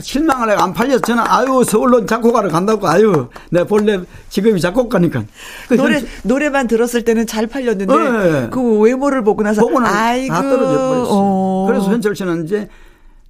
실망을 0.00 0.50
해가 0.50 0.62
안 0.64 0.72
팔려서 0.72 1.00
저는 1.00 1.22
아유 1.26 1.62
서울로 1.66 2.04
작곡하러 2.04 2.48
간다고 2.48 2.86
아유 2.88 3.28
내 3.50 3.64
본래 3.64 4.00
직업이 4.28 4.60
작곡가니까 4.60 5.24
그 5.68 5.74
노래 5.74 5.96
현- 6.00 6.06
노래만 6.24 6.66
들었을 6.68 7.02
때는 7.04 7.26
잘 7.26 7.46
팔렸는데 7.46 7.94
네. 7.96 8.48
그 8.50 8.80
외모를 8.80 9.22
보고 9.24 9.42
나서 9.42 9.62
보고는 9.62 9.86
아이고 9.88 10.32
다 10.34 10.42
떨어져 10.42 10.78
버렸어요. 10.78 11.06
어. 11.10 11.66
그래서 11.68 11.86
현철 11.90 12.14
씨는 12.16 12.44
이제 12.44 12.68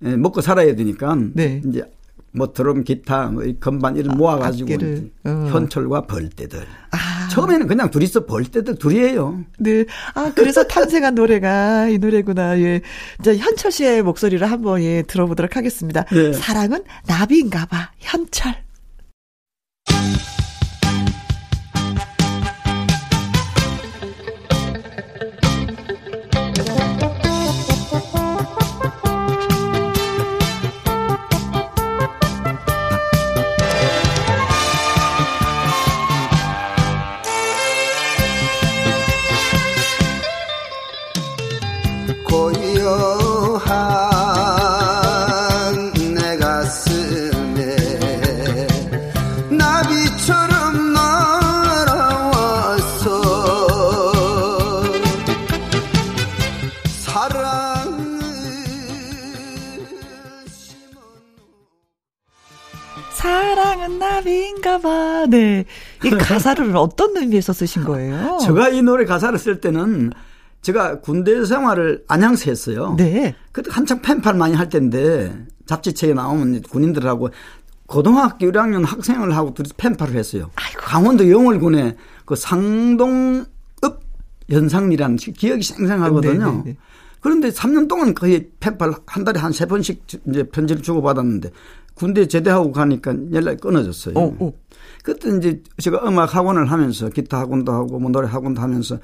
예, 0.04 0.16
먹고 0.16 0.40
살아야 0.40 0.74
되니까 0.76 1.16
네. 1.34 1.60
이제 1.66 1.82
뭐 2.30 2.52
드럼, 2.52 2.84
기타, 2.84 3.26
뭐이 3.28 3.56
건반 3.58 3.96
이런 3.96 4.16
모아가지고. 4.16 4.72
이제 4.74 5.10
어. 5.24 5.48
현철과 5.50 6.02
벌떼들. 6.02 6.60
아. 6.92 7.17
처음에는 7.28 7.66
그냥 7.66 7.90
둘이서 7.90 8.26
벌떼들 8.26 8.76
둘이에요. 8.76 9.44
네. 9.58 9.84
아, 10.14 10.32
그래서 10.34 10.64
탄생한 10.64 11.14
노래가 11.14 11.88
이 11.88 11.98
노래구나. 11.98 12.58
예. 12.60 12.80
이제 13.20 13.36
현철 13.36 13.72
씨의 13.72 14.02
목소리를 14.02 14.48
한번 14.50 14.82
예, 14.82 15.02
들어보도록 15.02 15.56
하겠습니다. 15.56 16.04
예. 16.12 16.32
사랑은 16.32 16.84
나비인가 17.06 17.66
봐. 17.66 17.90
현철. 17.98 18.67
나비인가 64.68 64.78
봐. 64.78 65.26
네. 65.28 65.64
이 66.04 66.10
가사를 66.10 66.70
어떤 66.76 67.16
의미에서 67.16 67.52
쓰신 67.52 67.84
거예요? 67.84 68.38
제가 68.42 68.68
이 68.68 68.82
노래 68.82 69.04
가사를 69.04 69.38
쓸 69.38 69.60
때는 69.60 70.12
제가 70.60 71.00
군대 71.00 71.44
생활을 71.44 72.04
안양서 72.08 72.50
했어요. 72.50 72.94
네. 72.98 73.34
그때 73.52 73.70
한창 73.72 74.02
펜팔 74.02 74.34
많이 74.34 74.54
할 74.54 74.68
때인데 74.68 75.46
잡지책에 75.66 76.14
나오면 76.14 76.62
군인들하고 76.62 77.30
고등학교 77.86 78.46
1학년 78.46 78.84
학생하고 78.84 79.54
둘이 79.54 79.70
펜팔을 79.76 80.14
했어요. 80.16 80.50
강원도 80.76 81.30
영월군에 81.30 81.96
그 82.26 82.36
상동읍 82.36 83.46
연상리라는 84.50 85.16
기억이 85.16 85.62
생생하거든요. 85.62 86.44
네, 86.46 86.56
네, 86.56 86.62
네. 86.72 86.76
그런데 87.20 87.50
3년 87.50 87.88
동안 87.88 88.14
거의 88.14 88.48
펜팔 88.60 88.92
한 89.06 89.24
달에 89.24 89.40
한 89.40 89.52
세 89.52 89.66
번씩 89.66 90.04
이제 90.28 90.42
편지를 90.44 90.82
주고받았는데 90.82 91.50
군대 91.98 92.26
제대하고 92.28 92.70
가니까 92.70 93.12
연락이 93.32 93.58
끊어졌어요. 93.60 94.14
어, 94.16 94.34
어. 94.38 94.52
그때 95.02 95.36
이제 95.36 95.60
제가 95.82 96.02
음악 96.06 96.34
학원을 96.34 96.70
하면서 96.70 97.08
기타 97.08 97.40
학원도 97.40 97.72
하고 97.72 97.98
뭐 97.98 98.10
노래 98.10 98.28
학원도 98.28 98.60
하면서 98.60 98.98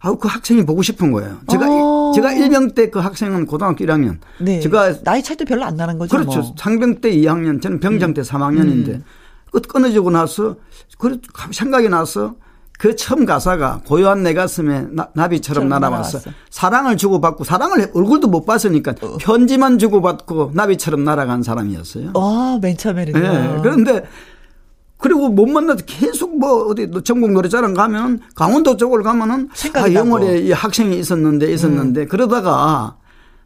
아우 0.00 0.16
그 0.18 0.28
학생이 0.28 0.64
보고 0.66 0.82
싶은 0.82 1.10
거예요. 1.10 1.38
제가 1.48 1.66
어. 1.68 2.12
제가 2.14 2.32
일병 2.34 2.72
때 2.74 2.90
그 2.90 2.98
학생은 2.98 3.46
고등학교 3.46 3.84
1학년. 3.84 4.18
네. 4.40 4.60
제가 4.60 5.02
나이 5.02 5.22
차이도 5.22 5.46
별로 5.46 5.64
안 5.64 5.74
나는 5.76 5.98
거죠. 5.98 6.16
그렇죠. 6.16 6.40
뭐. 6.40 6.48
음. 6.50 6.54
상병 6.58 7.00
때 7.00 7.10
2학년, 7.12 7.62
저는 7.62 7.80
병장 7.80 8.12
때 8.12 8.20
3학년인데 8.20 9.02
그 9.50 9.60
끊어지고 9.62 10.10
나서 10.10 10.56
그 10.98 11.18
생각이 11.50 11.88
나서 11.88 12.34
그 12.78 12.96
처음 12.96 13.24
가사가 13.24 13.82
고요한 13.86 14.22
내 14.24 14.34
가슴에 14.34 14.86
나, 14.90 15.08
나비처럼 15.14 15.68
처럼 15.68 15.68
날아왔어. 15.68 16.18
날아왔어. 16.18 16.30
사랑을 16.50 16.96
주고받고 16.96 17.44
사랑을 17.44 17.80
해- 17.82 17.90
얼굴도 17.94 18.28
못 18.28 18.44
봤으니까 18.44 18.94
편지만 19.20 19.78
주고받고 19.78 20.50
나비처럼 20.54 21.04
날아간 21.04 21.42
사람이었어요. 21.42 22.12
아, 22.14 22.58
맨 22.60 22.76
처음에는요. 22.76 23.18
예. 23.18 23.60
그런데 23.62 24.04
그리고 24.98 25.28
못 25.28 25.46
만나서 25.46 25.84
계속 25.86 26.38
뭐 26.38 26.66
어디 26.66 26.88
전국 27.04 27.30
노래자랑 27.32 27.74
가면 27.74 28.20
강원도 28.34 28.76
쪽을 28.76 29.02
가면은 29.02 29.48
아, 29.74 29.92
영월에. 29.92 30.38
이 30.40 30.52
학생이 30.52 30.98
있었는데 30.98 31.52
있었는데 31.52 32.02
음. 32.02 32.08
그러다가 32.08 32.96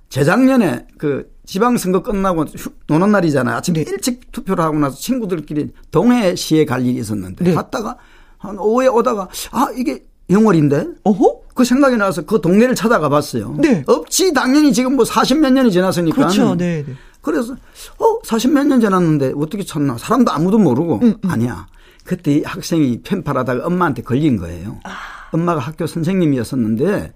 재작년에 0.08 0.86
그 0.96 1.30
지방선거 1.44 2.02
끝나고 2.02 2.44
휴- 2.56 2.70
노는 2.86 3.10
날이잖아요. 3.12 3.56
아침 3.56 3.74
네. 3.74 3.80
일찍 3.86 4.32
투표를 4.32 4.64
하고 4.64 4.78
나서 4.78 4.96
친구들끼리 4.96 5.70
동해시에 5.90 6.64
갈 6.64 6.84
일이 6.86 6.98
있었는데 7.00 7.44
네. 7.44 7.52
갔다가 7.52 7.96
한 8.38 8.58
오후에 8.58 8.86
오다가 8.88 9.28
아 9.50 9.68
이게 9.76 10.04
영월인데 10.30 10.86
어허? 11.04 11.40
그 11.54 11.64
생각이 11.64 11.96
나서 11.96 12.22
그 12.24 12.40
동네를 12.40 12.74
찾아가 12.74 13.08
봤어요. 13.08 13.54
네. 13.58 13.82
없지 13.86 14.32
당연히 14.32 14.72
지금 14.72 14.94
뭐 14.96 15.04
40몇 15.04 15.52
년이 15.52 15.72
지났으니까. 15.72 16.16
그렇죠. 16.16 16.54
네, 16.54 16.84
네. 16.86 16.94
그래서 17.20 17.52
어 17.98 18.20
40몇 18.22 18.66
년 18.66 18.80
지났는데 18.80 19.32
어떻게 19.36 19.64
찾나 19.64 19.98
사람도 19.98 20.30
아무도 20.30 20.58
모르고 20.58 21.00
음, 21.02 21.14
아니야 21.26 21.66
그때 22.04 22.36
이 22.36 22.42
학생이 22.44 23.02
펜팔하다가 23.02 23.66
엄마한테 23.66 24.02
걸린 24.02 24.36
거예요 24.38 24.78
아. 24.84 24.90
엄마가 25.32 25.60
학교 25.60 25.86
선생님이었었는데 25.86 27.12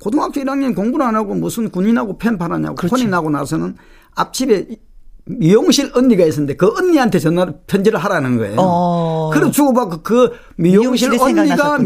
고등학교 0.00 0.40
1학년 0.40 0.74
공부를 0.74 1.06
안 1.06 1.14
하고 1.14 1.34
무슨 1.34 1.70
군인하고 1.70 2.18
펜팔하냐고 2.18 2.74
그렇죠. 2.74 2.96
혼이 2.96 3.06
나고 3.06 3.30
나서는 3.30 3.76
앞집에 4.16 4.66
이- 4.70 4.76
미용실 5.28 5.90
언니가 5.94 6.24
있었는데 6.24 6.56
그 6.56 6.72
언니한테 6.76 7.18
전화 7.18 7.52
편지를 7.66 7.98
하라는 7.98 8.38
거예요. 8.38 8.56
어. 8.58 9.30
그래 9.32 9.50
주고받고 9.50 10.02
그 10.02 10.30
미용실 10.56 11.10
언니가 11.20 11.76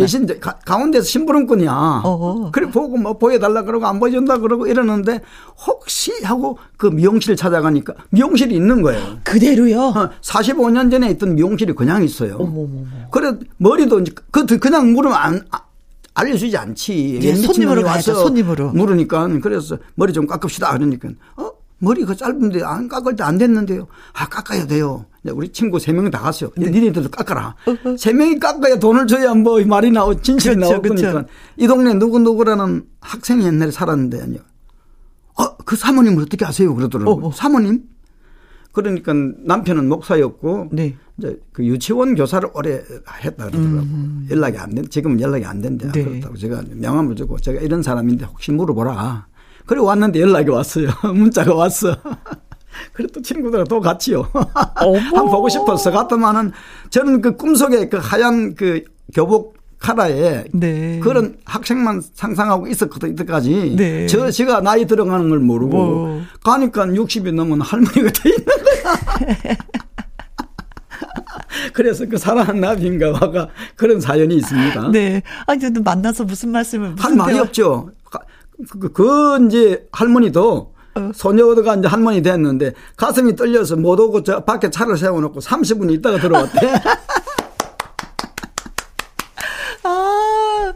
가, 0.40 0.58
가운데서 0.64 1.04
심부름꾼이야. 1.04 2.02
어. 2.04 2.50
그래 2.52 2.70
보고 2.70 2.96
뭐 2.96 3.18
보여달라 3.18 3.62
그러고 3.62 3.86
안 3.86 3.98
보여준다 3.98 4.38
그러고 4.38 4.66
이러는데 4.66 5.20
혹시 5.66 6.12
하고 6.22 6.58
그 6.76 6.86
미용실 6.86 7.34
찾아가니까 7.34 7.94
미용실이 8.10 8.54
있는 8.54 8.80
거예요. 8.82 9.18
그대로요. 9.24 9.80
어, 9.80 10.10
45년 10.20 10.90
전에 10.90 11.10
있던 11.10 11.34
미용실이 11.34 11.74
그냥 11.74 12.04
있어요. 12.04 12.38
그래 13.10 13.32
머리도 13.56 14.00
이제 14.00 14.12
그 14.30 14.46
그냥 14.46 14.92
물으면 14.92 15.16
안 15.16 15.40
아, 15.50 15.62
알려주지 16.14 16.56
않지. 16.56 17.18
예, 17.22 17.34
손님으로 17.34 17.84
와서 17.84 18.14
손님으로. 18.14 18.70
물으니까 18.72 19.28
그래서 19.42 19.78
머리 19.94 20.12
좀 20.12 20.26
깎읍시다 20.26 20.70
그러니까 20.72 21.08
어 21.36 21.50
머리가 21.82 22.14
짧은데 22.14 22.62
안 22.62 22.88
깎을 22.88 23.16
때 23.16 23.22
안 23.24 23.38
됐는데요. 23.38 23.86
아 24.14 24.28
깎아야 24.28 24.66
돼요. 24.66 25.04
우리 25.32 25.48
친구 25.50 25.78
세 25.78 25.92
명 25.92 26.10
다 26.10 26.18
갔어요. 26.20 26.50
네. 26.56 26.70
니네들도 26.70 27.10
깎아라. 27.10 27.54
세 27.98 28.12
명이 28.12 28.38
깎아야 28.38 28.78
돈을 28.78 29.06
줘야 29.06 29.34
뭐 29.34 29.60
말이 29.64 29.90
나오 29.90 30.14
진실이 30.20 30.56
그렇죠, 30.56 30.70
나올 30.72 30.82
거니까 30.82 31.10
그렇죠. 31.12 31.28
이 31.56 31.66
동네 31.66 31.94
누구 31.94 32.18
누구라는 32.18 32.84
학생이 33.00 33.44
옛날에 33.44 33.70
살았는데 33.70 34.20
아니요. 34.22 34.40
어그 35.34 35.76
사모님을 35.76 36.22
어떻게 36.24 36.44
아세요? 36.44 36.74
그러더라고요. 36.74 37.24
어, 37.24 37.28
어. 37.28 37.32
사모님? 37.32 37.82
그러니까 38.72 39.12
남편은 39.44 39.88
목사였고 39.88 40.68
네. 40.72 40.96
이제 41.18 41.38
그 41.52 41.64
유치원 41.64 42.14
교사를 42.14 42.48
오래 42.54 42.82
했다 43.22 43.50
그러더라고. 43.50 43.86
연락이 44.30 44.56
안 44.58 44.74
된, 44.74 44.88
지금은 44.88 45.20
연락이 45.20 45.44
안 45.44 45.60
된대. 45.60 45.86
음. 45.86 45.92
네. 45.92 46.04
그렇다고 46.04 46.36
제가 46.36 46.62
명함을 46.74 47.14
주고 47.16 47.38
제가 47.38 47.60
이런 47.60 47.82
사람인데 47.82 48.24
혹시 48.24 48.50
물어보라. 48.52 49.26
그래 49.66 49.80
왔는데 49.80 50.20
연락이 50.20 50.50
왔어요. 50.50 50.88
문자가 51.14 51.54
왔어. 51.54 51.96
그래 52.92 53.06
또 53.12 53.20
친구들하고 53.22 53.68
또 53.68 53.80
갔지요. 53.80 54.28
한번 54.74 55.26
보고 55.26 55.48
싶었어. 55.48 55.90
갔더만은 55.90 56.52
저는 56.90 57.20
그 57.20 57.36
꿈속에 57.36 57.88
그 57.88 57.98
하얀 57.98 58.54
그 58.54 58.84
교복 59.14 59.56
카라에 59.78 60.44
네. 60.52 61.00
그런 61.02 61.36
학생만 61.44 62.02
상상하고 62.14 62.66
있었거든 62.68 63.12
이때까지. 63.12 63.74
네. 63.76 64.06
저 64.06 64.30
제가 64.30 64.60
나이 64.60 64.86
들어가는 64.86 65.28
걸 65.28 65.40
모르고 65.40 65.70
뭐. 65.76 66.22
가니까 66.44 66.86
60이 66.86 67.34
넘은 67.34 67.60
할머니가 67.60 68.10
돼 68.12 68.30
있는 68.30 68.44
거야. 68.44 69.56
그래서 71.72 72.06
그 72.06 72.16
사랑한 72.16 72.60
나비인가 72.60 73.10
와가 73.12 73.48
그런 73.76 74.00
사연이 74.00 74.36
있습니다. 74.36 74.90
네. 74.90 75.22
아니, 75.46 75.60
저도 75.60 75.82
만나서 75.82 76.24
무슨 76.24 76.50
말씀을. 76.50 76.88
할 76.88 76.94
무슨 76.94 77.16
말이 77.16 77.32
대화- 77.34 77.42
없죠. 77.44 77.90
가- 78.70 78.78
그, 78.80 78.92
그 78.92 79.46
이제 79.46 79.86
할머니도 79.92 80.72
어. 80.94 81.10
소녀가 81.14 81.74
이제 81.74 81.88
할머니 81.88 82.20
됐는데 82.22 82.74
가슴이 82.96 83.34
떨려서 83.36 83.76
못 83.76 83.98
오고 83.98 84.22
저 84.24 84.44
밖에 84.44 84.68
차를 84.70 84.96
세워놓고 84.96 85.40
30분 85.40 85.90
있다가 85.92 86.18
들어왔대. 86.20 86.58
아, 89.84 90.72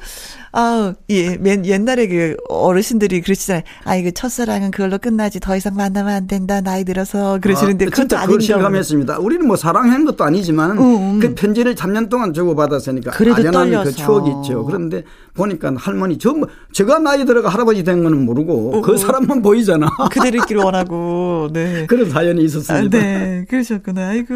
아, 0.58 0.94
예, 1.10 1.36
맨 1.36 1.66
옛날에 1.66 2.08
그 2.08 2.34
어르신들이 2.48 3.20
그러시잖아요. 3.20 3.62
아, 3.84 3.94
이거 3.96 4.10
첫사랑은 4.10 4.70
그걸로 4.70 4.96
끝나지 4.96 5.38
더 5.38 5.54
이상 5.54 5.74
만나면 5.74 6.14
안 6.14 6.26
된다. 6.26 6.62
나이 6.62 6.82
들어서 6.82 7.38
그러시는데 7.42 7.84
아, 7.84 7.88
그것도 7.90 8.16
아닌가. 8.16 8.40
실감했습니다. 8.40 9.18
우리는 9.18 9.46
뭐 9.46 9.56
사랑한 9.56 10.06
것도 10.06 10.24
아니지만 10.24 10.78
음, 10.78 11.16
음. 11.16 11.20
그 11.20 11.34
편지를 11.34 11.74
3년 11.74 12.08
동안 12.08 12.32
주고 12.32 12.54
받았으니까 12.54 13.10
그래도 13.10 13.36
아련한 13.36 13.84
그. 13.84 13.92
추억이 13.92 14.30
있죠. 14.30 14.64
그런데 14.64 15.02
보니까 15.34 15.74
할머니 15.76 16.16
저 16.16 16.32
뭐, 16.32 16.48
제가 16.72 17.00
나이 17.00 17.26
들어가 17.26 17.50
할아버지 17.50 17.84
된 17.84 18.02
거는 18.02 18.24
모르고 18.24 18.80
그 18.80 18.96
사람만 18.96 19.42
보이잖아. 19.42 19.90
그대로 20.10 20.38
있기를 20.38 20.62
원하고, 20.62 21.50
네. 21.52 21.84
그런 21.86 22.08
사연이 22.08 22.40
아, 22.40 22.44
있었습니다. 22.44 22.98
네, 22.98 23.44
그러셨구나. 23.50 24.08
아이고, 24.08 24.34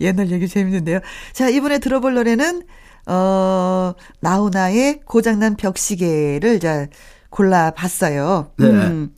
옛날 0.00 0.30
얘기 0.30 0.48
재밌는데요. 0.48 1.00
자, 1.34 1.50
이번에 1.50 1.78
들어볼 1.80 2.14
노래는, 2.14 2.62
어, 3.06 3.94
나훈아의 4.20 5.00
고장난 5.04 5.56
벽시계를 5.56 6.60
자, 6.60 6.86
골라봤어요. 7.30 8.52
네. 8.58 9.08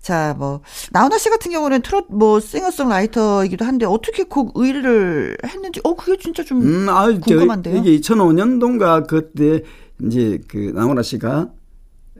자, 0.00 0.34
뭐, 0.38 0.60
나훈아 0.92 1.16
씨 1.16 1.30
같은 1.30 1.50
경우는 1.50 1.80
트롯, 1.80 2.08
뭐, 2.10 2.38
싱어송라이터이기도 2.38 3.64
한데, 3.64 3.86
어떻게 3.86 4.24
곡 4.24 4.52
의뢰를 4.54 5.38
했는지, 5.46 5.80
어, 5.82 5.96
그게 5.96 6.18
진짜 6.18 6.44
좀 6.44 6.60
음, 6.60 6.88
아, 6.90 7.06
궁금한데요. 7.06 7.74
저, 7.74 7.80
이게 7.80 7.98
2005년도인가 8.00 9.06
그때 9.06 9.62
이제 10.02 10.38
그 10.46 10.72
나훈아 10.74 11.00
씨가 11.00 11.48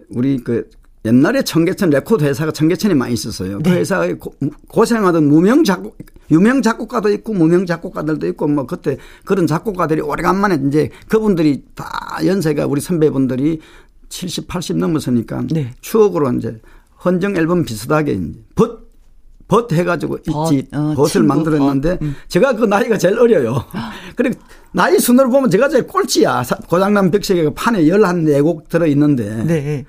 우리 0.09 0.39
그 0.39 0.70
옛날에 1.05 1.42
청계천 1.42 1.90
레코드 1.90 2.24
회사가 2.24 2.52
청계천에 2.52 2.94
많이 2.94 3.12
있었어요. 3.12 3.59
네. 3.59 3.70
그 3.70 3.76
회사에 3.76 4.14
고, 4.14 4.34
고생하던 4.68 5.28
무명 5.28 5.62
작곡, 5.62 5.98
유명 6.30 6.62
작곡가도 6.62 7.11
있고 7.12 7.34
무명 7.34 7.66
작곡가들도 7.66 8.26
있고 8.28 8.46
뭐 8.48 8.66
그때 8.66 8.96
그런 9.24 9.46
작곡가들이 9.46 10.00
오래간만에 10.00 10.62
이제 10.68 10.88
그분들이 11.09 11.64
다 11.74 12.18
연세가 12.24 12.66
우리 12.66 12.80
선배분들이 12.80 13.61
70, 14.09 14.48
80 14.48 14.78
넘었으니까 14.78 15.42
네. 15.50 15.74
추억으로 15.82 16.32
이제 16.32 16.61
헌정 17.05 17.36
앨범 17.36 17.64
비슷하게 17.64 18.12
이제 18.12 18.32
벗, 18.55 18.84
벗 19.46 19.70
해가지고 19.70 20.18
벗, 20.26 20.52
있지 20.52 20.68
어, 20.72 20.94
벗을 20.96 21.20
친구 21.20 21.26
만들었는데 21.28 21.98
벗. 21.98 22.02
음. 22.02 22.14
제가 22.28 22.55
그 22.55 22.64
나이가 22.64 22.96
제일 22.96 23.18
어려요. 23.18 23.62
그래 24.16 24.30
나이 24.72 24.98
순으로 24.98 25.28
보면 25.28 25.50
제가 25.50 25.68
제일 25.68 25.86
꼴찌야. 25.86 26.42
사- 26.44 26.57
고장난 26.66 27.11
벽시계가 27.11 27.50
판에 27.55 27.82
14곡 27.84 28.68
들어있는데. 28.70 29.44
네. 29.44 29.84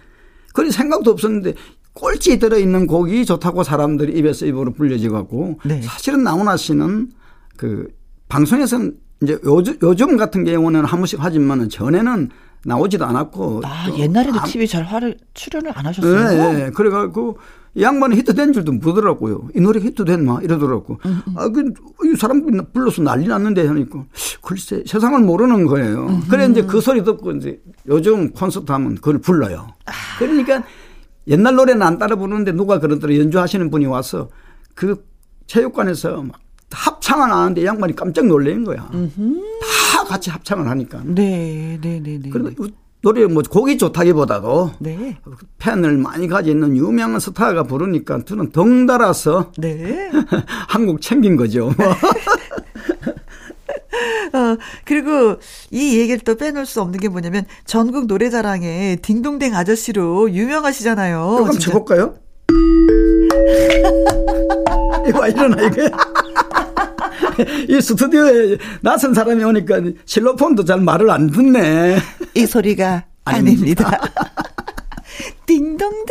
그런 0.55 0.71
생각도 0.71 1.11
없었는데 1.11 1.53
꼴찌 1.93 2.39
들어있는 2.39 2.87
곡이 2.87 3.25
좋다고 3.25 3.63
사람들이 3.63 4.17
입에서 4.17 4.45
입으로 4.45 4.73
불려져 4.73 5.09
갖고 5.11 5.59
네. 5.63 5.81
사실은 5.81 6.23
나훈아 6.23 6.57
씨는 6.57 7.11
그 7.57 7.87
방송에서는 8.29 8.95
이제 9.21 9.37
요즘, 9.45 9.77
요즘 9.83 10.17
같은 10.17 10.43
경우는 10.43 10.83
한 10.85 10.99
번씩 10.99 11.23
하지만은 11.23 11.69
전에는 11.69 12.29
나오지도 12.65 13.05
않았고 13.05 13.61
아, 13.63 13.85
또 13.87 13.97
옛날에도 13.99 14.39
아무- 14.39 14.49
TV 14.49 14.67
잘 14.67 14.83
활을, 14.83 15.17
출연을 15.35 15.71
안 15.77 15.85
하셨어요? 15.85 16.23
네, 16.53 16.63
네. 16.65 16.69
그래갖고 16.71 17.37
이 17.75 17.81
양반이 17.83 18.15
히트된 18.15 18.53
줄도 18.53 18.71
모르더라고요. 18.71 19.49
이 19.53 19.59
노래 19.59 19.81
히트됐나 19.81 20.39
이러더라고. 20.43 20.97
아, 21.35 21.49
그, 21.49 21.73
이 22.05 22.15
사람 22.15 22.45
불러서 22.71 23.01
난리 23.03 23.27
났는데 23.27 23.67
하니까 23.67 24.03
글쎄 24.41 24.83
세상을 24.87 25.19
모르는 25.19 25.65
거예요. 25.65 26.21
그래 26.29 26.47
이제 26.47 26.61
그 26.63 26.79
소리 26.79 27.03
듣고 27.03 27.31
이제 27.33 27.61
요즘 27.87 28.31
콘서트 28.31 28.71
하면 28.71 28.95
그걸 28.95 29.17
불러요. 29.19 29.67
그러니까 30.17 30.63
옛날 31.27 31.55
노래는 31.55 31.81
안 31.81 31.97
따라 31.97 32.15
부르는데 32.15 32.53
누가 32.53 32.79
그러더라 32.79 33.13
연주하시는 33.17 33.69
분이 33.69 33.85
와서 33.87 34.29
그 34.73 35.05
체육관에서 35.47 36.23
막 36.23 36.39
합창을 36.71 37.29
하는데 37.31 37.61
이 37.61 37.65
양반이 37.65 37.93
깜짝 37.95 38.25
놀란 38.25 38.63
거야. 38.63 38.89
다 38.89 40.03
같이 40.05 40.29
합창을 40.29 40.67
하니까. 40.69 41.01
네, 41.03 41.77
네, 41.81 41.99
네, 42.01 42.19
네. 42.21 42.29
그래도 42.29 42.51
이 42.51 42.73
노래 43.05 43.25
뭐 43.27 43.43
곡이 43.47 43.77
좋다기보다도 43.77 44.71
네. 44.79 45.15
팬을 45.59 45.99
많이 45.99 46.27
가지고 46.27 46.55
있는 46.55 46.75
유명한 46.75 47.19
스타가 47.19 47.61
부르니까 47.61 48.25
저는 48.25 48.51
덩달아서 48.51 49.51
네. 49.59 50.09
한국 50.67 51.03
챙긴 51.03 51.35
거죠. 51.35 51.67
어, 54.33 54.57
그리고 54.85 55.37
이 55.69 55.99
얘기를 55.99 56.19
또 56.21 56.35
빼놓을 56.35 56.65
수 56.65 56.81
없는 56.81 56.99
게 56.99 57.07
뭐냐면 57.07 57.45
전국 57.63 58.07
노래자랑에 58.07 58.97
딩동댕 59.03 59.55
아저씨로 59.55 60.31
유명하시잖아요. 60.31 61.41
그럼. 61.43 61.59
쳐볼까요? 61.59 62.15
이거 65.07 65.27
일어나 65.27 65.61
이게. 65.61 65.91
이 67.69 67.79
스튜디오에 67.81 68.57
낯선 68.81 69.13
사람이 69.13 69.43
오니까 69.43 69.79
실로폰도 70.05 70.65
잘 70.65 70.81
말을 70.81 71.11
안 71.11 71.29
듣네. 71.29 71.97
이 72.35 72.45
소리가 72.45 73.05
아닙니다. 73.23 73.99
딩동댕동딩. 75.47 76.05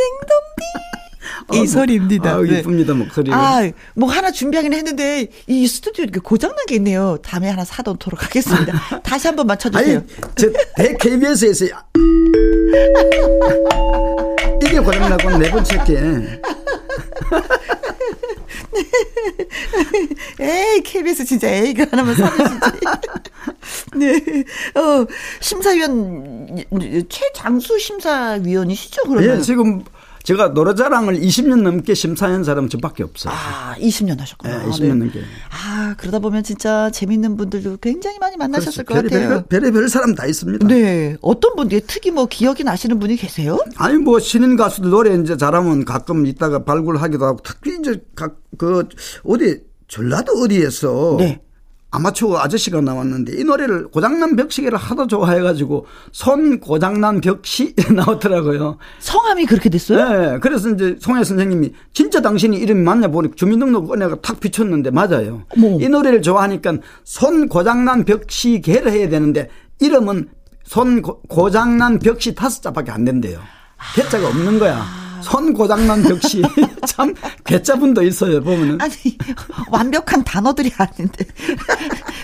이 1.53 1.67
소리입니다. 1.67 2.35
아, 2.35 2.41
네. 2.41 2.61
이쁩니다 2.61 2.95
목소리가. 2.95 3.37
아, 3.37 3.71
뭐 3.95 4.11
하나 4.11 4.31
준비하긴 4.31 4.73
했는데 4.73 5.27
이 5.47 5.67
스튜디오 5.67 6.05
이렇게 6.05 6.21
고장난 6.21 6.65
게 6.67 6.77
있네요. 6.77 7.19
다음에 7.23 7.51
하나 7.51 7.63
사놓도록 7.65 8.25
하겠습니다. 8.25 8.73
다시 9.05 9.27
한 9.27 9.37
번만 9.37 9.59
쳐주세요. 9.59 9.99
아니, 9.99 10.07
저대 10.35 10.97
KBS에서 10.99 11.67
이게 14.65 14.81
고장나고 14.81 15.37
네 15.39 15.51
번째 15.51 15.85
게. 15.85 16.41
에이, 20.41 20.83
KBS 20.83 21.25
진짜 21.25 21.49
A가 21.49 21.87
하나만 21.91 22.15
사주시지. 22.15 22.61
네. 23.97 24.45
어, 24.81 25.07
심사위원, 25.41 26.65
최장수 27.09 27.79
심사위원이시죠, 27.79 29.03
그러면? 29.05 29.39
예, 29.39 29.41
지금 29.41 29.85
제가 30.25 30.49
노래자랑을 30.49 31.21
20년 31.21 31.63
넘게 31.63 31.95
심사한 31.95 32.45
사람은 32.45 32.69
저밖에 32.71 33.03
없어요. 33.03 33.33
아, 33.35 33.75
20년 33.79 34.19
하셨구나. 34.19 34.59
네, 34.59 34.71
20년 34.71 34.97
넘게. 34.97 35.21
아, 35.51 35.95
그러다 35.99 36.19
보면 36.19 36.43
진짜 36.43 36.91
재밌는 36.91 37.37
분들도 37.37 37.77
굉장히 37.77 38.19
많이 38.19 38.37
만나셨을 38.37 38.85
것 38.85 38.95
같아요. 38.95 39.11
별의별, 39.11 39.45
별의별 39.49 39.89
사람 39.89 40.15
다 40.15 40.27
있습니다. 40.27 40.67
네. 40.67 41.17
어떤 41.21 41.55
분들이 41.55 41.83
특히 41.87 42.11
뭐 42.11 42.27
기억이 42.27 42.65
나시는 42.65 42.99
분이 42.99 43.17
계세요? 43.17 43.59
아니 43.77 43.99
뭐 43.99 44.19
신인 44.19 44.57
가수들 44.57 44.91
노래 44.91 45.15
이제 45.15 45.37
잘하면 45.37 45.85
가끔 45.85 46.27
이따가 46.27 46.65
발굴하기도 46.65 47.25
하고 47.25 47.39
특히 47.45 47.77
이제 47.79 48.03
각 48.17 48.45
그 48.57 48.89
어디 49.25 49.61
전라도 49.89 50.33
어디에서 50.43 51.17
네. 51.19 51.41
아마추어 51.95 52.39
아저씨가 52.41 52.81
나왔는데 52.81 53.39
이 53.41 53.45
노래를 53.45 53.89
고장난 53.89 54.35
벽시계를 54.37 54.77
하도 54.77 55.07
좋아해가지고 55.07 55.87
손 56.13 56.59
고장난 56.59 57.21
벽시 57.21 57.75
나왔더라고요. 57.95 58.79
성함이 58.99 59.47
그렇게 59.47 59.69
됐어요? 59.71 60.09
네, 60.33 60.39
그래서 60.41 60.71
이제 60.71 60.97
송혜 61.01 61.23
선생님이 61.23 61.73
진짜 61.93 62.21
당신이 62.21 62.57
이름이 62.59 62.83
맞냐 62.83 63.09
보니 63.09 63.31
주민등록 63.37 63.87
꺼내가 63.89 64.17
탁 64.21 64.41
비쳤는데 64.41 64.91
맞아요. 64.91 65.43
어머. 65.57 65.79
이 65.81 65.89
노래를 65.89 66.21
좋아하니까 66.23 66.79
손 67.05 67.49
고장난 67.49 68.05
벽시계를 68.05 68.91
해야 68.91 69.09
되는데 69.09 69.49
이름은 69.81 70.29
손 70.65 71.01
고- 71.03 71.21
고장난 71.29 71.99
벽시 72.01 72.35
다섯 72.35 72.61
자밖에 72.63 72.91
안 72.91 73.05
된대요. 73.05 73.39
개자가 73.95 74.29
없는 74.29 74.59
거야. 74.59 74.83
손 75.25 75.53
고장난 75.53 76.03
벽시 76.03 76.43
참 76.87 77.15
개자분도 77.45 78.03
있어요 78.03 78.43
보면은. 78.43 78.81
아니, 78.81 78.93
완벽한 79.71 80.23
단어들이 80.25 80.71
아닌데. 80.77 81.25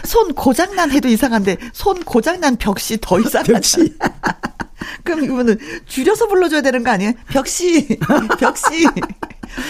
손 0.04 0.32
고장난 0.34 0.90
해도 0.90 1.08
이상한데, 1.08 1.56
손 1.72 2.02
고장난 2.04 2.56
벽시 2.56 2.98
더 3.00 3.18
이상하다. 3.18 3.52
벽시. 3.52 3.94
그럼 5.04 5.24
이거는 5.24 5.58
줄여서 5.86 6.28
불러줘야 6.28 6.60
되는 6.60 6.82
거 6.84 6.90
아니에요? 6.90 7.12
벽시, 7.28 7.98
벽시. 8.38 8.86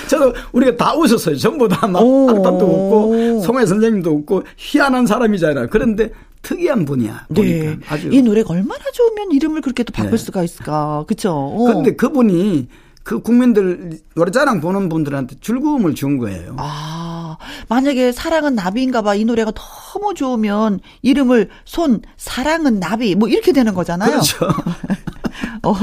저도 0.08 0.34
우리가 0.52 0.76
다 0.76 0.94
웃었어요. 0.94 1.36
전부 1.36 1.68
다막 1.68 2.02
오. 2.02 2.28
알바도 2.30 2.66
웃고 2.66 3.40
송혜 3.42 3.64
선생님도 3.66 4.10
웃고 4.10 4.42
희한한 4.56 5.06
사람이잖아요. 5.06 5.68
그런데 5.70 6.10
특이한 6.42 6.84
분이야. 6.84 7.26
네. 7.28 7.34
보니까 7.68 7.94
아주. 7.94 8.08
이 8.12 8.22
노래가 8.22 8.52
얼마나 8.54 8.82
좋으면 8.92 9.32
이름을 9.32 9.60
그렇게 9.60 9.82
또 9.84 9.92
바꿀 9.92 10.12
네. 10.12 10.16
수가 10.18 10.42
있을까. 10.42 11.04
그쵸? 11.06 11.32
어. 11.32 11.64
그런데 11.64 11.94
그분이 11.96 12.68
그 13.02 13.20
국민들 13.22 13.98
노래자랑 14.14 14.60
보는 14.60 14.88
분들한테 14.88 15.36
즐거움을 15.40 15.94
준 15.94 16.18
거예요. 16.18 16.54
아, 16.58 17.36
만약에 17.68 18.12
사랑은 18.12 18.54
나비인가 18.54 19.02
봐. 19.02 19.14
이 19.14 19.24
노래가 19.24 19.52
너무 19.52 20.14
좋으면 20.14 20.80
이름을 21.02 21.48
손, 21.64 22.02
사랑은 22.16 22.78
나비. 22.78 23.14
뭐 23.14 23.28
이렇게 23.28 23.52
되는 23.52 23.74
거잖아요. 23.74 24.10
그렇죠. 24.10 24.46
어, 25.62 25.74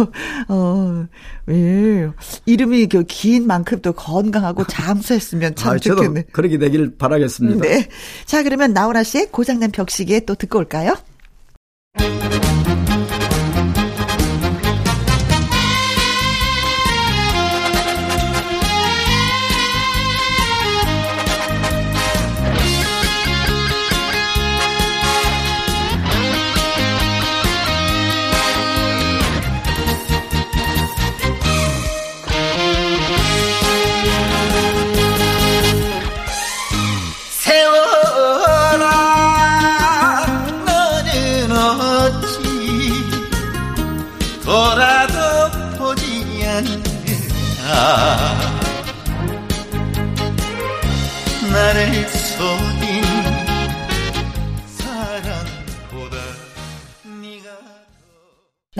어, 0.49 1.05
예. 1.49 2.09
이름이 2.45 2.87
그 2.87 3.03
긴 3.07 3.47
만큼 3.47 3.81
또 3.81 3.93
건강하고 3.93 4.65
장수했으면 4.67 5.55
참 5.55 5.73
아, 5.73 5.77
좋겠네. 5.77 6.25
그렇게 6.31 6.57
되길 6.57 6.97
바라겠습니다. 6.97 7.61
네. 7.67 7.87
자, 8.25 8.43
그러면 8.43 8.73
나훈아 8.73 9.03
씨의 9.03 9.29
고장난 9.31 9.71
벽시계 9.71 10.21
또 10.25 10.35
듣고 10.35 10.59
올까요? 10.59 10.95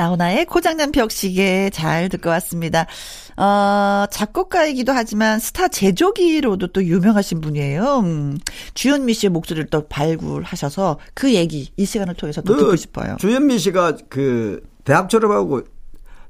나훈아의 0.08 0.45
고장난 0.45 0.91
벽시계 0.91 1.70
잘 1.72 2.10
듣고 2.10 2.30
왔습니다. 2.30 2.86
어, 3.36 4.05
작곡가이기도 4.10 4.93
하지만 4.93 5.39
스타 5.39 5.68
제조기로도 5.68 6.68
또 6.68 6.84
유명하신 6.84 7.41
분이에요. 7.41 7.99
음, 7.99 8.38
주현미 8.74 9.14
씨의 9.14 9.32
목소리를 9.32 9.70
또 9.70 9.88
발굴하셔서 9.88 10.99
그 11.14 11.34
얘기 11.34 11.72
이 11.76 11.86
시간을 11.86 12.16
통해서 12.16 12.41
또 12.41 12.55
듣고 12.55 12.76
싶어요. 12.76 13.14
그 13.14 13.28
주현미 13.28 13.60
씨가 13.60 13.97
그 14.10 14.64
대학 14.84 15.10
졸업하고 15.10 15.62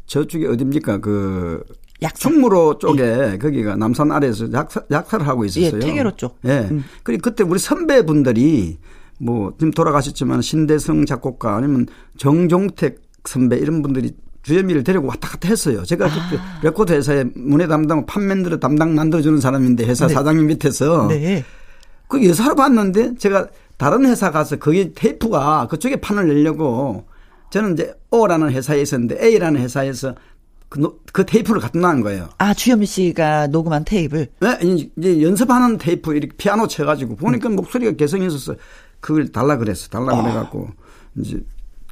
저쪽에 0.07 0.47
어딥니까 0.47 0.99
그 0.99 1.63
약사. 2.01 2.29
충무로 2.29 2.77
쪽에 2.77 3.37
거기가 3.37 3.75
남산 3.75 4.11
아래에서 4.11 4.51
약사, 4.53 4.81
약사를 4.91 5.27
하고 5.27 5.45
있었어요. 5.45 5.79
예, 5.81 5.85
태계로 5.85 6.15
쪽. 6.15 6.37
예. 6.45 6.67
음. 6.71 6.83
그리고 7.03 7.21
그때 7.21 7.43
우리 7.43 7.59
선배분들이 7.59 8.77
뭐 9.19 9.51
지금 9.57 9.71
돌아가셨지만 9.71 10.41
신대성 10.41 11.05
작곡가 11.05 11.55
아니면 11.55 11.87
정종택 12.17 13.06
선배 13.27 13.57
이런 13.57 13.81
분들이 13.81 14.11
주현미를 14.43 14.83
데리고 14.83 15.07
왔다 15.07 15.27
갔다 15.27 15.49
했어요. 15.49 15.83
제가 15.83 16.05
그때 16.05 16.41
아. 16.41 16.59
레코드 16.63 16.93
회사에 16.93 17.25
문예 17.35 17.67
담당, 17.67 18.05
판 18.05 18.16
메들리를 18.16 18.59
담당 18.59 18.95
만들어주는 18.95 19.39
사람인데 19.41 19.85
회사 19.85 20.07
네. 20.07 20.13
사장님 20.13 20.47
밑에서 20.47 21.07
네. 21.09 21.43
그 22.07 22.25
여사로 22.25 22.55
봤는데 22.55 23.15
제가 23.15 23.47
다른 23.75 24.05
회사 24.05 24.31
가서 24.31 24.55
거기 24.55 24.93
테이프가 24.93 25.67
그쪽에 25.69 25.97
판을 25.97 26.27
내려고 26.27 27.05
저는 27.51 27.73
이제 27.73 27.93
O라는 28.11 28.51
회사에 28.51 28.81
있었는데 28.81 29.21
A라는 29.21 29.59
회사에서 29.61 30.15
그, 30.69 30.79
노- 30.79 30.99
그 31.13 31.25
테이프를 31.25 31.59
갖다 31.61 31.79
놓은 31.79 32.01
거예요. 32.01 32.29
아, 32.37 32.53
주현미 32.53 32.85
씨가 32.85 33.47
녹음한 33.47 33.83
테이프를. 33.85 34.27
네, 34.41 34.57
이제 34.61 35.21
연습하는 35.21 35.77
테이프 35.77 36.13
이렇게 36.15 36.35
피아노 36.37 36.67
쳐가지고 36.67 37.15
보니까 37.17 37.49
목소리가 37.49 37.93
개성이 37.93 38.27
있어서 38.27 38.55
그걸 38.99 39.29
달라 39.31 39.57
그랬어. 39.57 39.87
달라 39.89 40.21
그래갖고 40.21 40.69
이제 41.17 41.41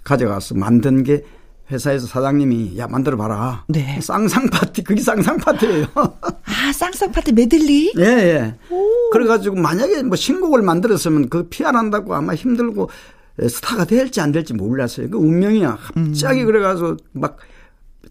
가져가서 0.05 0.55
만든 0.55 1.03
게 1.03 1.23
회사에서 1.71 2.05
사장님이 2.05 2.77
야 2.77 2.87
만들어 2.87 3.17
봐라. 3.17 3.65
네. 3.67 3.99
쌍쌍 3.99 4.49
파티 4.51 4.83
그게 4.83 5.01
쌍쌍 5.01 5.37
파티예요. 5.37 5.87
아, 5.97 6.71
쌍쌍 6.71 7.11
파티 7.11 7.33
메들리? 7.33 7.93
예, 7.97 8.03
예. 8.03 8.55
그래가지고 9.11 9.55
만약에 9.55 10.03
뭐 10.03 10.15
신곡을 10.15 10.61
만들었으면 10.61 11.29
그 11.29 11.49
피아난다고 11.49 12.13
아마 12.13 12.35
힘들고 12.35 12.89
스타가 13.49 13.85
될지 13.85 14.21
안 14.21 14.31
될지 14.31 14.53
몰랐어요. 14.53 15.09
그 15.09 15.17
운명이야. 15.17 15.77
갑자기 15.95 16.41
음. 16.41 16.45
그래가서 16.45 16.97
막 17.11 17.37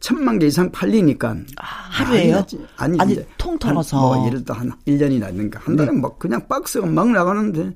천만 0.01 0.41
개 0.41 0.47
이상 0.47 0.73
팔리니까. 0.73 1.37
하루에요? 1.57 2.39
아니, 2.39 2.67
아니, 2.77 3.01
아니, 3.01 3.13
이제 3.13 3.27
통틀어서. 3.39 4.01
뭐 4.01 4.27
예를 4.27 4.45
들어 4.45 4.59
한 4.59 4.73
1년이라든가 4.87 5.61
한 5.61 5.77
달에 5.77 5.93
막 5.93 6.19
그냥 6.19 6.47
박스가 6.49 6.87
막 6.87 7.09
나가는데 7.11 7.73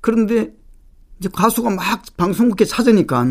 그런데 0.00 0.52
이제 1.18 1.28
가수가 1.32 1.70
막 1.70 2.02
방송국에 2.16 2.64
찾으니까 2.64 3.26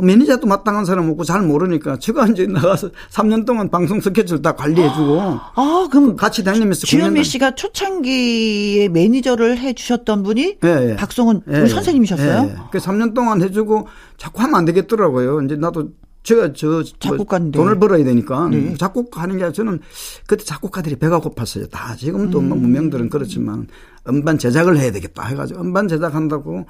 매니저도 0.00 0.46
마땅한 0.46 0.84
사람 0.84 1.10
없고 1.10 1.24
잘 1.24 1.42
모르니까 1.42 1.98
제가 1.98 2.26
이제 2.28 2.46
나가서 2.46 2.90
3년 3.10 3.44
동안 3.44 3.68
방송 3.68 4.00
스케줄 4.00 4.40
다 4.42 4.52
관리해주고 4.52 5.20
아, 5.20 5.88
그럼 5.90 6.16
같이 6.16 6.44
다니면서 6.44 6.86
주현미 6.86 7.24
씨가 7.24 7.54
초창기에 7.54 8.88
매니저를 8.88 9.58
해 9.58 9.72
주셨던 9.72 10.22
분이 10.22 10.58
예, 10.64 10.90
예. 10.90 10.96
박성훈 10.96 11.42
예, 11.48 11.56
우리 11.56 11.62
예. 11.62 11.66
선생님이셨어요? 11.66 12.48
예, 12.48 12.50
예. 12.50 12.56
그 12.70 12.78
3년 12.78 13.14
동안 13.14 13.42
해주고 13.42 13.88
자꾸 14.16 14.42
하면 14.42 14.54
안 14.54 14.64
되겠더라고요. 14.64 15.42
이제 15.42 15.56
나도 15.56 15.90
제가 16.22 16.52
저뭐 16.52 16.82
작곡가인데. 16.98 17.58
돈을 17.58 17.78
벌어야 17.78 18.04
되니까 18.04 18.48
네. 18.50 18.74
작곡하는 18.76 19.38
게 19.38 19.50
저는 19.50 19.80
그때 20.26 20.44
작곡가들이 20.44 20.96
배가 20.96 21.20
고팠어요. 21.20 21.70
다 21.70 21.96
지금도 21.96 22.40
뭐 22.40 22.56
음. 22.56 22.62
무명들은 22.62 23.08
그렇지만 23.08 23.66
음반 24.06 24.36
제작을 24.36 24.76
해야 24.78 24.92
되겠다 24.92 25.24
해가지고 25.24 25.60
음반 25.60 25.88
제작한다고 25.88 26.66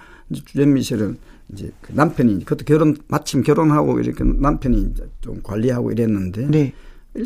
주현미 0.46 0.82
씨를 0.82 1.16
이제 1.52 1.72
그 1.80 1.92
남편이 1.92 2.44
그것도 2.44 2.64
결혼 2.64 2.96
마침 3.08 3.42
결혼하고 3.42 4.00
이렇게 4.00 4.24
남편이 4.24 4.90
이제 4.90 5.08
좀 5.20 5.40
관리하고 5.42 5.90
이랬는데 5.90 6.46
네. 6.48 6.72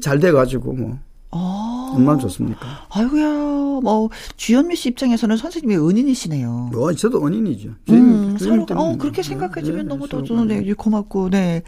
잘 0.01 0.21
돼가지고 0.21 0.73
뭐 0.75 0.99
아. 1.33 1.93
얼마나 1.97 2.19
좋습니까? 2.19 2.87
아이고야, 2.91 3.81
뭐 3.83 4.11
주현미 4.37 4.77
씨 4.77 4.91
입장에서는 4.91 5.37
선생님의 5.37 5.89
은인이시네요. 5.89 6.71
뭐 6.73 6.93
저도 6.93 7.23
언인이죠. 7.23 7.71
음, 7.91 8.37
서로, 8.39 8.67
어, 8.71 8.97
그렇게 8.97 9.23
네, 9.23 9.29
생각해주면 9.29 9.79
네, 9.79 9.89
너무 9.89 10.09
더 10.09 10.23
저는 10.23 10.49
네, 10.49 10.73
고맙고, 10.73 11.31
네. 11.31 11.63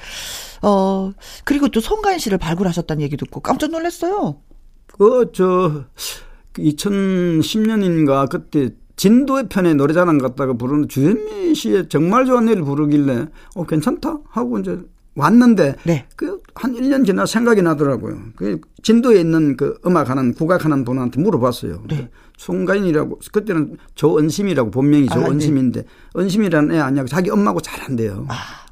어, 0.62 1.12
그리고 1.44 1.68
또 1.68 1.80
송가인 1.80 2.18
씨를 2.18 2.38
발굴하셨다는 2.38 3.02
얘기 3.02 3.16
듣고 3.16 3.40
깜짝 3.40 3.70
놀랐어요. 3.70 4.36
그, 4.86 5.30
저, 5.34 5.84
2010년인가 6.54 8.28
그때 8.28 8.70
진도의 8.96 9.48
편에 9.48 9.74
노래자랑 9.74 10.18
갔다가 10.18 10.52
부르는 10.52 10.88
주현미 10.88 11.54
씨의 11.54 11.88
정말 11.88 12.26
좋은 12.26 12.48
일을 12.48 12.62
부르길래, 12.62 13.26
어, 13.54 13.64
괜찮다? 13.64 14.18
하고 14.28 14.58
이제 14.58 14.78
왔는데 15.16 15.76
네. 15.84 16.06
그한 16.16 16.74
1년 16.74 17.06
지나 17.06 17.24
생각이 17.26 17.62
나더라고요. 17.62 18.18
그 18.36 18.60
진도에 18.82 19.20
있는 19.20 19.56
그 19.56 19.78
음악하는 19.86 20.34
국악하는 20.34 20.84
분한테 20.84 21.20
물어봤어요. 21.20 21.84
네. 21.88 22.10
송가인이라고 22.36 23.20
그때는 23.32 23.76
조은심이라고 23.94 24.70
본명이 24.72 25.08
아, 25.10 25.14
네. 25.14 25.24
조은심인데 25.24 25.84
은심이라는 26.16 26.74
애 26.74 26.80
아니고 26.80 27.06
자기 27.06 27.30
엄마하고 27.30 27.60
잘한대요. 27.60 28.26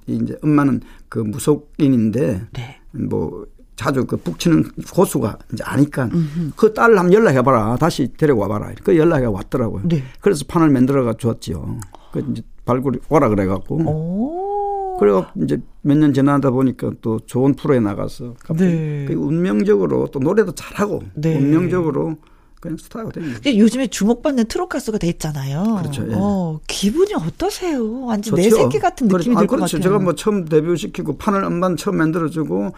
이제 0.07 0.37
엄마는 0.43 0.81
그 1.09 1.21
무속인인데 1.21 2.47
네. 2.53 2.81
뭐 2.91 3.47
자주 3.77 4.05
그 4.07 4.17
북치는 4.17 4.65
고수가 4.95 5.39
이제 5.53 5.65
아니까 5.65 6.09
그 6.57 6.73
딸을 6.75 6.99
한번 6.99 7.13
연락해봐라. 7.13 7.77
다시 7.77 8.13
데려와봐라. 8.17 8.73
그 8.85 8.97
연락이 8.97 9.25
왔더라고요. 9.27 9.83
네. 9.89 10.03
그래서 10.21 10.45
판을 10.47 10.71
만들어가 10.71 11.15
줬지요. 11.15 11.79
그 12.13 12.25
이제 12.31 12.43
발굴이 12.65 12.99
오라 13.09 13.29
그래갖고. 13.29 13.77
오. 13.77 14.97
그래갖고 14.99 15.43
이제 15.45 15.61
몇 15.81 15.97
년 15.99 16.13
지나다 16.13 16.51
보니까 16.51 16.93
또 17.01 17.19
좋은 17.27 17.55
프로에 17.55 17.81
나가서 17.81 18.35
네. 18.57 19.05
그 19.09 19.15
운명적으로 19.15 20.09
또 20.13 20.21
노래도 20.21 20.53
잘하고 20.55 21.03
네. 21.15 21.37
운명적으로 21.37 22.17
그냥 22.61 22.77
스타가. 22.77 23.09
근데 23.11 23.59
요즘에 23.59 23.89
주목받는 23.89 24.45
트롯 24.45 24.69
가수가 24.69 24.99
돼 24.99 25.09
있잖아요. 25.09 25.79
그렇죠, 25.81 26.05
예. 26.09 26.13
어, 26.15 26.61
기분이 26.69 27.13
어떠세요? 27.15 28.03
완전 28.05 28.37
내 28.37 28.49
좋죠. 28.49 28.57
새끼 28.63 28.79
같은 28.79 29.09
그래- 29.09 29.19
느낌이 29.19 29.35
아, 29.35 29.41
들것 29.41 29.57
그렇죠. 29.59 29.79
같아요. 29.79 29.83
제가 29.91 29.99
뭐 30.05 30.15
처음 30.15 30.45
데뷔시키고 30.45 31.17
판을 31.17 31.43
음반 31.43 31.77
처음 31.77 31.97
만들어주고 31.97 32.71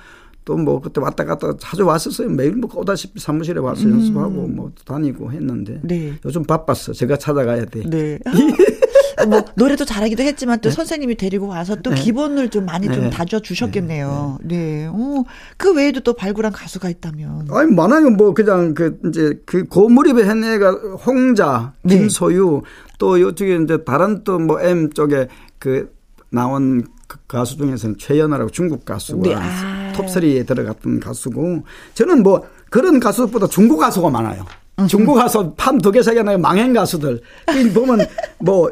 또 0.45 0.57
뭐 0.57 0.81
그때 0.81 1.01
왔다 1.01 1.25
갔다 1.25 1.55
자주 1.59 1.85
왔었어요. 1.87 2.29
매일 2.31 2.53
뭐 2.57 2.71
오다시피 2.75 3.19
사무실에 3.21 3.61
와서 3.61 3.89
연습하고 3.89 4.47
뭐 4.49 4.71
다니고 4.85 5.33
했는데 5.33 5.75
음. 5.75 5.81
네. 5.85 6.13
요즘 6.25 6.43
바빴어. 6.45 6.93
제가 6.93 7.17
찾아가야 7.17 7.65
돼. 7.67 7.83
네. 7.89 8.19
아, 8.27 8.31
뭐 9.27 9.43
노래도 9.55 9.85
잘하기도 9.85 10.23
했지만 10.23 10.61
또 10.61 10.71
선생님이 10.71 11.15
데리고 11.17 11.47
와서 11.47 11.77
또 11.77 11.91
기본을 11.93 12.51
좀 12.51 12.67
많이 12.67 12.87
좀 12.89 13.05
네. 13.05 13.11
다져 13.11 13.41
주셨겠네요. 13.41 14.39
네. 14.43 14.87
어, 14.87 15.25
그 15.57 15.73
외에도 15.75 16.01
또 16.01 16.13
발굴한 16.15 16.53
가수가 16.53 16.89
있다면. 16.91 17.49
아니 17.51 17.73
많아요. 17.73 18.11
뭐 18.11 18.35
그냥 18.35 18.75
그 18.75 18.99
이제 19.09 19.41
그 19.47 19.65
고무립의 19.65 20.25
hen내가 20.25 20.73
홍자, 21.07 21.73
네. 21.83 21.97
김소유 21.99 22.63
또 22.99 23.21
요쪽에 23.21 23.57
이제 23.65 23.83
다른 23.85 24.25
또 24.25 24.39
뭐 24.39 24.61
M 24.61 24.91
쪽에 24.93 25.29
그 25.59 25.91
나온 26.31 26.85
그 27.07 27.19
가수 27.29 27.57
중에서는 27.57 27.97
최연아라고 27.99 28.51
중국 28.51 28.85
가수가 28.85 29.23
네, 29.23 29.35
아. 29.35 29.84
톱3에 29.95 30.47
들어갔던 30.47 31.01
가수고 31.01 31.65
저는 31.95 32.23
뭐 32.23 32.47
그런 32.71 33.01
가수보다 33.01 33.47
중국 33.47 33.79
가수가 33.79 34.11
많아요. 34.11 34.45
음. 34.79 34.87
중국 34.89 35.15
가수 35.15 35.55
판두개 35.57 36.03
세개 36.03 36.23
나요 36.23 36.39
망한 36.39 36.73
가수들. 36.73 37.21
이 37.57 37.73
보면 37.73 38.07
뭐 38.39 38.71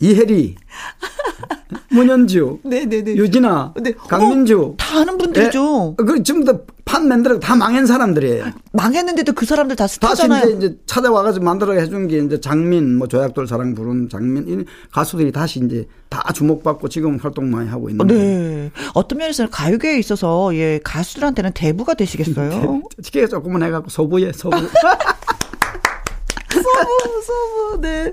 이혜리, 0.00 0.54
문현주, 1.90 2.60
네네네. 2.64 3.16
유진아, 3.16 3.74
네. 3.80 3.92
강민주. 3.92 4.60
어, 4.60 4.74
다 4.76 5.00
아는 5.00 5.16
분들이죠. 5.18 5.96
예. 5.98 6.04
그 6.04 6.22
지금 6.22 6.44
다판 6.44 7.08
만들어 7.08 7.38
다 7.38 7.56
망한 7.56 7.86
사람들이에요. 7.86 8.44
망했는데도 8.72 9.32
그 9.32 9.46
사람들 9.46 9.76
다 9.76 9.84
다시 9.84 9.94
스타잖아요. 9.94 10.50
이제, 10.50 10.66
이제 10.66 10.78
찾아와가지고 10.86 11.44
만들어 11.44 11.72
해준 11.72 12.08
게 12.08 12.18
이제 12.18 12.40
장민, 12.40 12.96
뭐 12.96 13.08
조약돌 13.08 13.46
사랑 13.46 13.74
부른 13.74 14.08
장민, 14.10 14.48
이 14.48 14.64
가수들이 14.92 15.32
다시 15.32 15.60
이제 15.64 15.86
다 16.08 16.32
주목받고 16.32 16.88
지금 16.88 17.16
활동 17.18 17.50
많이 17.50 17.68
하고 17.68 17.86
어, 17.86 17.90
있는데. 17.90 18.14
네. 18.14 18.70
어떤 18.94 19.18
면에서는 19.18 19.50
가요계에 19.50 19.98
있어서 19.98 20.54
예, 20.54 20.80
가수들한테는 20.84 21.52
대부가 21.54 21.94
되시겠어요. 21.94 22.82
기계가 23.02 23.28
조금만 23.28 23.62
해갖고 23.62 23.88
소부에 23.90 24.32
소부. 24.32 24.56
서브, 26.74 27.22
서브, 27.22 27.80
네. 27.80 28.12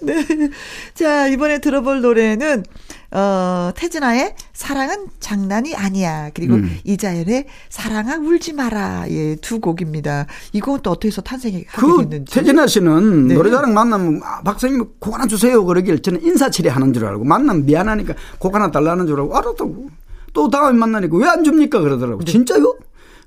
네. 0.00 0.50
자, 0.94 1.28
이번에 1.28 1.58
들어볼 1.58 2.00
노래는, 2.00 2.64
어, 3.10 3.70
태진아의 3.76 4.34
사랑은 4.52 5.06
장난이 5.20 5.74
아니야. 5.76 6.30
그리고 6.34 6.54
음. 6.54 6.78
이자연의 6.84 7.46
사랑아 7.68 8.16
울지 8.16 8.54
마라. 8.54 9.04
예, 9.10 9.36
두 9.36 9.60
곡입니다. 9.60 10.26
이건 10.52 10.80
또 10.82 10.90
어떻게 10.90 11.08
해서 11.08 11.22
탄생하게 11.22 11.66
그 11.76 11.96
됐는지. 12.08 12.32
태진아 12.34 12.66
씨는 12.66 13.28
네. 13.28 13.34
노래자랑 13.34 13.72
만나면 13.72 14.20
아, 14.24 14.42
박사님 14.42 14.84
곡 14.98 15.14
하나 15.14 15.26
주세요 15.26 15.64
그러길 15.64 16.02
저는 16.02 16.22
인사치레 16.24 16.70
하는 16.70 16.92
줄 16.92 17.04
알고 17.06 17.22
만나면 17.24 17.66
미안하니까 17.66 18.14
곡 18.40 18.54
하나 18.56 18.70
달라는 18.72 19.06
줄 19.06 19.20
알고 19.20 19.36
알았다고 19.36 19.88
또 20.32 20.50
다음에 20.50 20.76
만나니까 20.76 21.16
왜 21.16 21.26
안 21.28 21.44
줍니까 21.44 21.80
그러더라고 21.80 22.24
진짜요? 22.24 22.76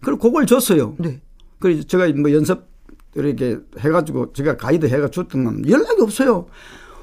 그리고 0.03 0.19
곡을 0.19 0.45
줬어요. 0.47 0.95
네. 0.97 1.21
그래서 1.59 1.83
제가 1.83 2.07
뭐 2.09 2.31
연습 2.33 2.65
이렇게 3.21 3.57
해가지고 3.79 4.33
제가 4.33 4.57
가이드 4.57 4.85
해가 4.87 5.09
줬더만 5.09 5.69
연락이 5.69 6.01
없어요. 6.01 6.45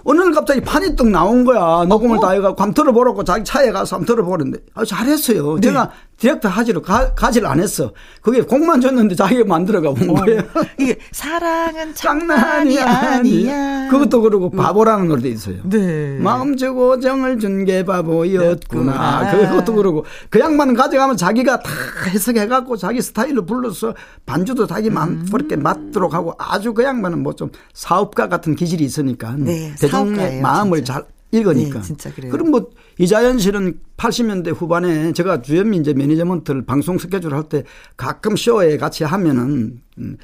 어느 0.07 0.21
날 0.21 0.33
갑자기 0.33 0.61
판이 0.61 0.97
떡 0.97 1.09
나온 1.09 1.45
거야. 1.45 1.85
녹음을 1.89 2.19
다 2.21 2.31
해가지고 2.31 2.61
한번 2.63 2.75
들어보라고 2.75 3.25
자기 3.25 3.43
차에 3.45 3.73
가서 3.73 3.97
한번 3.97 4.15
들어보는데 4.15 4.59
아, 4.75 4.85
잘했어요. 4.85 5.61
제가 5.61 5.91
디렉터 6.19 6.49
하지로 6.49 6.81
가, 6.81 7.13
가지를 7.15 7.49
안 7.49 7.61
했어. 7.61 7.93
그게 8.23 8.41
곡만 8.41 8.81
줬는데 8.81 9.15
자기가 9.15 9.45
만들어가 9.47 9.93
본 9.93 10.15
거예요. 10.15 10.43
이게 10.79 10.97
사랑은 11.13 11.93
장난이 11.97 12.79
아니야. 12.81 13.89
그것도 13.91 14.23
그러고 14.23 14.51
바보라는 14.51 15.09
노래도 15.09 15.29
있어요. 15.29 15.57
네. 15.65 16.17
마음 16.21 16.57
주고 16.57 17.01
정을 17.01 17.39
준 17.39 17.65
게 17.65 17.85
바보였구나. 17.85 18.51
였구나. 18.93 19.49
그것도 19.51 19.75
그러고 19.75 20.05
그 20.29 20.39
양반은 20.41 20.75
가져가면 20.75 21.17
자기가 21.17 21.61
다 21.61 21.71
해석해갖고 22.09 22.77
자기 22.77 23.01
스타일로 23.01 23.45
불러서 23.47 23.95
반주도 24.27 24.67
자기 24.67 24.91
마음 24.91 25.11
음. 25.11 25.29
그렇게 25.31 25.57
맞도록 25.57 26.15
하고 26.15 26.35
아주 26.39 26.75
그 26.75 26.83
양반은 26.85 27.23
뭐 27.23 27.35
좀 27.35 27.51
사업가 27.73 28.29
같은 28.29 28.55
기질이 28.55 28.85
있으니까 28.85 29.35
네, 29.37 29.75
대중의 29.81 30.41
마음을. 30.41 30.85
잘 30.85 31.05
읽으니까. 31.35 31.81
네, 31.81 31.85
진짜 31.87 32.13
그래요. 32.13 32.31
그럼 32.33 32.51
뭐 32.51 32.71
이자연 32.99 33.39
씨는 33.39 33.81
80년대 33.97 34.55
후반에 34.55 35.13
제가 35.13 35.43
주현미 35.43 35.77
이제 35.79 35.93
매니지먼트를 35.95 36.65
방송 36.65 36.99
스케줄 36.99 37.35
할 37.35 37.45
때 37.49 37.65
가끔 37.97 38.37
쇼에 38.37 38.77
같이 38.79 39.05
하면은 39.05 39.81
음, 39.99 40.17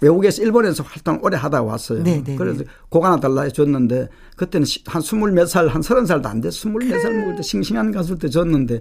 외국에서 0.00 0.42
일본에서 0.42 0.82
활동 0.82 1.18
오래 1.22 1.36
하다 1.36 1.62
왔어요. 1.62 2.02
네, 2.02 2.22
네, 2.24 2.36
그래서 2.36 2.60
네. 2.60 2.64
곡 2.88 3.04
하나 3.04 3.18
달라 3.18 3.42
해줬는데 3.42 4.08
그때는 4.36 4.64
시- 4.64 4.82
한 4.86 5.02
스물 5.02 5.32
몇 5.32 5.46
살, 5.46 5.68
한 5.68 5.82
서른 5.82 6.06
살도 6.06 6.28
안 6.28 6.40
돼. 6.40 6.50
스물 6.50 6.88
네살 6.88 7.12
먹을 7.18 7.36
때 7.36 7.42
싱싱한 7.42 7.92
가수일 7.92 8.18
때 8.18 8.28
줬는데 8.28 8.80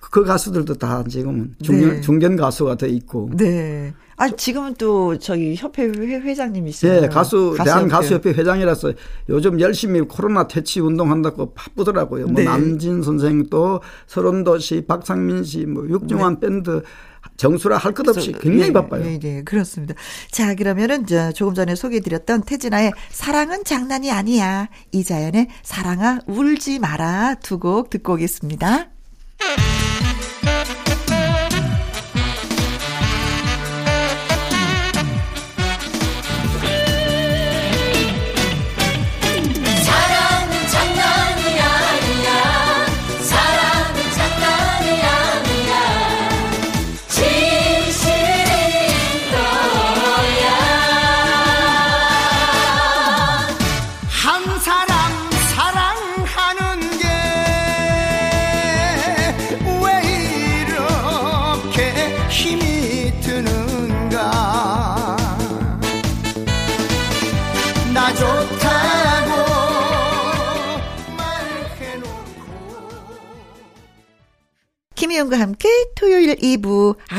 그- 0.00 0.10
그 0.10 0.24
가수들도 0.24 0.74
다 0.74 1.02
지금은 1.08 1.54
중견, 1.62 1.90
네. 1.90 2.00
중견 2.00 2.36
가수가 2.36 2.74
돼 2.76 2.88
있고. 2.88 3.30
네. 3.34 3.94
아, 4.20 4.28
지금은 4.28 4.74
또 4.78 5.16
저희 5.16 5.54
협회 5.56 5.84
회- 5.84 6.20
회장님이시죠. 6.20 6.88
예, 6.88 7.08
가수, 7.08 7.54
대한 7.62 7.86
가수협회. 7.86 8.30
가수협회 8.30 8.30
회장이라서 8.32 8.92
요즘 9.28 9.60
열심히 9.60 10.00
코로나 10.00 10.48
퇴치 10.48 10.80
운동한다고 10.80 11.52
바쁘더라고요. 11.54 12.26
뭐 12.26 12.34
네. 12.34 12.44
남진 12.44 13.02
선생 13.02 13.44
또 13.48 13.80
서른도 14.08 14.58
씨, 14.58 14.80
박상민 14.86 15.44
씨, 15.44 15.66
뭐 15.66 15.88
육중한 15.88 16.40
밴드 16.40 16.82
정수라 17.38 17.78
할 17.78 17.94
것 17.94 18.06
없이 18.08 18.32
굉장히 18.32 18.66
네, 18.66 18.72
바빠요. 18.72 19.02
네, 19.04 19.18
네, 19.18 19.42
그렇습니다. 19.42 19.94
자, 20.30 20.54
그러면은 20.54 21.06
저 21.06 21.32
조금 21.32 21.54
전에 21.54 21.74
소개해드렸던 21.74 22.42
태진아의 22.42 22.92
사랑은 23.10 23.64
장난이 23.64 24.10
아니야. 24.12 24.68
이자연의 24.92 25.48
사랑아 25.62 26.18
울지 26.26 26.78
마라 26.80 27.36
두 27.42 27.58
곡 27.58 27.90
듣고 27.90 28.14
오겠습니다. 28.14 28.90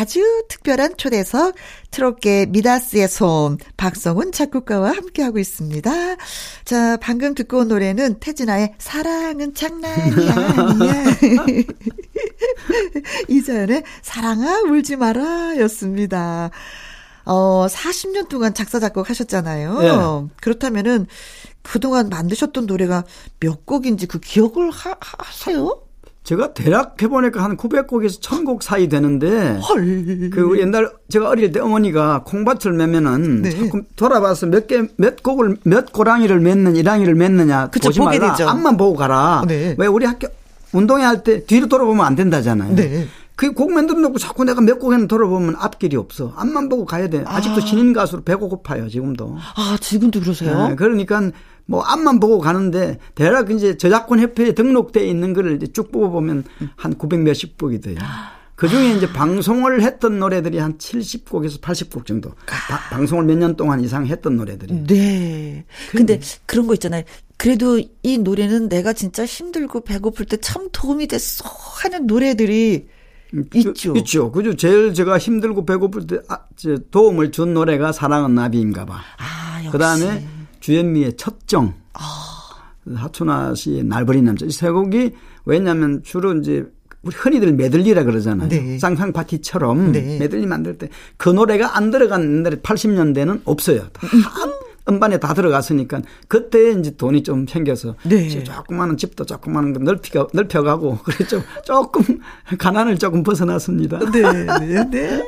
아주 0.10 0.44
특별한 0.48 0.98
초대석 0.98 1.54
트롯계 1.92 2.48
미다스의 2.48 3.08
손 3.08 3.60
박성훈 3.78 4.32
작곡가와 4.32 4.90
함께하고 4.90 5.38
있습니다. 5.38 5.92
자, 6.66 6.98
방금 6.98 7.36
듣고 7.36 7.60
온 7.60 7.68
노래는 7.68 8.16
태진아의 8.16 8.74
사랑은 8.80 9.54
장난이 9.54 10.26
아니야. 10.34 11.04
이자연의 13.30 13.84
사랑아 14.02 14.62
울지 14.62 14.96
마라 14.96 15.60
였습니다. 15.60 16.50
어, 17.26 17.68
40년 17.68 18.30
동안 18.30 18.56
작사, 18.56 18.80
작곡 18.80 19.12
하셨잖아요. 19.12 19.80
예. 19.84 20.28
그렇다면은 20.42 21.06
그동안 21.62 22.10
만드셨던 22.10 22.66
노래가 22.66 23.04
몇 23.40 23.68
곡인지 23.68 24.08
그 24.08 24.20
기억을 24.20 24.72
하, 24.72 24.96
하세요? 25.00 25.84
제가 26.24 26.54
대략 26.54 27.02
해보니까 27.02 27.44
한 27.44 27.58
900곡에서 27.58 28.22
1000곡 28.22 28.62
사이 28.62 28.88
되는데 28.88 29.58
헐. 29.68 30.30
그 30.32 30.60
옛날 30.60 30.92
제가 31.10 31.30
어릴 31.30 31.52
때 31.52 31.60
어머니가 31.60 32.24
콩밭을 32.26 32.74
매면은 32.74 33.42
네. 33.42 33.50
조금 33.52 33.84
돌아봐서 33.96 34.46
몇 34.46 34.68
개 34.68 34.88
몇 34.98 35.24
곡을 35.24 35.58
몇 35.64 35.92
고랑이를 35.92 36.40
맺는 36.40 36.76
이랑이를 36.76 37.16
맺느냐 37.16 37.70
그쵸, 37.70 37.90
보지 37.90 38.00
보게 38.00 38.20
말라 38.20 38.34
되죠. 38.36 38.50
앞만 38.50 38.78
보고 38.78 38.96
가라. 38.96 39.44
네. 39.48 39.76
왜 39.78 39.88
우리 39.88 40.06
학교 40.06 40.28
운동회 40.74 41.04
할 41.04 41.24
때 41.24 41.44
뒤로 41.46 41.68
돌아보면 41.68 42.06
안 42.06 42.16
된다잖아요. 42.16 42.76
네. 42.76 43.08
그 43.36 43.54
곡 43.54 43.72
만들어 43.72 43.98
놓고 44.00 44.20
자꾸 44.20 44.44
내가 44.44 44.60
몇 44.60 44.78
곡에는 44.80 45.08
돌아보면 45.08 45.56
앞길이 45.58 45.96
없어. 45.96 46.34
앞만 46.36 46.68
보고 46.68 46.86
가야 46.86 47.08
돼. 47.08 47.24
아직도 47.26 47.62
신인 47.62 47.94
가수로 47.94 48.22
배고파요 48.24 48.90
지금도. 48.90 49.38
아, 49.56 49.78
지금도 49.80 50.20
그러세요? 50.20 50.68
네, 50.68 50.76
그러니까 50.76 51.32
뭐 51.70 51.84
앞만 51.84 52.20
보고 52.20 52.40
가는데 52.40 52.98
대략 53.14 53.52
이제 53.52 53.78
저작권 53.78 54.20
협회에 54.20 54.54
등록돼 54.54 55.06
있는 55.08 55.34
거를 55.34 55.56
이제 55.56 55.68
쭉 55.68 55.92
뽑아보면 55.92 56.44
한 56.76 56.96
900 56.98 57.20
몇십 57.22 57.58
곡이 57.60 57.80
돼요. 57.80 57.98
그 58.56 58.68
중에 58.68 58.94
이제 58.96 59.08
방송을 59.14 59.84
했던 59.84 60.20
노래들이 60.20 60.58
한 60.58 60.78
70곡에서 60.80 61.62
80곡 61.62 62.06
정도. 62.06 62.32
바- 62.46 62.90
방송을 62.90 63.24
몇 63.24 63.38
년 63.38 63.56
동안 63.56 63.80
이상 63.82 64.06
했던 64.08 64.36
노래들이. 64.36 64.86
네. 64.88 65.64
근데 65.92 66.20
그런 66.46 66.66
거 66.68 66.74
있잖아요. 66.74 67.04
그래도 67.38 67.80
이 68.04 68.18
노래는 68.18 68.68
내가 68.68 68.92
진짜 68.92 69.26
힘들고 69.26 69.82
배고플 69.86 70.26
때 70.26 70.38
참 70.38 70.68
도움이 70.74 71.08
됐어 71.08 71.46
하는 71.84 72.06
노래들이 72.08 72.88
있죠. 73.54 73.94
그, 73.94 74.00
있죠. 74.00 74.32
그죠. 74.32 74.56
제일 74.56 74.94
제가 74.94 75.20
힘들고 75.20 75.66
배고플 75.66 76.08
때 76.08 76.18
아, 76.28 76.40
저 76.58 76.76
도움을 76.92 77.32
준 77.32 77.54
노래가 77.54 77.92
사랑은 77.94 78.34
나비인가 78.36 78.86
봐. 78.86 78.96
아, 79.20 79.60
역시. 79.60 79.72
그 79.72 79.78
다음에 79.78 80.28
주현미의 80.60 81.18
첫정. 81.18 81.74
하춘아 82.94 83.54
씨의 83.56 83.84
날 83.84 84.06
버린 84.06 84.26
남자. 84.26 84.46
이 84.46 84.50
세 84.52 84.70
곡이 84.70 85.12
왜냐하면 85.46 86.02
주로 86.04 86.34
이제 86.36 86.66
우리 87.02 87.16
흔히들 87.16 87.54
메들리라 87.54 88.04
그러잖아요. 88.04 88.50
네. 88.50 88.78
쌍쌍 88.80 89.14
파티처럼 89.14 89.92
네. 89.94 90.18
메들리 90.20 90.46
만들 90.48 90.78
때 90.78 90.90
그 91.18 91.30
노래가 91.30 91.78
안 91.78 91.92
들어간 91.92 92.24
옛날에 92.24 92.58
80년대는 92.58 93.42
없어요. 93.46 93.88
다 93.94 94.08
음반에 94.90 95.18
다 95.20 95.34
들어갔으니까 95.36 96.02
그때 96.28 96.72
이제 96.72 96.96
돈이 96.96 97.22
좀 97.24 97.46
생겨서 97.46 97.96
네. 98.06 98.44
조그마한 98.44 98.98
집도 98.98 99.24
조그마한 99.24 99.74
거 99.74 99.80
넓히가 99.80 100.28
넓혀가고 100.34 100.98
그래 101.06 101.28
좀 101.28 101.42
조금 101.64 102.02
가난을 102.58 102.98
조금 102.98 103.22
벗어났습니다. 103.24 104.00
네, 104.12 104.22
네, 104.44 104.90
네. 104.90 105.24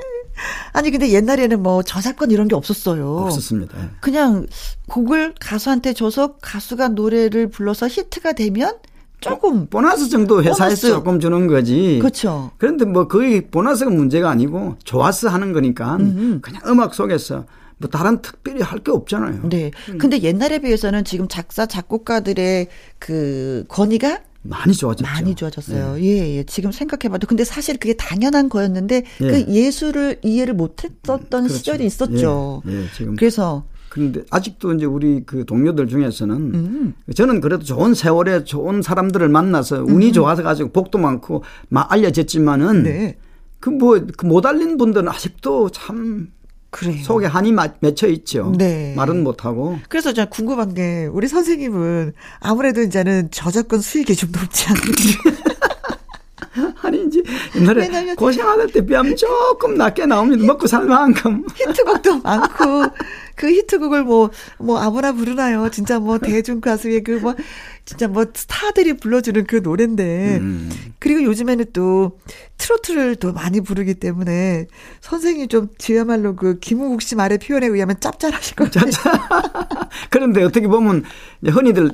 아니 0.74 0.92
근데 0.92 1.10
옛날에는 1.12 1.62
뭐 1.62 1.84
저작권 1.84 2.32
이런 2.32 2.48
게 2.48 2.56
없었어요. 2.56 3.18
없었습니다. 3.18 3.78
예. 3.82 3.89
그냥 4.00 4.48
곡을 4.88 5.36
가수한테 5.39 5.94
줘서 5.94 6.36
가수가 6.42 6.89
노래를 6.89 7.50
불러서 7.50 7.88
히트가 7.88 8.34
되면 8.34 8.78
조금 9.20 9.68
보너스 9.68 10.10
정도 10.10 10.42
회사에서 10.42 10.58
보너스. 10.60 10.88
조금 10.88 11.20
주는 11.20 11.48
거지. 11.48 12.00
그렇죠. 12.02 12.52
그런데 12.58 12.86
뭐 12.86 13.08
거의 13.08 13.42
보너스가 13.48 13.92
문제가 13.92 14.30
아니고 14.32 14.78
좋아서 14.84 15.30
하는 15.30 15.54
거니까 15.54 15.98
그냥 15.98 16.62
음악 16.66 16.94
속에서 16.96 17.46
뭐 17.78 17.89
다른 17.89 18.22
특별히 18.22 18.62
할 18.62 18.80
게 18.84 18.92
없잖아요. 18.92 19.50
네. 19.50 19.72
근데 20.00 20.22
옛날에 20.22 20.60
비해서는 20.60 21.04
지금 21.04 21.28
작사 21.28 21.66
작곡가들의 21.68 22.68
그 23.00 23.64
권위가 23.68 24.22
많이 24.44 24.74
좋아졌죠. 24.74 25.04
많이 25.04 25.36
좋아졌어요. 25.36 25.98
예, 26.00 26.38
예. 26.38 26.44
지금 26.44 26.72
생각해봐도 26.72 27.28
근데 27.28 27.44
사실 27.44 27.78
그게 27.78 27.94
당연한 27.94 28.50
거였는데 28.50 29.04
예. 29.22 29.28
그 29.28 29.46
예술을 29.48 30.20
이해를 30.24 30.56
못했었던 30.56 31.28
그렇죠. 31.30 31.50
시절이 31.50 31.86
있었죠. 31.86 32.64
예, 32.68 32.84
예, 32.84 32.86
지금 32.96 33.16
그래서 33.16 33.66
그런데 33.89 34.22
아직도 34.32 34.74
이제 34.74 34.86
우리 34.86 35.24
그 35.26 35.46
동료들 35.46 35.88
중에서는 35.88 36.36
음. 36.36 36.94
저는 37.14 37.42
그래도 37.42 37.64
좋은 37.64 37.94
세월에 37.94 38.46
좋은 38.46 38.82
사람들을 38.82 39.28
만나서 39.28 39.84
운이 39.84 40.14
좋아서 40.14 40.44
가지고 40.44 40.72
복도 40.72 40.98
많고 40.98 41.44
막 41.70 41.92
알려졌지만은 41.92 42.84
네. 42.84 43.18
그뭐그 43.60 44.26
못 44.26 44.46
알린 44.46 44.78
분들은 44.78 45.08
아직도 45.08 45.70
참 45.70 46.32
그래요. 46.72 47.03
속에 47.03 47.28
한이 47.28 47.51
마- 47.51 47.67
맺혀 47.82 48.07
있죠. 48.07 48.53
네. 48.57 48.93
말은 48.95 49.24
못 49.24 49.45
하고. 49.45 49.78
그래서 49.89 50.13
저 50.13 50.26
궁금한 50.28 50.74
게 50.74 51.05
우리 51.11 51.28
선생님은 51.28 52.13
아무래도 52.39 52.82
이제는 52.82 53.30
저작권 53.32 53.82
수익이 53.82 54.15
좀 54.15 54.32
높지 54.32 54.65
않는지. 54.69 55.17
아니 56.84 57.06
이제 57.06 57.24
옛날에 57.56 58.14
고생하던 58.16 58.72
때 58.72 58.86
비하면 58.86 59.16
조금 59.16 59.76
낮게 59.76 60.06
나옵니다. 60.06 60.45
먹고 60.45 60.68
살 60.68 60.86
만큼. 60.86 61.45
히트곡도 61.56 62.20
많고 62.20 62.86
그 63.36 63.49
히트곡을 63.49 64.04
뭐뭐 64.04 64.78
아무나 64.78 65.14
부르나요? 65.14 65.70
진짜 65.72 65.99
뭐 65.99 66.18
대중 66.18 66.60
가수의 66.60 67.04
그 67.04 67.22
뭐 67.22 67.36
진짜 67.86 68.08
뭐 68.08 68.26
스타들이 68.34 68.93
불러주는 68.93 69.45
그 69.45 69.58
노래인데 69.58 70.38
음. 70.39 70.70
그리고 70.99 71.24
요즘에는 71.24 71.66
또 71.74 72.20
트로트를 72.58 73.16
또 73.16 73.34
많이 73.34 73.62
부르기 73.62 73.95
때문에 73.95 74.68
선생님 75.02 75.47
좀 75.47 75.68
지야말로 75.78 76.36
그 76.36 76.60
김우국 76.60 77.02
씨 77.02 77.16
말의 77.16 77.39
표현에 77.39 77.68
의하면 77.68 77.99
짭짤하실 77.99 78.56
것 78.56 78.72
같아요. 78.72 78.91
그런데 80.10 80.43
어떻게 80.43 80.68
보면 80.68 81.04
흔히들 81.45 81.91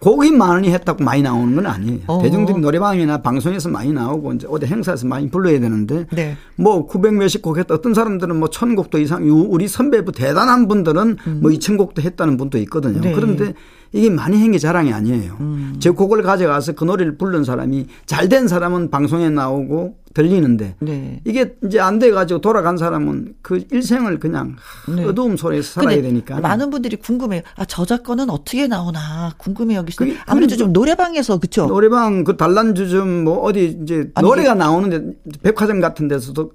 곡이 0.00 0.32
많이 0.32 0.70
했다고 0.72 1.04
많이 1.04 1.20
나오는 1.20 1.54
건 1.54 1.66
아니에요. 1.66 1.98
어. 2.06 2.22
대중들이 2.22 2.58
노래방이나 2.58 3.18
방송에서 3.20 3.68
많이 3.68 3.92
나오고 3.92 4.32
이제 4.32 4.46
어디 4.50 4.64
행사에서 4.64 5.06
많이 5.06 5.28
불러야 5.30 5.60
되는데 5.60 6.06
네. 6.10 6.36
뭐 6.56 6.86
900 6.86 7.14
몇십 7.14 7.42
곡 7.42 7.58
했다. 7.58 7.74
어떤 7.74 7.92
사람들은 7.92 8.34
뭐 8.36 8.48
1000곡도 8.48 8.98
이상 8.98 9.26
유- 9.26 9.46
우리 9.50 9.68
선배 9.68 10.00
뭐 10.00 10.12
대단한 10.12 10.68
분들은 10.68 11.16
뭐 11.42 11.50
2000곡도 11.50 12.00
했다는 12.00 12.38
분도 12.38 12.56
있거든요. 12.58 12.96
음. 12.96 13.00
네. 13.02 13.10
음. 13.10 13.14
그런데 13.14 13.54
이게 13.92 14.08
많이 14.10 14.40
한 14.40 14.50
게 14.52 14.58
자랑이 14.58 14.92
아니에요. 14.92 15.36
제 15.80 15.90
곡을 15.90 16.22
가져가서 16.22 16.72
그 16.74 16.84
노래를 16.84 17.16
부른 17.18 17.44
사람이 17.44 17.86
잘 18.06 18.28
된 18.28 18.46
사람은 18.48 18.90
방송에 18.90 19.30
나오고 19.30 19.96
들리는데 20.14 20.76
네. 20.80 21.20
이게 21.24 21.54
이제 21.64 21.78
안 21.80 21.98
돼 21.98 22.10
가지고 22.10 22.40
돌아간 22.40 22.76
사람은 22.76 23.34
그 23.42 23.64
일생을 23.70 24.18
그냥 24.20 24.56
네. 24.94 25.04
어두움 25.04 25.36
속에서 25.36 25.80
살아야 25.80 26.02
되니까. 26.02 26.40
많은 26.40 26.70
분들이 26.70 26.96
궁금해요. 26.96 27.42
아 27.56 27.64
저작권은 27.64 28.30
어떻게 28.30 28.66
나오나 28.66 29.32
궁금해 29.38 29.74
여기서 29.76 30.04
아무래도 30.26 30.56
좀 30.56 30.72
노래방에서 30.72 31.38
그쵸? 31.38 31.66
노래방 31.66 32.24
그 32.24 32.36
단란주점 32.36 33.24
뭐 33.24 33.38
어디 33.40 33.78
이제 33.82 34.10
노래가 34.20 34.54
나오는데 34.54 35.12
백화점 35.42 35.80
같은 35.80 36.06
데서도 36.08 36.52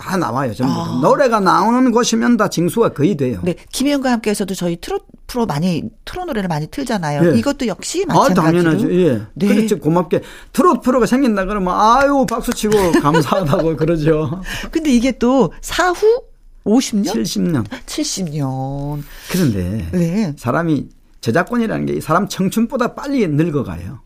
다 0.00 0.16
나와요 0.16 0.54
전부 0.54 0.72
다. 0.74 0.80
아. 0.80 1.00
노래가 1.02 1.40
나오는 1.40 1.90
곳이면 1.92 2.38
다 2.38 2.48
징수가 2.48 2.94
거의 2.94 3.16
돼요. 3.16 3.40
네, 3.44 3.54
김혜영과 3.70 4.10
함께해서도 4.12 4.54
저희 4.54 4.76
트롯 4.80 5.06
프로 5.26 5.44
많이 5.44 5.82
트롯 6.06 6.26
노래를 6.26 6.48
많이 6.48 6.66
틀잖아요. 6.66 7.32
예. 7.34 7.38
이것도 7.38 7.66
역시 7.66 8.04
아 8.08 8.14
마찬가지로. 8.14 8.62
당연하죠. 8.62 8.92
예. 8.94 9.22
네. 9.34 9.46
그렇죠 9.46 9.78
고맙게 9.78 10.22
트롯 10.52 10.80
프로가 10.82 11.04
생긴다 11.06 11.44
그러면 11.44 11.74
아유 11.76 12.24
박수 12.28 12.52
치고 12.52 12.92
감사하다고 13.02 13.76
그러죠. 13.78 14.40
근데 14.70 14.90
이게 14.90 15.12
또 15.18 15.52
사후 15.60 16.22
50년, 16.64 17.12
70년. 17.12 17.64
70년. 17.86 19.02
그런데 19.30 19.88
네. 19.92 20.34
사람이 20.38 20.88
저작권이라는 21.20 21.86
게 21.86 22.00
사람 22.00 22.26
청춘보다 22.28 22.94
빨리 22.94 23.26
늙어가요. 23.28 24.00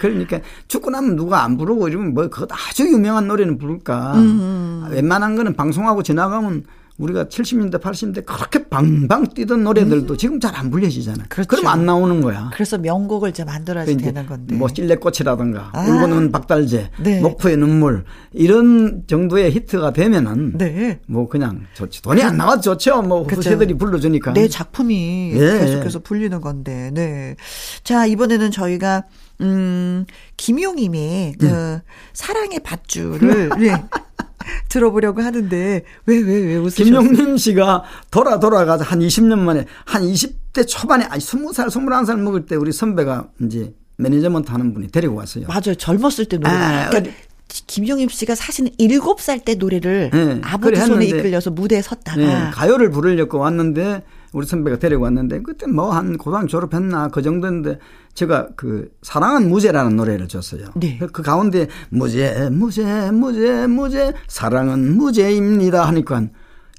그러니까 0.00 0.40
죽고 0.68 0.90
나면 0.90 1.16
누가 1.16 1.42
안 1.44 1.56
부르고 1.56 1.88
이러면 1.88 2.14
뭐 2.14 2.28
그것 2.28 2.48
아주 2.52 2.84
유명한 2.84 3.28
노래는 3.28 3.58
부를까. 3.58 4.14
음. 4.16 4.88
웬만한 4.90 5.36
거는 5.36 5.54
방송하고 5.54 6.02
지나가면 6.02 6.64
우리가 6.96 7.24
70년대 7.24 7.80
80년대 7.80 8.24
그렇게 8.24 8.68
방방 8.68 9.26
뛰던 9.34 9.64
노래들도 9.64 10.16
지금 10.16 10.38
잘 10.38 10.54
안 10.54 10.70
불려지잖아. 10.70 11.24
음. 11.24 11.26
그렇죠. 11.28 11.48
그럼 11.48 11.66
안 11.66 11.84
나오는 11.84 12.20
거야. 12.20 12.50
그래서 12.54 12.78
명곡을 12.78 13.30
이제 13.30 13.42
만들어야 13.42 13.82
이제 13.82 13.96
되는 13.96 14.24
건데. 14.26 14.54
뭐 14.54 14.68
찔레꽃이라든가 14.68 15.70
아. 15.72 15.80
울고 15.88 16.06
눈 16.06 16.30
박달재, 16.30 16.90
네. 17.02 17.20
목포의 17.20 17.56
눈물 17.56 18.04
이런 18.32 19.02
정도의 19.08 19.50
히트가 19.50 19.92
되면은 19.92 20.56
네. 20.58 21.00
뭐 21.08 21.28
그냥 21.28 21.62
좋지. 21.74 22.02
돈이 22.02 22.22
안 22.22 22.36
나와도 22.36 22.60
좋죠. 22.60 23.02
뭐 23.02 23.24
그죠. 23.24 23.38
후세들이 23.40 23.74
불러주니까. 23.74 24.32
내 24.34 24.46
작품이 24.46 25.32
예. 25.34 25.38
계속해서 25.38 25.98
불리는 25.98 26.40
건데, 26.40 26.92
네. 26.94 27.34
자, 27.82 28.06
이번에는 28.06 28.52
저희가, 28.52 29.02
음, 29.40 30.06
김용임의 30.36 31.34
그, 31.38 31.80
사랑의 32.12 32.60
밧줄을, 32.60 33.50
예. 33.60 33.74
들어보려고 34.68 35.22
하는데, 35.22 35.84
왜, 36.06 36.18
왜, 36.18 36.38
왜 36.40 36.56
웃으셨어요? 36.56 36.84
김용임 36.84 37.36
씨가 37.38 37.84
돌아 38.10 38.38
돌아가서 38.38 38.84
한 38.84 39.00
20년 39.00 39.38
만에 39.38 39.64
한 39.84 40.02
20대 40.02 40.66
초반에 40.66 41.04
아니 41.04 41.22
20살, 41.22 41.68
21살 41.68 42.18
먹을 42.20 42.46
때 42.46 42.54
우리 42.54 42.72
선배가 42.72 43.28
이제 43.42 43.72
매니지먼트 43.96 44.50
하는 44.50 44.74
분이 44.74 44.88
데리고 44.88 45.16
왔어요. 45.16 45.46
맞아요. 45.46 45.74
젊었을 45.76 46.26
때 46.26 46.36
노래. 46.36 46.50
아, 46.50 46.90
그러니까 46.90 47.12
김용임 47.48 48.08
씨가 48.08 48.34
사실은 48.34 48.70
7살 48.80 49.44
때 49.44 49.54
노래를 49.54 50.10
네, 50.12 50.40
아버지 50.42 50.74
그래 50.74 50.86
손에 50.86 51.06
이끌려서 51.06 51.50
무대에 51.50 51.82
섰다가 51.82 52.16
네, 52.16 52.50
가요를 52.52 52.90
부르려고 52.90 53.38
왔는데 53.38 54.02
우리 54.34 54.46
선배가 54.46 54.78
데리고 54.78 55.04
왔는데 55.04 55.42
그때 55.42 55.66
뭐 55.66 55.92
한 55.92 56.18
고등학교 56.18 56.48
졸업했나 56.48 57.08
그 57.08 57.22
정도인데 57.22 57.78
제가 58.14 58.48
그 58.56 58.90
사랑은 59.02 59.48
무죄라는 59.48 59.96
노래를 59.96 60.26
줬어요. 60.28 60.66
네. 60.74 60.98
그 61.12 61.22
가운데 61.22 61.68
무죄 61.88 62.48
무죄 62.50 63.10
무죄 63.12 63.66
무죄 63.68 64.12
사랑은 64.26 64.96
무죄입니다 64.96 65.86
하니까 65.88 66.26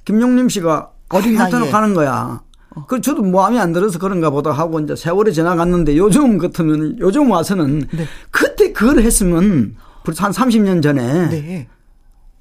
김용림 0.04 0.48
씨가 0.50 0.92
어린 1.08 1.34
나타나 1.34 1.60
나이에. 1.60 1.70
가는 1.70 1.94
거야. 1.94 2.42
그 2.88 3.00
저도 3.00 3.22
마음에 3.22 3.58
안 3.58 3.72
들어서 3.72 3.98
그런가 3.98 4.28
보다 4.28 4.52
하고 4.52 4.78
이제 4.80 4.94
세월이 4.94 5.32
지나갔는데 5.32 5.96
요즘 5.96 6.36
같으면 6.36 6.98
요즘 7.00 7.30
와서는 7.30 7.86
네. 7.90 8.04
그때 8.30 8.72
그걸 8.72 8.98
했으면 9.00 9.76
벌써 10.04 10.24
한 10.24 10.32
30년 10.32 10.82
전에 10.82 11.28
네. 11.30 11.68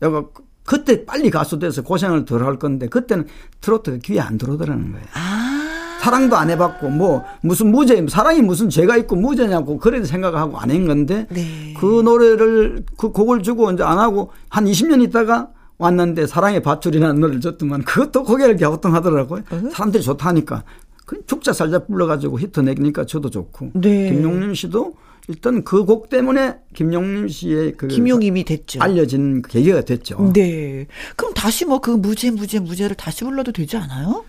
내가 0.02 0.26
그- 0.66 0.76
그때 0.78 1.06
빨리 1.06 1.30
가수 1.30 1.60
돼서 1.60 1.82
고생을 1.84 2.26
덜 2.26 2.44
할 2.44 2.58
건데 2.60 2.88
그때는 2.88 3.28
트로트가 3.62 3.98
귀에 4.04 4.20
안 4.20 4.38
들어오더라는 4.38 4.92
거예요. 4.92 5.06
아, 5.14 5.98
사랑도 6.02 6.36
안 6.36 6.50
해봤고 6.50 6.90
뭐 6.90 7.24
무슨 7.42 7.72
무죄 7.72 8.06
사랑이 8.08 8.42
무슨 8.42 8.70
죄가 8.70 8.98
있고 8.98 9.16
무죄냐고 9.16 9.78
그래 9.80 10.04
생각하고 10.04 10.58
안 10.60 10.70
한 10.72 10.86
건데 10.88 11.28
네. 11.30 11.74
그 11.80 12.02
노래를 12.04 12.84
그 12.98 13.12
곡을 13.12 13.42
주고 13.44 13.72
이제 13.72 13.84
안 13.84 13.98
하고 14.00 14.32
한 14.50 14.66
20년 14.66 15.02
있다가 15.04 15.50
왔는데 15.78 16.28
사랑의 16.28 16.62
밧줄이라는 16.62 17.20
노래를 17.20 17.42
줬더만 17.42 17.84
그것도 17.84 18.24
고개를 18.24 18.58
갸우뚱하더라고요. 18.58 19.44
사람들이 19.72 20.04
좋다니까. 20.04 20.64
그 21.06 21.24
죽자 21.28 21.54
살자 21.54 21.86
불러가지고 21.86 22.40
히트 22.40 22.60
내니까 22.62 23.06
저도 23.06 23.30
좋고. 23.30 23.72
네. 23.76 24.10
김용림 24.12 24.54
씨도 24.56 24.94
일단 25.28 25.64
그 25.64 25.86
곡 25.86 26.10
때문에 26.10 26.56
김용림 26.74 27.28
씨의 27.28 27.74
그 27.78 27.88
김용임이 27.88 28.44
됐죠. 28.44 28.82
알려진 28.82 29.42
계기가 29.42 29.82
됐죠. 29.82 30.32
네. 30.34 30.88
그럼 31.16 31.34
다시 31.34 31.66
뭐 31.66 31.80
그 31.80 31.92
무죄, 31.92 32.32
무죄, 32.32 32.60
무죄를 32.60 32.96
다시 32.96 33.24
불러도 33.24 33.52
되지 33.52 33.78
않아요? 33.78 34.24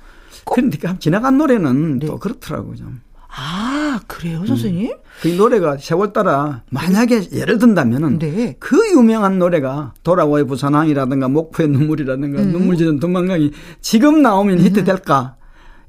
그러니까 0.45 0.97
지나간 0.99 1.39
노래는 1.39 1.99
네. 2.01 2.07
또 2.07 2.19
그렇더라고요. 2.19 2.77
좀. 2.77 3.01
아, 3.39 4.01
그래요, 4.07 4.45
선생님? 4.47 4.95
그 5.21 5.29
노래가 5.29 5.77
세월 5.79 6.13
따라 6.15 6.63
만약에 6.71 7.33
예를 7.33 7.59
든다면은 7.59 8.19
네. 8.19 8.57
그 8.59 8.79
유명한 8.93 9.39
노래가 9.39 9.93
돌아와의 10.05 10.47
부산항이라든가 10.47 11.29
목포의 11.29 11.69
눈물이라든가 11.69 12.41
음. 12.43 12.53
눈물 12.53 12.77
지는 12.79 12.99
동방강이 12.99 13.51
지금 13.83 14.23
나오면 14.23 14.61
히트 14.61 14.85
될까? 14.85 15.37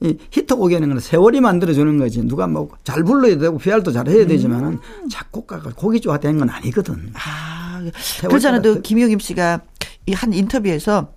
이 0.02 0.18
히트곡에는 0.32 0.88
그냥 0.88 1.00
세월이 1.00 1.42
만들어주는 1.42 1.98
거지. 1.98 2.22
누가 2.24 2.48
뭐 2.48 2.70
잘 2.84 3.04
불러야 3.04 3.38
되고 3.38 3.58
PR도 3.58 3.92
잘 3.92 4.08
해야 4.08 4.26
되지만은 4.28 4.80
작곡가가 5.10 5.72
좋아 6.00 6.18
되는 6.20 6.38
건 6.40 6.50
아니거든. 6.50 7.12
아, 7.16 7.82
그렇잖아요. 8.28 8.62
또 8.62 8.82
김용임 8.82 9.20
씨가 9.20 9.62
이 10.08 10.14
한 10.14 10.34
인터뷰에서 10.34 11.14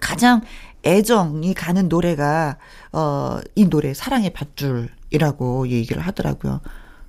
가장 0.00 0.40
애정이 0.84 1.52
가는 1.54 1.88
노래가 1.88 2.58
어, 2.92 3.38
이 3.54 3.68
노래 3.68 3.92
사랑의 3.92 4.32
밧줄이라고 4.32 5.68
얘기를 5.68 6.00
하더라고요. 6.02 6.60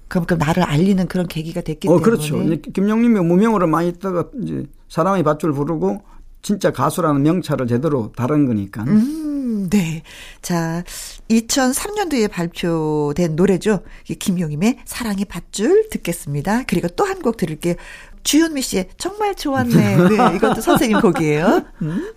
그러니까 0.08 0.36
나를 0.36 0.64
알리는 0.64 1.08
그런 1.08 1.28
계기가 1.28 1.62
됐기 1.62 1.88
어, 1.88 1.92
때문에. 1.92 2.04
그렇죠. 2.04 2.42
이제 2.44 2.62
김용림이 2.74 3.20
무명으로 3.22 3.68
많이 3.68 3.90
있다가 3.90 4.26
이제 4.42 4.66
사랑의 4.90 5.24
밧줄 5.24 5.54
부르고 5.54 6.02
진짜 6.42 6.72
가수라는 6.72 7.24
명찰을 7.24 7.68
제대로 7.68 8.12
다른 8.16 8.46
거니까. 8.46 8.84
음, 8.84 9.70
네. 9.70 10.04
자, 10.42 10.84
2003년도에 11.30 12.30
발표된 12.32 13.36
노래죠. 13.36 13.84
이 14.10 14.16
김용임의 14.16 14.80
사랑의 14.86 15.26
밧줄 15.26 15.90
듣겠습니다. 15.90 16.64
그리고 16.68 16.88
또 16.90 17.06
한 17.06 17.22
곡 17.22 17.38
들을게요. 17.38 17.76
주현미 18.24 18.62
씨의 18.62 18.90
정말 18.98 19.36
좋았네. 19.36 19.98
네, 20.10 20.36
이것도 20.36 20.62
선생님 20.62 21.02
곡이에요. 21.02 21.64
음. 21.82 22.14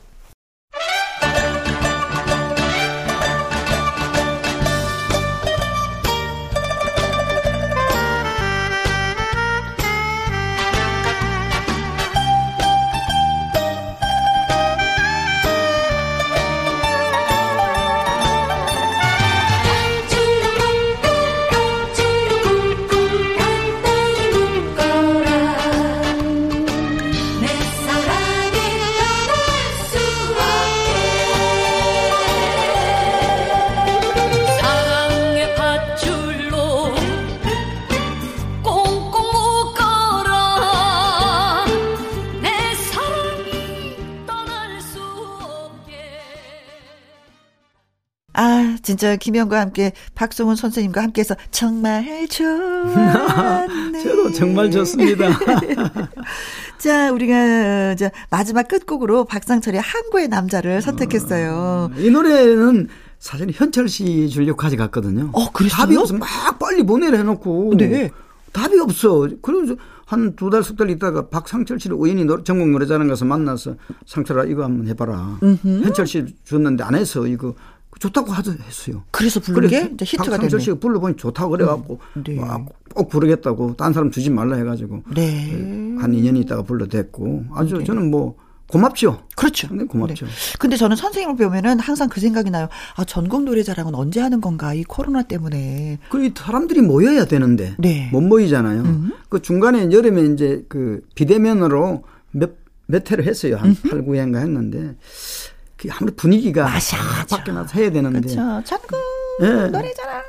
진짜 48.83 49.17
김영과 49.17 49.61
함께 49.61 49.93
박송훈 50.15 50.57
선생님과 50.57 51.03
함께해서 51.03 51.35
정말 51.51 52.27
좋았네. 52.29 54.03
저도 54.03 54.33
정말 54.33 54.71
좋습니다. 54.71 55.29
자, 56.79 57.13
우리가 57.13 57.95
자 57.97 58.11
마지막 58.31 58.67
끝곡으로 58.69 59.25
박상철의 59.25 59.81
항구의 59.81 60.29
남자를 60.29 60.81
선택했어요. 60.83 61.91
이 61.99 62.11
노래는 62.11 62.89
사실 63.19 63.51
현철 63.53 63.89
씨 63.89 64.29
주려고 64.31 64.57
가져갔거든요. 64.57 65.31
어, 65.33 65.51
그랬어요? 65.53 65.77
답이 65.79 65.97
없어. 65.97 66.15
막 66.15 66.29
빨리 66.59 66.83
보내려 66.85 67.19
해놓고. 67.19 67.75
네. 67.77 68.11
답이 68.53 68.79
없어. 68.81 69.29
그래서 69.43 69.77
한 70.07 70.35
두 70.35 70.51
달, 70.51 70.65
석 70.65 70.75
달 70.77 70.91
있다가 70.91 71.29
박상철 71.29 71.79
씨를 71.79 71.95
우연히 71.97 72.25
노- 72.25 72.43
전국 72.43 72.69
노래자랑 72.71 73.07
가서 73.07 73.25
만나서 73.25 73.77
상철아, 74.07 74.45
이거 74.47 74.65
한번 74.65 74.89
해봐라. 74.89 75.39
현철 75.63 76.05
씨 76.07 76.25
줬는데 76.45 76.83
안 76.83 76.97
해서 76.97 77.27
이거 77.29 77.55
좋다고 78.01 78.33
하더 78.33 78.53
했어요. 78.53 79.05
그래서 79.11 79.39
부른 79.41 79.69
게 79.69 79.91
이제 79.93 80.05
히트가 80.05 80.39
됐네. 80.39 80.59
씨가 80.59 80.79
불러보니 80.79 81.17
좋다고 81.17 81.51
그래갖고 81.51 82.01
네. 82.25 82.41
와, 82.41 82.65
꼭 82.95 83.09
부르겠다고 83.11 83.77
딴 83.77 83.93
사람 83.93 84.11
주지 84.11 84.31
말라 84.31 84.57
해가지고 84.57 85.03
네. 85.15 85.51
한 85.99 86.13
2년 86.13 86.37
있다가 86.39 86.63
불러댔고 86.63 87.45
아주 87.55 87.85
저는 87.85 88.11
뭐 88.11 88.37
고맙죠. 88.69 89.27
그렇죠. 89.37 89.67
상당히 89.69 89.89
고맙죠. 89.89 90.25
네. 90.25 90.33
근데 90.59 90.77
저는 90.77 90.97
선생님을 90.97 91.37
보면은 91.37 91.79
항상 91.79 92.09
그 92.09 92.21
생각이 92.21 92.51
나요. 92.51 92.69
아, 92.97 93.05
전국 93.05 93.43
노래자랑은 93.43 93.95
언제 93.95 94.21
하는 94.21 94.41
건가? 94.41 94.73
이 94.73 94.83
코로나 94.85 95.23
때문에. 95.23 95.99
그 96.09 96.31
사람들이 96.35 96.81
모여야 96.81 97.27
되는데 97.27 97.75
네. 97.79 98.09
못 98.13 98.23
모이잖아요. 98.23 98.85
그 99.29 99.43
중간에 99.43 99.91
여름에 99.91 100.23
이제 100.33 100.65
그 100.69 101.03
비대면으로 101.17 102.05
몇, 102.31 102.53
몇 102.87 103.11
회를 103.11 103.27
했어요. 103.27 103.57
한 103.57 103.77
8, 103.91 104.03
9회인가 104.07 104.37
했는데 104.37 104.97
그 105.81 105.89
아무리 105.91 106.15
분위기가 106.15 106.65
맞아, 106.65 106.99
막 106.99 107.07
맞아. 107.21 107.37
밖에 107.39 107.53
나서 107.53 107.79
해야 107.79 107.91
되는데 107.91 108.21
그렇죠. 108.21 108.63
전국 108.67 108.99
예. 109.41 109.47
노래자랑. 109.47 110.23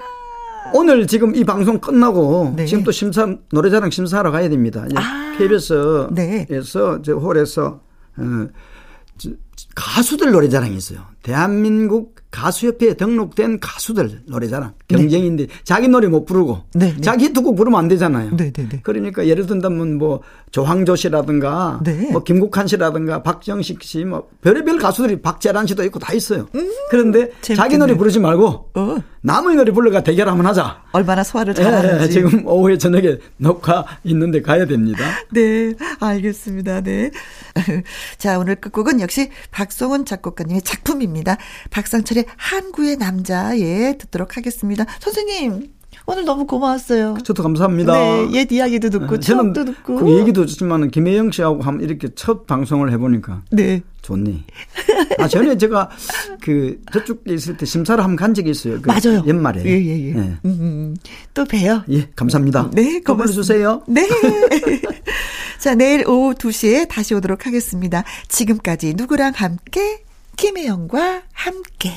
오늘 0.73 1.05
지금 1.07 1.35
이 1.35 1.43
방송 1.43 1.77
끝나고 1.79 2.53
네. 2.55 2.65
지금 2.65 2.85
또 2.85 2.91
심사 2.93 3.27
노래자랑 3.51 3.91
심사하러 3.91 4.31
가야 4.31 4.47
됩니다. 4.47 4.85
아. 4.95 5.35
KBS에서 5.37 6.09
네. 6.13 6.47
저 6.63 7.13
홀에서 7.13 7.81
어, 8.15 8.47
저, 9.17 9.29
가수들 9.75 10.31
노래자랑이 10.31 10.73
있어요. 10.77 11.01
대한민국 11.21 12.20
가수협회에 12.31 12.93
등록된 12.95 13.59
가수들 13.59 14.21
노래자랑 14.25 14.73
경쟁인데 14.87 15.47
자기 15.63 15.87
노래 15.87 16.07
못 16.07 16.25
부르고 16.25 16.61
네, 16.73 16.93
네. 16.95 17.01
자기 17.01 17.25
히트곡 17.25 17.55
부르면 17.55 17.77
안 17.79 17.87
되잖아요. 17.87 18.35
네, 18.35 18.51
네, 18.51 18.67
네. 18.69 18.79
그러니까 18.83 19.27
예를 19.27 19.45
든다면 19.45 19.97
뭐 19.97 20.21
조항조 20.51 20.95
씨라든가 20.95 21.79
네. 21.83 22.09
뭐 22.11 22.23
김국한 22.23 22.67
씨라든가 22.67 23.21
박정식 23.23 23.83
씨 23.83 24.01
뭐 24.05 24.29
별의별 24.41 24.79
가수들이 24.79 25.21
박재란 25.21 25.67
씨도 25.67 25.83
있고 25.85 25.99
다 25.99 26.13
있어요. 26.13 26.47
그런데 26.89 27.29
자기 27.41 27.53
음, 27.53 27.55
재밌겠네요. 27.55 27.79
노래 27.79 27.95
부르지 27.97 28.19
말고 28.19 28.69
어. 28.73 28.97
남의 29.21 29.55
노래 29.55 29.71
불러가 29.71 30.01
대결 30.01 30.27
한번 30.27 30.47
하자. 30.47 30.81
얼마나 30.93 31.23
소화를 31.23 31.53
예, 31.57 31.61
잘하는지. 31.61 32.03
예, 32.03 32.09
지금 32.09 32.47
오후에 32.47 32.77
저녁에 32.77 33.17
녹화 33.37 33.85
있는데 34.03 34.41
가야 34.41 34.65
됩니다. 34.65 35.03
네, 35.31 35.73
알겠습니다. 35.99 36.81
네. 36.81 37.11
자, 38.17 38.39
오늘 38.39 38.55
끝곡은 38.55 38.99
역시 39.01 39.29
박성훈 39.51 40.05
작곡가님의 40.05 40.63
작품입니다. 40.63 41.37
박상철의 41.69 42.20
한구의 42.37 42.97
남자, 42.97 43.57
예, 43.59 43.95
듣도록 43.97 44.37
하겠습니다. 44.37 44.85
선생님, 44.99 45.71
오늘 46.05 46.25
너무 46.25 46.45
고마웠어요. 46.45 47.17
저도 47.23 47.43
감사합니다. 47.43 47.93
네, 47.93 48.29
옛 48.33 48.51
이야기도 48.51 48.89
듣고, 48.89 49.15
예, 49.15 49.19
저는 49.19 49.53
추억도 49.53 49.65
듣고. 49.65 49.95
그 49.97 50.19
얘기도 50.19 50.45
좋지만 50.45 50.89
김혜영 50.89 51.31
씨하고 51.31 51.61
한번 51.61 51.87
이렇게 51.87 52.09
첫 52.15 52.47
방송을 52.47 52.91
해보니까 52.91 53.43
네. 53.51 53.81
좋네. 54.01 54.43
아, 55.19 55.27
전에 55.27 55.57
제가 55.57 55.89
그 56.41 56.79
저쪽에 56.91 57.33
있을 57.33 57.55
때 57.57 57.65
심사를 57.65 58.03
한번 58.03 58.15
간 58.15 58.33
적이 58.33 58.49
있어요. 58.49 58.81
그 58.81 58.87
맞아요. 58.89 59.23
연말에. 59.27 59.63
예, 59.63 59.69
예, 59.69 60.09
예. 60.09 60.13
음, 60.13 60.39
음. 60.45 60.95
또 61.33 61.45
봬요. 61.45 61.83
예, 61.91 62.09
감사합니다. 62.15 62.71
네, 62.73 63.01
또 63.05 63.13
고맙습니다. 63.13 63.13
불러주세요. 63.15 63.83
네. 63.87 64.07
자, 65.59 65.75
내일 65.75 66.07
오후 66.07 66.33
2시에 66.33 66.87
다시 66.89 67.13
오도록 67.13 67.45
하겠습니다. 67.45 68.03
지금까지 68.27 68.95
누구랑 68.95 69.33
함께? 69.35 70.03
김혜영과 70.35 71.21
함께. 71.33 71.91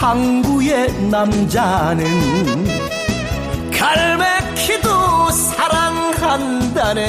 항구의 0.00 0.92
남자는 1.10 2.06
갈매기도 3.70 5.30
사랑한다네 5.30 7.04